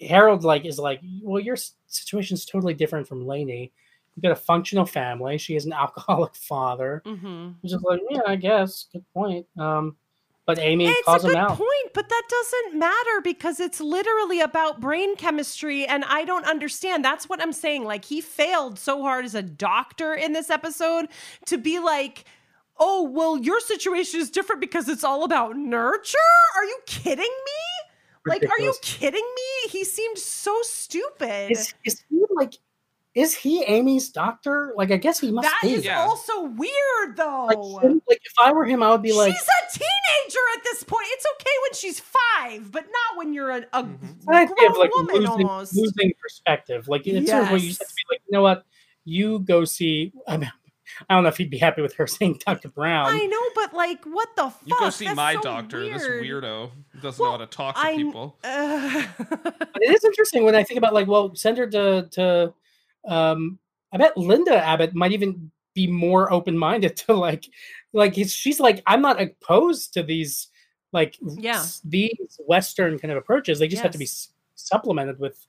[0.00, 3.70] Harold like is like, "Well, your s- situation's totally different from Laynie.
[4.14, 5.38] You've got a functional family.
[5.38, 7.54] She has an alcoholic father." mhm.
[7.62, 8.86] Which is like, yeah, I guess.
[8.92, 9.46] Good point.
[9.58, 9.96] Um,
[10.44, 11.56] but Amy It's calls a good out.
[11.56, 17.04] point, but that doesn't matter because it's literally about brain chemistry, and I don't understand.
[17.04, 17.84] That's what I'm saying.
[17.84, 21.08] Like he failed so hard as a doctor in this episode
[21.46, 22.24] to be like,
[22.78, 26.18] "Oh, well, your situation is different because it's all about nurture."
[26.56, 27.86] Are you kidding me?
[28.26, 29.70] Like, are you kidding me?
[29.70, 31.50] He seemed so stupid.
[31.52, 32.54] Is, is he like,
[33.16, 34.74] is he Amy's doctor?
[34.76, 35.72] Like, I guess he must That be.
[35.72, 37.46] is also weird, though.
[37.46, 40.64] like, him- like, if I were him, I would be like, she's a teenager at
[40.64, 41.06] this point.
[41.12, 44.28] It's okay when she's five, but not when you're a, a mm-hmm.
[44.28, 45.74] an idea grown of like woman losing, almost.
[45.74, 46.88] losing perspective.
[46.88, 48.66] Like, it's sort of where you just have to be like, you know what?
[49.06, 50.12] You go see.
[50.28, 50.52] I, mean,
[51.08, 52.68] I don't know if he'd be happy with her saying Dr.
[52.68, 53.06] Brown.
[53.08, 54.60] I know, but like, what the fuck?
[54.64, 55.80] You go see That's my so doctor.
[55.80, 56.70] This weirdo
[57.02, 58.38] doesn't know how to talk to I'm- people.
[58.44, 62.54] But it is interesting when I think about like, well, send her to to.
[63.06, 63.58] Um,
[63.92, 67.46] I bet Linda Abbott might even be more open minded to like,
[67.92, 70.48] like she's like, I'm not opposed to these
[70.92, 71.64] like Yeah.
[71.84, 73.58] these Western kind of approaches.
[73.58, 74.08] They just have to be
[74.54, 75.46] supplemented with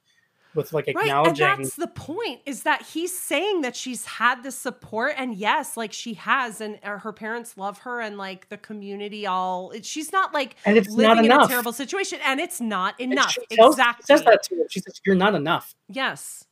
[0.56, 4.52] with like Right, and that's the point is that he's saying that she's had the
[4.52, 8.58] support, and yes, like she has, and uh, her parents love her, and like the
[8.58, 9.72] community all.
[9.82, 11.46] She's not like And it's living not in enough.
[11.46, 13.32] a terrible situation, and it's not enough.
[13.32, 14.04] she tells- exactly.
[14.06, 14.66] says that to him.
[14.70, 16.44] She says, "You're not enough." Yes.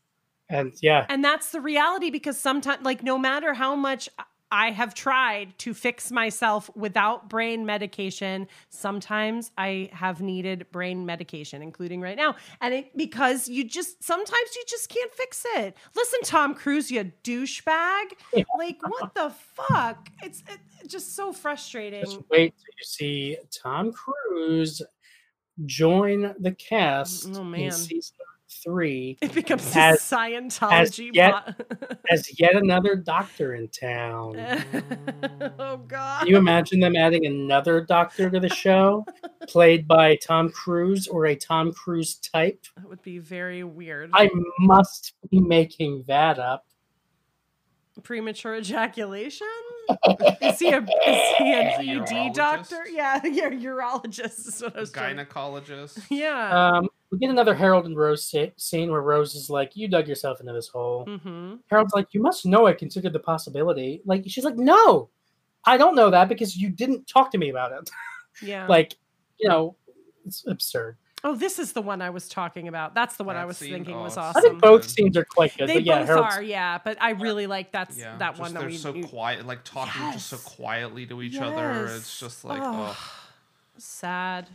[0.48, 4.08] And yeah, And that's the reality because sometimes, like, no matter how much
[4.56, 8.48] I- have tried to fix myself without brain medication.
[8.70, 12.36] Sometimes I have needed brain medication, including right now.
[12.62, 15.76] And it because you just sometimes you just can't fix it.
[15.96, 18.14] Listen, Tom Cruise, you douchebag.
[18.58, 20.10] Like, what the fuck?
[20.24, 22.04] It's it, just so frustrating.
[22.06, 24.82] Just wait till you see Tom Cruise
[25.66, 27.72] join the cast Oh, in man.
[27.72, 28.16] season
[28.64, 29.18] three.
[29.22, 34.38] It becomes as, Scientology as yet, as yet another doctor in town.
[35.60, 36.20] oh god.
[36.20, 39.06] Can you imagine them adding another doctor to the show,
[39.48, 42.66] played by Tom Cruise or a Tom Cruise type?
[42.78, 44.12] That would be very weird.
[44.14, 44.30] I
[44.60, 46.66] must be making that up.
[48.04, 49.48] Premature ejaculation?
[50.42, 52.86] Is he a is he an Is a ED doctor?
[52.90, 55.18] Yeah, yeah, urologist is what I was trying.
[55.18, 56.00] Gynecologist.
[56.10, 56.78] Yeah.
[56.78, 60.08] Um, we get another Harold and Rose sa- scene where Rose is like, "You dug
[60.08, 61.56] yourself into this hole." mm-hmm.
[61.70, 65.10] Harold's like, "You must know I considered the possibility." Like, she's like, "No,
[65.66, 67.90] I don't know that because you didn't talk to me about it."
[68.42, 68.68] Yeah.
[68.68, 68.98] like,
[69.40, 69.78] you know,
[70.26, 70.98] it's absurd.
[71.26, 72.94] Oh, this is the one I was talking about.
[72.94, 73.74] That's the one I was scene?
[73.74, 74.38] thinking Oh, was awesome.
[74.38, 75.68] I think both scenes are quite good.
[75.68, 76.78] They but yeah, both Harold's are, yeah.
[76.78, 79.48] But I really like that's Yeah, that just one that they're we so we- quiet,
[79.48, 81.88] like talking just so quietly to each other.
[81.88, 82.96] It's just like, Oh.
[82.96, 83.24] oh.
[83.80, 84.46] sad.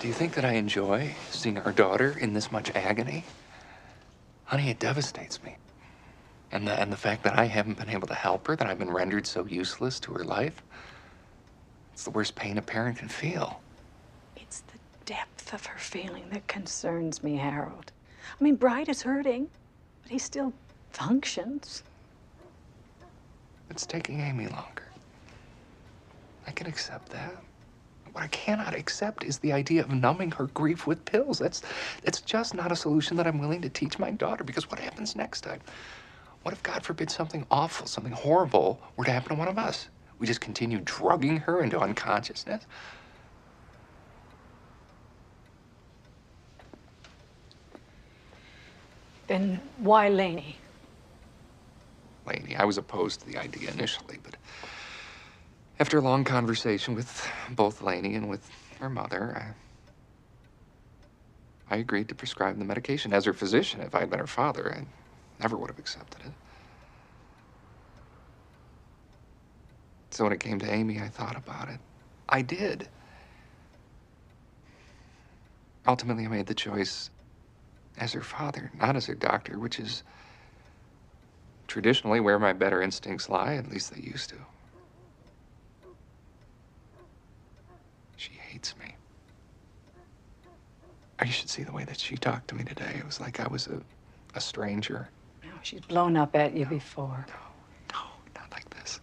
[0.00, 3.22] Do you think that I enjoy seeing our daughter in this much agony?
[4.46, 5.56] Honey, it devastates me.
[6.50, 8.80] And the, and the fact that I haven't been able to help her, that I've
[8.80, 10.60] been rendered so useless to her life,
[11.92, 13.60] it's the worst pain a parent can feel.
[15.06, 17.92] Depth of her feeling that concerns me, Harold.
[18.40, 19.48] I mean, Bright is hurting,
[20.02, 20.52] but he still
[20.90, 21.82] functions.
[23.70, 24.84] It's taking Amy longer.
[26.46, 27.34] I can accept that.
[28.12, 31.38] What I cannot accept is the idea of numbing her grief with pills.
[31.38, 31.62] That's
[32.02, 35.16] that's just not a solution that I'm willing to teach my daughter because what happens
[35.16, 35.60] next time?
[36.42, 39.88] What if God forbid something awful, something horrible were to happen to one of us?
[40.18, 42.66] We just continue drugging her into unconsciousness?
[49.26, 50.54] Then why Laynie?
[52.26, 54.36] Laynie, I was opposed to the idea initially, but
[55.80, 59.54] after a long conversation with both Laynie and with her mother,
[61.70, 63.12] I, I agreed to prescribe the medication.
[63.12, 64.86] As her physician, if I had been her father, I
[65.42, 66.32] never would have accepted it.
[70.10, 71.80] So when it came to Amy, I thought about it.
[72.28, 72.88] I did.
[75.86, 77.10] Ultimately, I made the choice
[77.98, 80.02] as her father, not as her doctor, which is
[81.66, 84.36] traditionally where my better instincts lie, at least they used to.
[88.16, 88.94] She hates me.
[91.24, 92.96] You should see the way that she talked to me today.
[92.98, 93.80] It was like I was a,
[94.34, 95.08] a stranger.
[95.42, 97.24] No, she's blown up at you before.
[97.28, 97.34] No,
[97.94, 98.00] no,
[98.40, 99.00] Not like this.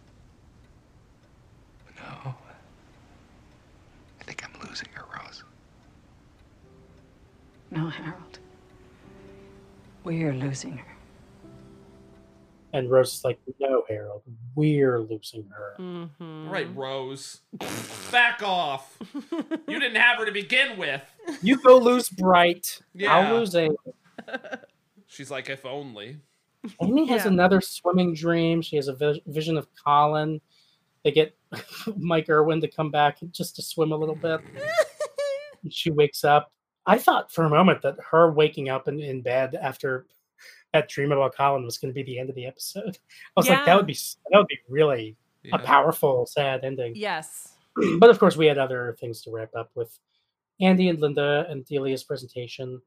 [1.96, 2.34] No.
[4.20, 5.42] I think I'm losing her, Rose.
[7.70, 8.38] No, Harold.
[10.04, 10.86] We're losing her.
[12.72, 14.22] and Rose is like, "No, Harold,
[14.54, 16.48] we're losing her." Mm-hmm.
[16.50, 17.40] Right, Rose.
[18.10, 18.98] Back off.
[19.68, 21.02] you didn't have her to begin with.
[21.42, 22.80] You go lose Bright.
[22.94, 23.16] Yeah.
[23.16, 23.76] I'll lose Amy.
[25.06, 26.16] She's like, if only.
[26.82, 27.32] Amy has Yeah.
[27.32, 28.62] another swimming dream.
[28.62, 30.40] She has a vi- vision of Colin.
[31.04, 31.36] They get
[31.96, 34.40] Mike Erwin to come back just to swim a little bit.
[35.70, 36.50] she wakes up.
[36.86, 40.06] I thought for a moment that her waking up in, in bed after
[40.72, 42.98] that dream about Colin was going to be the end of the episode.
[43.36, 43.96] I was like, that would be
[44.30, 45.16] that would be really
[45.52, 46.94] a powerful, sad ending.
[46.96, 47.54] Yes.
[47.98, 49.98] but of course, we had other things to wrap up with
[50.60, 52.80] Andy and Linda and Delia's presentation.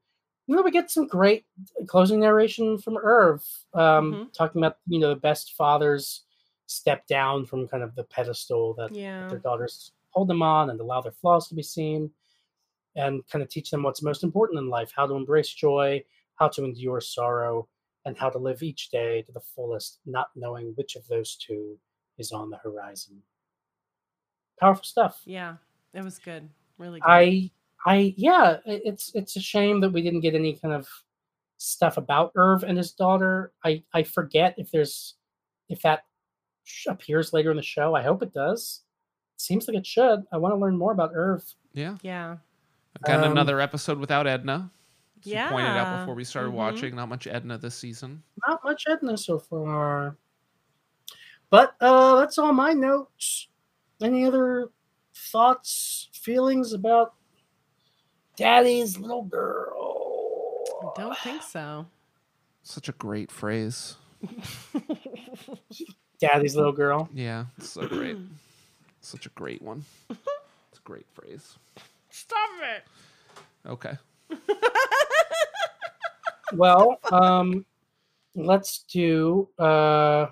[0.48, 1.44] And then we get some great
[1.86, 3.44] closing narration from Irv,
[3.74, 6.22] um, talking about you know the best fathers
[6.66, 8.92] step down from kind of the pedestal that,
[9.22, 12.10] that their daughters hold them on and allow their flaws to be seen,
[12.96, 16.02] and kind of teach them what's most important in life: how to embrace joy,
[16.36, 17.68] how to endure sorrow,
[18.04, 21.78] and how to live each day to the fullest, not knowing which of those two
[22.18, 23.22] is on the horizon.
[24.58, 25.20] Powerful stuff.
[25.24, 25.56] Yeah.
[25.92, 26.48] It was good.
[26.78, 27.08] Really good.
[27.08, 27.50] I
[27.84, 30.88] I yeah, it's it's a shame that we didn't get any kind of
[31.56, 33.52] stuff about Irv and his daughter.
[33.64, 35.14] I I forget if there's
[35.68, 36.04] if that
[36.88, 37.94] appears later in the show.
[37.94, 38.82] I hope it does.
[39.36, 40.24] seems like it should.
[40.32, 41.44] I want to learn more about Irv.
[41.72, 41.96] Yeah.
[42.02, 42.36] Yeah.
[43.04, 44.70] Again, Um, another episode without Edna.
[45.20, 46.54] As you pointed out before we started Mhm.
[46.54, 46.94] watching.
[46.94, 48.22] Not much Edna this season.
[48.46, 50.16] Not much Edna so far.
[51.50, 53.48] But uh that's all my notes.
[54.00, 54.70] Any other
[55.14, 57.14] thoughts, feelings about
[58.36, 60.64] Daddy's little girl?
[60.96, 61.86] I don't think so.
[62.62, 63.96] Such a great phrase.
[66.18, 67.08] Daddy's little girl.
[67.12, 68.16] Yeah, it's so great.
[69.00, 69.84] Such a great one.
[70.10, 71.56] It's a great phrase.
[72.16, 73.68] Stop it.
[73.68, 73.92] Okay.
[76.52, 77.66] Well, um,
[78.36, 79.48] let's do.
[79.58, 80.26] Uh,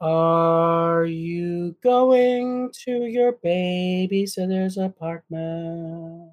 [0.00, 6.30] are you going to your babysitter's apartment?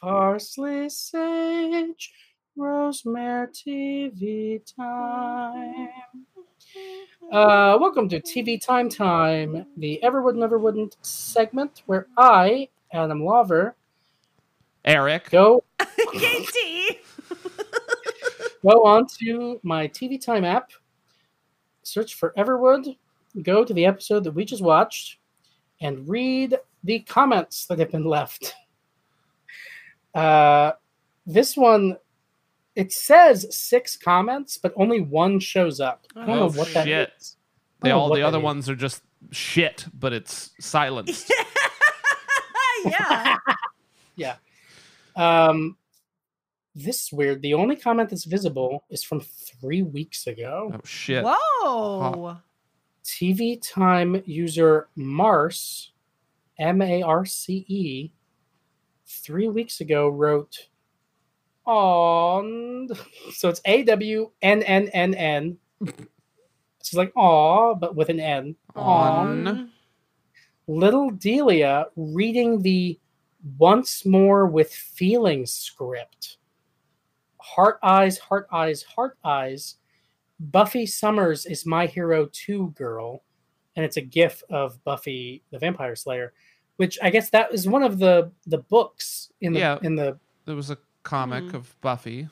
[0.00, 2.12] Parsley, sage,
[2.56, 5.88] rosemary, TV time.
[7.32, 13.76] Uh, welcome to TV Time Time, the Everwood Never Wouldn't segment where I, Adam Lover,
[14.84, 16.98] Eric, go KT.
[18.62, 20.70] go on to my TV Time app,
[21.82, 22.96] search for Everwood,
[23.42, 25.18] go to the episode that we just watched,
[25.80, 28.54] and read the comments that have been left.
[30.14, 30.72] Uh,
[31.26, 31.96] this one,
[32.76, 36.06] it says six comments, but only one shows up.
[36.16, 37.12] I don't Oh, know what that shit.
[37.18, 37.36] is.
[37.82, 38.44] I They all the other is.
[38.44, 41.32] ones are just shit, but it's silenced.
[42.84, 43.36] yeah.
[44.16, 44.36] Yeah.
[45.16, 45.78] Um,
[46.74, 47.40] this is weird.
[47.40, 50.72] The only comment that's visible is from three weeks ago.
[50.74, 51.24] Oh shit.
[51.24, 52.36] Whoa.
[53.02, 55.92] TV time user Mars,
[56.58, 58.12] M A R C E,
[59.06, 60.68] three weeks ago wrote,
[61.66, 62.88] "On."
[63.32, 65.58] So it's A W N N N N.
[66.80, 68.56] It's like "aw," but with an N.
[68.74, 69.70] On.
[70.66, 72.98] Little Delia reading the
[73.58, 76.38] "Once More with Feelings" script.
[77.38, 79.76] Heart eyes, heart eyes, heart eyes.
[80.38, 83.22] Buffy Summers is my hero too, girl,
[83.76, 86.32] and it's a GIF of Buffy the Vampire Slayer,
[86.76, 89.78] which I guess that is one of the the books in the Yeah.
[89.82, 90.18] in the.
[90.46, 91.54] There was a comic Mhm.
[91.54, 92.28] of Buffy.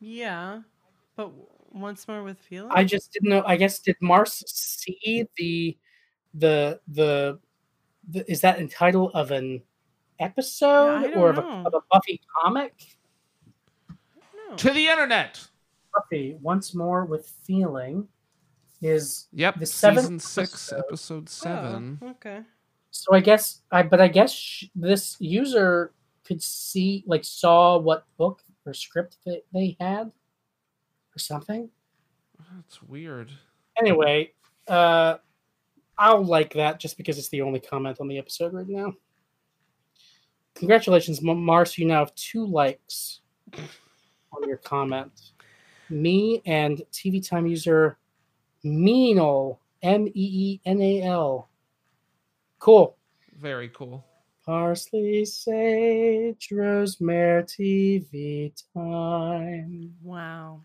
[0.00, 0.62] Yeah.
[1.16, 1.30] But
[1.72, 2.70] once more with feeling.
[2.74, 3.42] I just didn't know.
[3.46, 5.76] I guess did Mars see the
[6.34, 7.38] the the,
[8.08, 9.62] the is that in title of an
[10.18, 12.74] episode don't or of a, of a Buffy comic?
[14.56, 15.46] To the internet.
[15.94, 18.08] Buffy once more with feeling
[18.80, 19.60] is Yep.
[19.60, 21.98] the seventh season six, episode seven.
[22.02, 22.42] Oh, okay.
[22.90, 25.92] So I guess I, but I guess sh- this user
[26.24, 30.12] could see, like, saw what book or script that they had,
[31.14, 31.68] or something.
[32.54, 33.30] That's weird.
[33.78, 34.32] Anyway,
[34.68, 35.16] uh,
[35.98, 38.94] I'll like that just because it's the only comment on the episode right now.
[40.54, 41.78] Congratulations, Mars!
[41.78, 43.20] You now have two likes
[43.56, 45.32] on your comment.
[45.88, 47.98] Me and TV Time user
[48.64, 51.48] Meenal M E E N A L.
[52.58, 52.96] Cool.
[53.38, 54.04] Very cool.
[54.44, 59.94] Parsley, sage, rosemary, TV time.
[60.02, 60.62] Wow.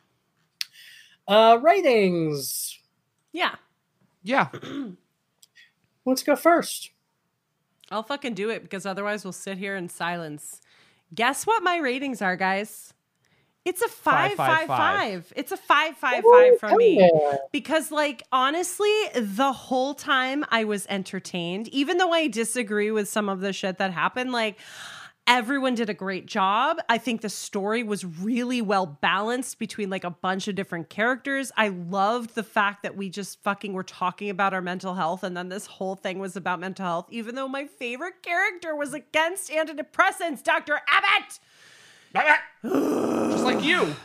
[1.27, 2.79] Uh, ratings.
[3.31, 3.55] Yeah.
[4.23, 4.49] Yeah.
[6.05, 6.91] Let's go first.
[7.91, 10.61] I'll fucking do it because otherwise we'll sit here in silence.
[11.13, 12.93] Guess what my ratings are, guys?
[13.67, 14.67] It's a five five five.
[14.67, 15.33] five.
[15.35, 16.99] It's a five, five, Ooh, five from me.
[16.99, 17.35] yeah.
[17.51, 23.27] Because, like, honestly, the whole time I was entertained, even though I disagree with some
[23.27, 24.57] of the shit that happened, like,
[25.27, 26.77] everyone did a great job.
[26.87, 31.51] I think the story was really well balanced between like a bunch of different characters.
[31.57, 35.35] I loved the fact that we just fucking were talking about our mental health and
[35.35, 39.51] then this whole thing was about mental health, even though my favorite character was against
[39.51, 40.79] antidepressants, Dr.
[40.87, 41.39] Abbott.
[42.63, 43.95] Just like you.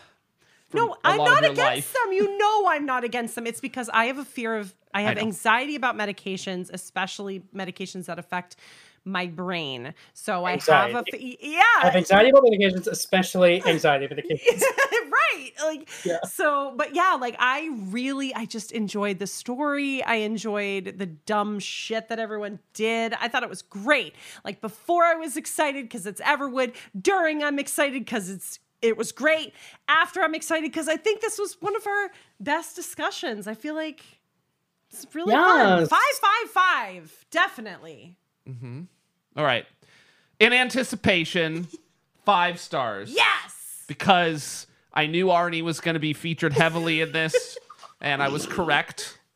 [0.74, 1.92] No, I'm not against life.
[1.92, 2.12] them.
[2.12, 3.46] You know I'm not against them.
[3.46, 5.22] It's because I have a fear of I have know.
[5.22, 8.56] anxiety about medications, especially medications that affect
[9.04, 9.94] my brain.
[10.14, 11.38] So I have a Anxiety.
[11.40, 11.62] yeah.
[11.82, 14.62] I have anxiety about medications, especially anxiety medications.
[15.10, 16.18] right like Yeah.
[16.24, 21.58] so but yeah like i really i just enjoyed the story i enjoyed the dumb
[21.58, 24.14] shit that everyone did i thought it was great
[24.44, 29.12] like before i was excited because it's everwood during i'm excited because it's it was
[29.12, 29.52] great
[29.88, 32.10] after i'm excited because i think this was one of our
[32.40, 34.02] best discussions i feel like
[34.90, 38.16] it's really fun five five five definitely
[38.48, 38.82] Mm-hmm.
[39.36, 39.66] All right.
[40.40, 41.68] In anticipation,
[42.24, 43.12] five stars.
[43.14, 47.56] yes Because I knew Arnie was going to be featured heavily in this,
[48.00, 49.18] and I was correct.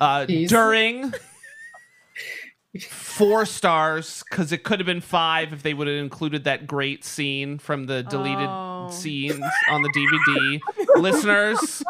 [0.00, 1.12] Uh, during
[2.88, 7.04] four stars because it could have been five if they would have included that great
[7.04, 8.88] scene from the deleted Oh.
[8.90, 10.58] scenes on the DVD.
[10.96, 11.82] listeners,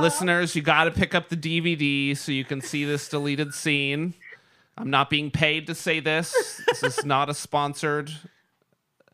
[0.00, 4.14] listeners, you got to pick up the DVD so you can see this deleted scene.
[4.76, 6.62] I'm not being paid to say this.
[6.66, 8.10] This is not a sponsored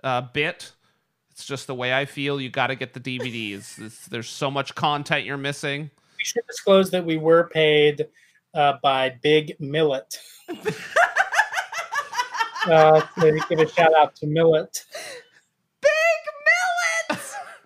[0.05, 0.73] uh, bit.
[1.31, 2.41] It's just the way I feel.
[2.41, 3.79] You got to get the DVDs.
[3.79, 5.91] It's, there's so much content you're missing.
[6.17, 8.07] we should disclose that we were paid
[8.55, 10.19] uh, by Big Millet.
[12.67, 14.85] uh, to give a shout out to Millet.
[15.83, 15.91] Big
[17.11, 17.21] Millet!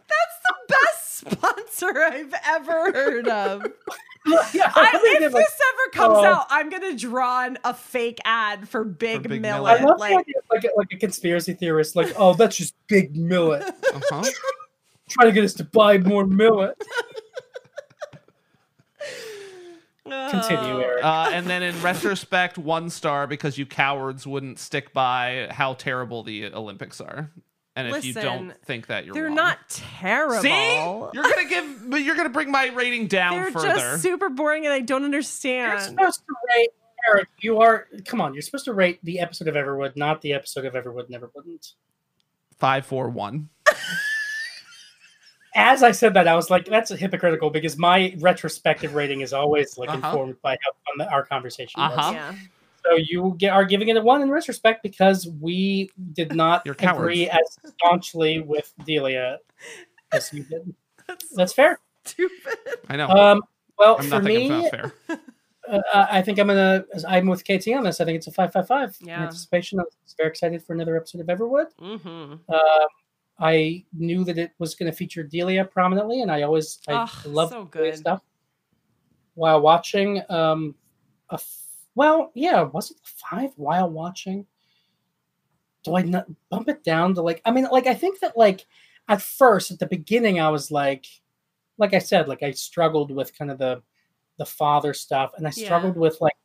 [0.09, 3.67] That's the best sponsor I've ever heard of.
[4.53, 8.19] yeah, I, if this like, ever comes uh, out, I'm gonna draw an, a fake
[8.25, 9.81] ad for Big, Big Millet.
[9.81, 12.57] I love like, the idea of, like, a- like a conspiracy theorist, like, oh, that's
[12.57, 13.63] just Big Millet.
[13.93, 14.25] Uh-huh.
[15.09, 16.81] Trying to get us to buy more millet.
[20.05, 21.05] Continue, Eric.
[21.05, 26.23] Uh, and then in retrospect, one star because you cowards wouldn't stick by how terrible
[26.23, 27.33] the Olympics are.
[27.77, 29.37] And if you don't Listen, think that, you're they're wrong.
[29.37, 30.43] not terrible.
[30.43, 30.49] See,
[31.15, 33.69] you're gonna give, but you're gonna bring my rating down They're further.
[33.75, 35.61] just super boring, and I don't understand.
[35.61, 35.99] You're understand.
[36.15, 36.71] supposed to rate
[37.09, 37.29] Eric.
[37.41, 38.35] You are come on.
[38.35, 41.75] You're supposed to rate the episode of Everwood, not the episode of Everwood Never Wouldn't.
[42.59, 43.49] Five, four, one.
[45.55, 49.77] As I said that, I was like, "That's hypocritical," because my retrospective rating is always
[49.77, 50.09] like Uh-huh.
[50.09, 51.93] informed by how fun the, our conversation was.
[51.99, 52.13] Uh-huh.
[52.13, 52.35] Yeah.
[52.85, 57.29] So you get, are giving it a one in retrospect because we did not agree
[57.29, 59.39] as staunchly with Delia
[60.13, 60.75] as you did.
[61.35, 61.79] That's, fair.
[62.05, 62.59] Stupid.
[62.89, 63.09] I know.
[63.09, 63.43] Um,
[63.79, 64.93] well, I'm for me, it's not fair.
[65.69, 66.85] uh, I think I'm gonna.
[67.07, 68.01] I'm with KT on this.
[68.01, 68.97] I think it's a five five five.
[69.01, 69.23] In Yeah.
[69.23, 71.67] anticipation, I was very excited for another episode of Everwood.
[71.81, 72.09] Mm-hmm.
[72.53, 72.89] Um,
[73.39, 77.11] I knew that it was going to feature Delia prominently, and I always I Ugh,
[77.27, 77.97] love so good.
[77.97, 78.23] stuff.
[79.35, 80.75] While watching, um,
[81.31, 81.63] a f-
[81.95, 84.47] well, yeah, was it five while watching?
[85.83, 87.41] Do I not bump it down to like?
[87.45, 88.67] I mean, like I think that like
[89.09, 91.07] at first at the beginning I was like,
[91.79, 93.83] like I said, like I struggled with kind of the
[94.39, 95.65] the father stuff, and I Yeah.
[95.67, 96.37] struggled with like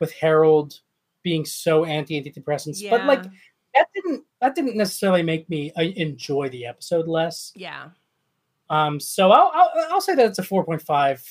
[0.00, 0.80] with Harold
[1.22, 3.24] being so anti antidepressants, but like
[3.74, 7.52] that didn't that didn't necessarily make me uh, enjoy the episode less.
[7.56, 7.88] Yeah.
[8.70, 11.22] Um, so I'll, I'll I'll say that it's a four point five,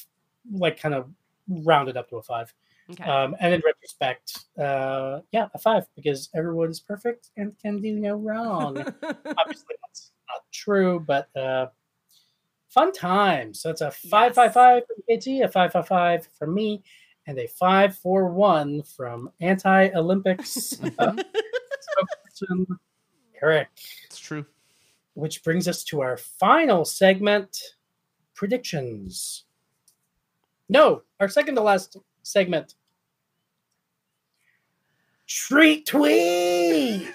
[0.52, 1.10] like kind of
[1.48, 2.54] rounded up to a five.
[2.92, 3.04] Okay.
[3.04, 7.94] Um, and in retrospect, uh, yeah, a five because everyone is perfect and can do
[7.94, 8.78] no wrong.
[9.04, 11.68] Obviously, that's not true, but uh,
[12.70, 13.54] fun time.
[13.54, 16.84] So it's a five five five from KT, a five five five from me,
[17.26, 20.76] and a five four one from Anti Olympics.
[22.36, 22.66] spokesperson
[23.42, 23.70] Eric.
[24.06, 24.46] It's true.
[25.14, 27.58] Which brings us to our final segment
[28.34, 29.46] predictions.
[30.68, 32.74] No, our second to last segment.
[35.28, 37.08] Treat tweet.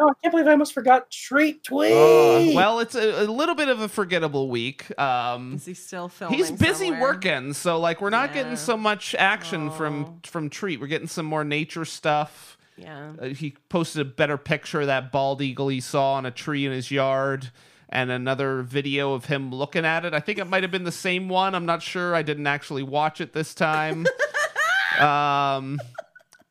[0.00, 1.90] Oh, I can't believe I almost forgot treat tweet.
[1.92, 4.96] Uh, well, it's a, a little bit of a forgettable week.
[4.96, 6.38] Um, Is he still filming?
[6.38, 7.00] he's busy somewhere?
[7.00, 10.80] working, so like we're not getting so much action from from Treat.
[10.80, 12.56] We're getting some more nature stuff.
[12.76, 13.10] Yeah.
[13.20, 16.64] Uh, he posted a better picture of that bald eagle he saw on a tree
[16.64, 17.50] in his yard
[17.88, 20.14] and another video of him looking at it.
[20.14, 21.54] I think it might have been the same one.
[21.54, 22.14] I'm not sure.
[22.14, 24.06] I didn't actually watch it this time.
[25.00, 25.78] um,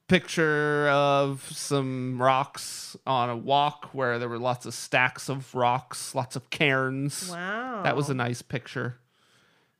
[0.08, 6.16] picture of some rocks on a walk where there were lots of stacks of rocks,
[6.16, 7.30] lots of cairns.
[7.30, 7.82] Wow.
[7.84, 8.98] That was a nice picture.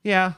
[0.04, 0.34] Yeah.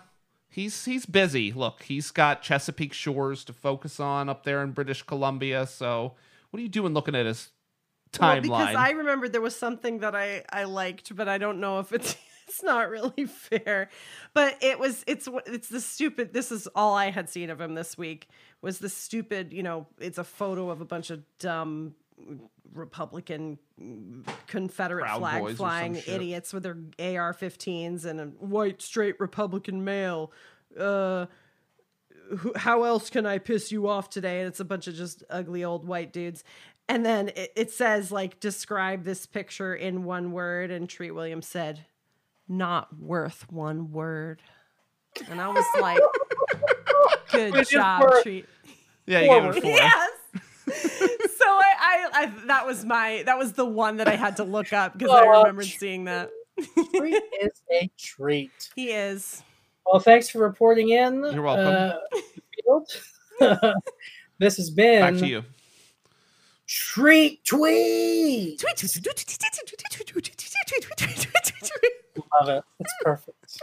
[0.52, 1.52] He's he's busy.
[1.52, 5.68] Look, he's got Chesapeake Shores to focus on up there in British Columbia.
[5.68, 6.16] So,
[6.50, 7.50] what are you doing looking at his
[8.20, 11.80] Well, because I remember there was something that I I liked, but I don't know
[11.80, 12.16] if it's
[12.48, 13.90] it's not really fair.
[14.34, 16.34] But it was it's it's the stupid.
[16.34, 18.28] This is all I had seen of him this week
[18.62, 19.54] was the stupid.
[19.54, 21.96] You know, it's a photo of a bunch of dumb
[22.74, 23.58] Republican
[24.48, 29.20] Confederate Proud flag Boys or some flying idiots with their AR-15s and a white straight
[29.20, 30.32] Republican male.
[30.78, 31.26] Uh,
[32.56, 34.40] how else can I piss you off today?
[34.40, 36.44] And it's a bunch of just ugly old white dudes.
[36.90, 40.72] And then it, it says, like, describe this picture in one word.
[40.72, 41.86] And Treat Williams said,
[42.48, 44.42] not worth one word.
[45.30, 46.00] And I was like,
[47.32, 48.46] good It is job, worth Treat.
[49.06, 49.72] yeah, you gave it four.
[49.72, 50.10] Yes.
[51.38, 54.44] so I, I, I, that was my, that was the one that I had to
[54.44, 56.32] look up because I remembered seeing that.
[56.96, 58.52] treat is a treat.
[58.76, 59.44] He is.
[59.86, 61.24] Well, thanks for reporting in.
[61.32, 62.00] You're welcome.
[63.42, 63.74] uh,
[64.40, 65.44] this has been Back to you.
[66.70, 68.60] Treat Tweet.
[68.60, 68.94] Tweet.
[72.40, 72.64] Love it.
[72.80, 73.62] It's perfect.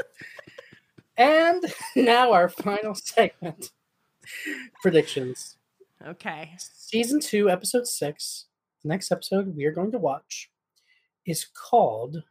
[1.16, 1.64] and
[1.94, 3.70] now our final segment
[4.82, 5.56] predictions.
[6.04, 6.50] Okay.
[6.58, 8.46] Season two, episode six.
[8.82, 10.50] The next episode we are going to watch
[11.24, 12.24] is called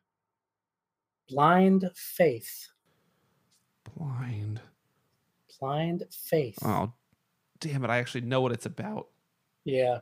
[1.30, 2.68] Blind Faith.
[3.97, 4.60] Blind.
[5.57, 6.57] Blind Faith.
[6.65, 6.91] Oh,
[7.61, 7.89] damn it!
[7.89, 9.07] I actually know what it's about.
[9.64, 9.99] Yeah.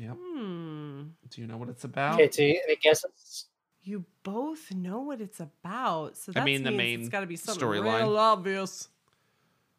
[0.00, 0.16] Yep.
[0.18, 1.02] Hmm.
[1.28, 2.16] Do you know what it's about?
[2.18, 3.46] Katie, any guesses?
[3.82, 7.26] You both know what it's about, so that I mean, the main it's got to
[7.26, 7.98] be something storyline.
[8.00, 8.88] real obvious.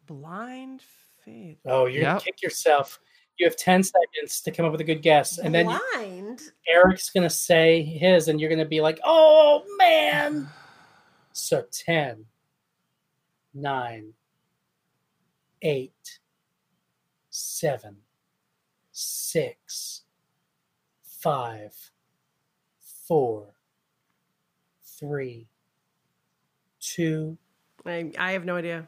[0.06, 0.82] Blind
[1.24, 1.58] faith.
[1.64, 2.22] Oh, you're gonna Yep.
[2.24, 3.00] kick yourself.
[3.38, 5.38] You have 10 seconds to come up with a good guess.
[5.38, 6.40] And then Blind.
[6.68, 10.48] Eric's gonna say his, and you're gonna be like, oh man.
[11.34, 12.26] So 10,
[13.54, 14.12] 9,
[15.62, 16.20] 8,
[17.30, 17.96] 7,
[18.92, 20.01] 6,
[21.22, 21.90] 5,
[23.06, 23.54] 4,
[24.98, 25.46] 3,
[26.80, 27.38] 2,
[27.86, 28.86] I, I have no idea.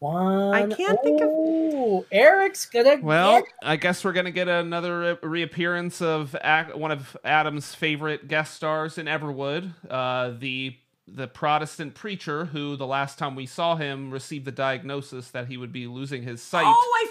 [0.00, 0.54] 1.
[0.54, 5.18] I can't think of- Oh, Eric's gonna Well, get I guess we're gonna get another
[5.22, 10.76] re- reappearance of ac- one of Adam's favorite guest stars in Everwood, uh, the
[11.08, 15.56] the Protestant preacher who the last time we saw him received the diagnosis that he
[15.56, 16.64] would be losing his sight.
[16.66, 17.06] Oh, I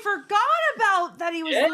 [1.16, 1.34] forgot that.
[1.34, 1.74] He was losing his.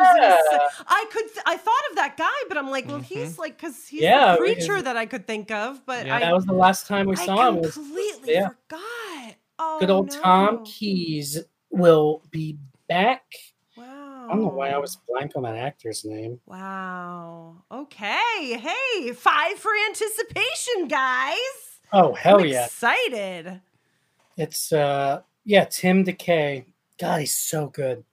[0.52, 0.68] Yeah.
[0.88, 1.28] I could.
[1.34, 4.36] Th- I thought of that guy, but I'm like, well, he's like, because he's Yeah,
[4.36, 5.86] the we- preacher that I could think of.
[5.86, 7.62] But Yeah, I, that was the last time we I saw him.
[7.62, 8.50] was- completely yeah.
[8.50, 9.36] forgot.
[9.60, 10.22] Oh, Good old no.
[10.22, 11.40] Tom Keys
[11.70, 12.58] will be
[12.90, 13.24] back.
[13.78, 14.26] Wow.
[14.30, 16.40] I don't know why I was blank on that actor's name.
[16.46, 17.64] Wow.
[17.72, 18.58] Okay.
[18.60, 21.38] Hey, five for anticipation, guys.
[21.94, 22.66] Oh hell I'm yeah!
[22.66, 23.62] Excited.
[24.38, 26.66] It's uh yeah, Tim DeKay.
[27.00, 28.04] God, he's so good.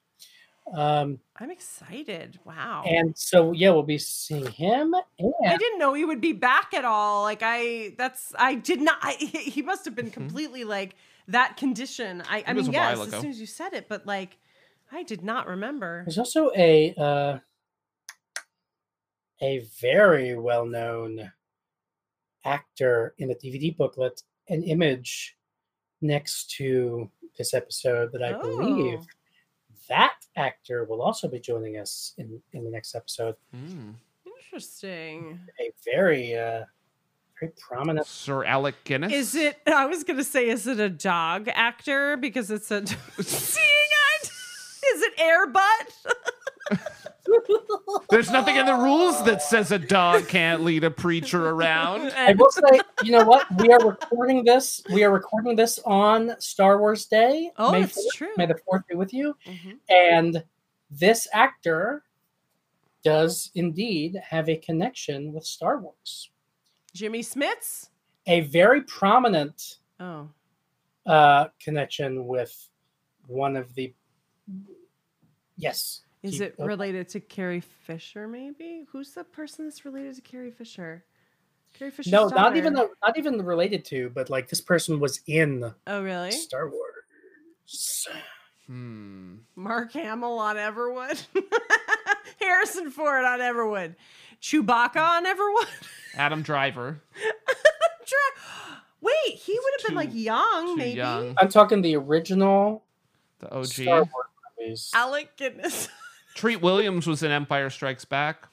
[0.74, 2.38] Um I'm excited.
[2.44, 2.84] Wow.
[2.86, 6.84] and so yeah, we'll be seeing him I didn't know he would be back at
[6.84, 7.22] all.
[7.22, 8.98] Like I, that's I did not.
[9.02, 10.96] I, he must have been completely like
[11.28, 12.22] that condition.
[12.28, 12.56] I, I Mm-hmm.
[12.56, 14.38] Mean, yes, as soon as you said it, but like,
[14.90, 16.02] I did not remember.
[16.06, 17.38] there's also a uh
[19.40, 21.30] a very well known
[22.44, 25.36] actor in the DVD booklet, an image
[26.00, 29.06] next to this episode that I believe Oh.
[29.88, 33.36] That actor will also be joining us in, in the next episode.
[33.54, 33.94] Mm.
[34.26, 35.40] Interesting.
[35.60, 36.64] A very uh
[37.40, 39.12] very prominent Sir Alec Guinness.
[39.12, 39.58] Is it?
[39.66, 42.86] I was gonna say, is it a dog actor because it's a
[43.20, 44.28] seeing eye?
[44.94, 45.86] Is it Air Bud?
[48.10, 52.12] There's nothing in the rules that says a dog can't lead a preacher around.
[52.16, 53.46] I will say, you know what?
[53.60, 54.82] We are recording this.
[54.92, 57.50] We are recording this on Star Wars Day.
[57.56, 58.16] Oh, May that's 4th.
[58.16, 58.28] true.
[58.36, 59.36] May the fourth be with you.
[59.46, 59.78] Mhm.
[59.88, 60.44] And
[60.90, 62.04] this actor
[63.04, 66.30] does indeed have a connection with Star Wars.
[66.94, 67.88] Jimmy Smits.
[68.26, 70.28] A very prominent Oh,
[71.06, 72.68] uh, connection with
[73.26, 73.94] one of the.
[75.56, 76.02] Yes.
[76.28, 78.26] Is it related to Carrie Fisher?
[78.28, 81.04] Maybe who's the person that's related to Carrie Fisher?
[81.78, 82.10] Carrie Fisher.
[82.10, 86.02] No, not even the, not even related to, but like this person was in Oh,
[86.02, 86.30] really?
[86.30, 88.06] Star Wars.
[88.66, 89.36] Hmm.
[89.56, 91.24] Mark Hamill on Everwood.
[92.40, 93.94] Harrison Ford on Everwood.
[94.40, 95.68] Chewbacca on Everwood.
[96.16, 97.00] Adam Driver.
[98.06, 98.42] Dra-
[99.00, 100.96] Wait, he would have been like young, maybe.
[100.98, 101.34] young.
[101.38, 102.84] I'm talking the original
[103.38, 103.66] The OG.
[103.66, 104.26] Star Wars
[104.58, 104.90] movies.
[104.94, 105.88] Alec Guinness.
[106.38, 108.46] Treat Williams was in Empire Strikes Back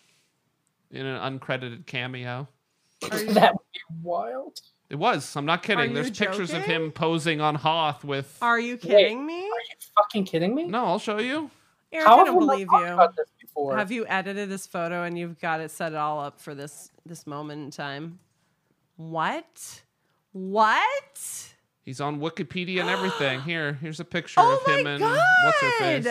[0.90, 2.48] in an uncredited cameo.
[3.02, 4.60] that would be wild.
[4.90, 5.36] It was.
[5.36, 5.90] I'm not kidding.
[5.90, 8.38] you There's pictures of him posing on Hoth with.
[8.42, 9.36] Are you kidding me?
[9.36, 10.64] Are you fucking kidding me?
[10.66, 11.52] No, I'll show you.
[11.92, 12.94] Eric, How I have don't believe talked you.
[12.94, 13.78] about this before?
[13.78, 16.90] Have you edited this photo and you've got it set it all up for this
[17.06, 18.18] this moment in time?
[18.98, 19.82] What?
[20.32, 21.48] What?
[21.84, 23.42] He's on Wikipedia and everything.
[23.42, 25.20] Here, here's a picture Oh of him my and god!
[25.44, 26.04] what's her face.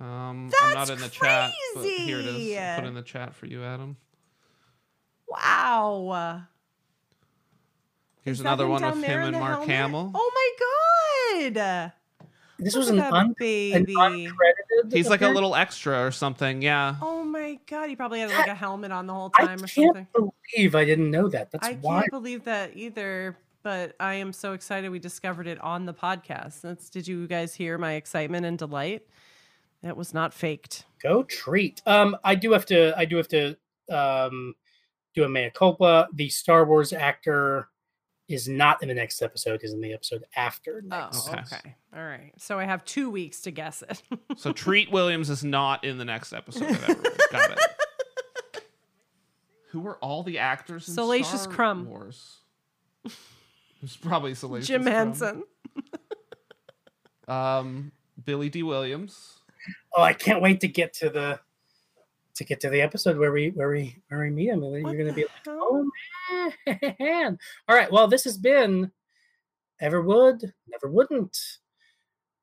[0.00, 2.56] Um, I'm not in the chat, but here it is.
[2.56, 3.96] I'll put in the chat for you, Adam.
[5.28, 6.42] Wow.
[8.22, 9.68] Here's Is another one down of him and Mark helmet?
[9.70, 10.12] Hamill.
[10.14, 11.92] Oh my god!
[12.58, 13.94] This Look was at an, that un- an baby.
[13.94, 14.92] uncredited.
[14.92, 16.60] He's like a little extra or something.
[16.60, 16.96] Yeah.
[17.00, 17.88] Oh my god!
[17.88, 20.30] He probably had like a helmet on the whole I time or can't something.
[20.54, 21.50] believe I didn't know that.
[21.50, 22.00] That's I why.
[22.00, 23.36] can't believe that either.
[23.64, 26.60] But I am so excited we discovered it on the podcast.
[26.60, 29.02] That's, did you guys hear my excitement and delight?
[29.82, 30.84] It was not faked.
[31.02, 31.80] Go treat.
[31.86, 32.92] Um, I do have to.
[32.98, 33.56] I do have to.
[33.90, 34.54] Um,
[35.14, 36.06] do a mea culpa.
[36.12, 37.68] The Star Wars actor
[38.28, 39.60] is not in the next episode.
[39.62, 41.28] He's in the episode after Oh, next.
[41.28, 41.74] okay.
[41.96, 42.32] All right.
[42.36, 44.02] So I have two weeks to guess it.
[44.36, 46.68] So Treat Williams is not in the next episode.
[47.32, 48.62] Got it.
[49.70, 51.86] Who were all the actors in Salacious Star Crumb.
[51.86, 52.36] Wars?
[53.82, 54.94] It's probably Salacious Jim Crumb.
[54.94, 55.42] Henson.
[57.26, 57.92] Um,
[58.22, 59.37] Billy Dee Williams.
[59.96, 61.40] Oh, I can't wait to get to the
[62.38, 64.62] to get to the episode where we where we where we meet him.
[64.62, 65.90] And you're gonna be like, oh
[66.66, 67.38] man.
[67.68, 67.90] All right.
[67.90, 68.90] Well, this has been
[69.82, 71.36] Everwood, Never Wouldn't.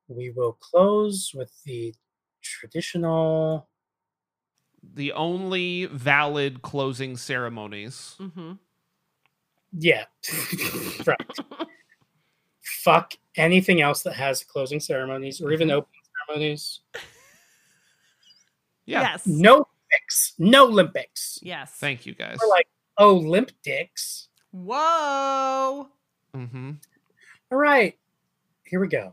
[0.08, 1.94] We will close with the
[2.42, 3.68] traditional
[4.94, 8.16] the only valid closing ceremonies.
[8.20, 8.52] Mm-hmm.
[9.78, 10.04] Yeah.
[11.06, 11.20] right.
[12.62, 15.95] Fuck anything else that has closing ceremonies or even opening
[16.28, 16.80] movies?
[18.86, 19.00] Yeah.
[19.00, 19.26] Yes.
[19.26, 20.34] No Olympics.
[20.38, 21.40] No Olympics.
[21.42, 21.72] Yes.
[21.72, 22.38] Thank you guys.
[22.40, 24.28] We're like Olympics.
[24.52, 25.88] Whoa.
[26.34, 26.70] Mm-hmm.
[27.50, 27.98] All right.
[28.62, 29.12] Here we go.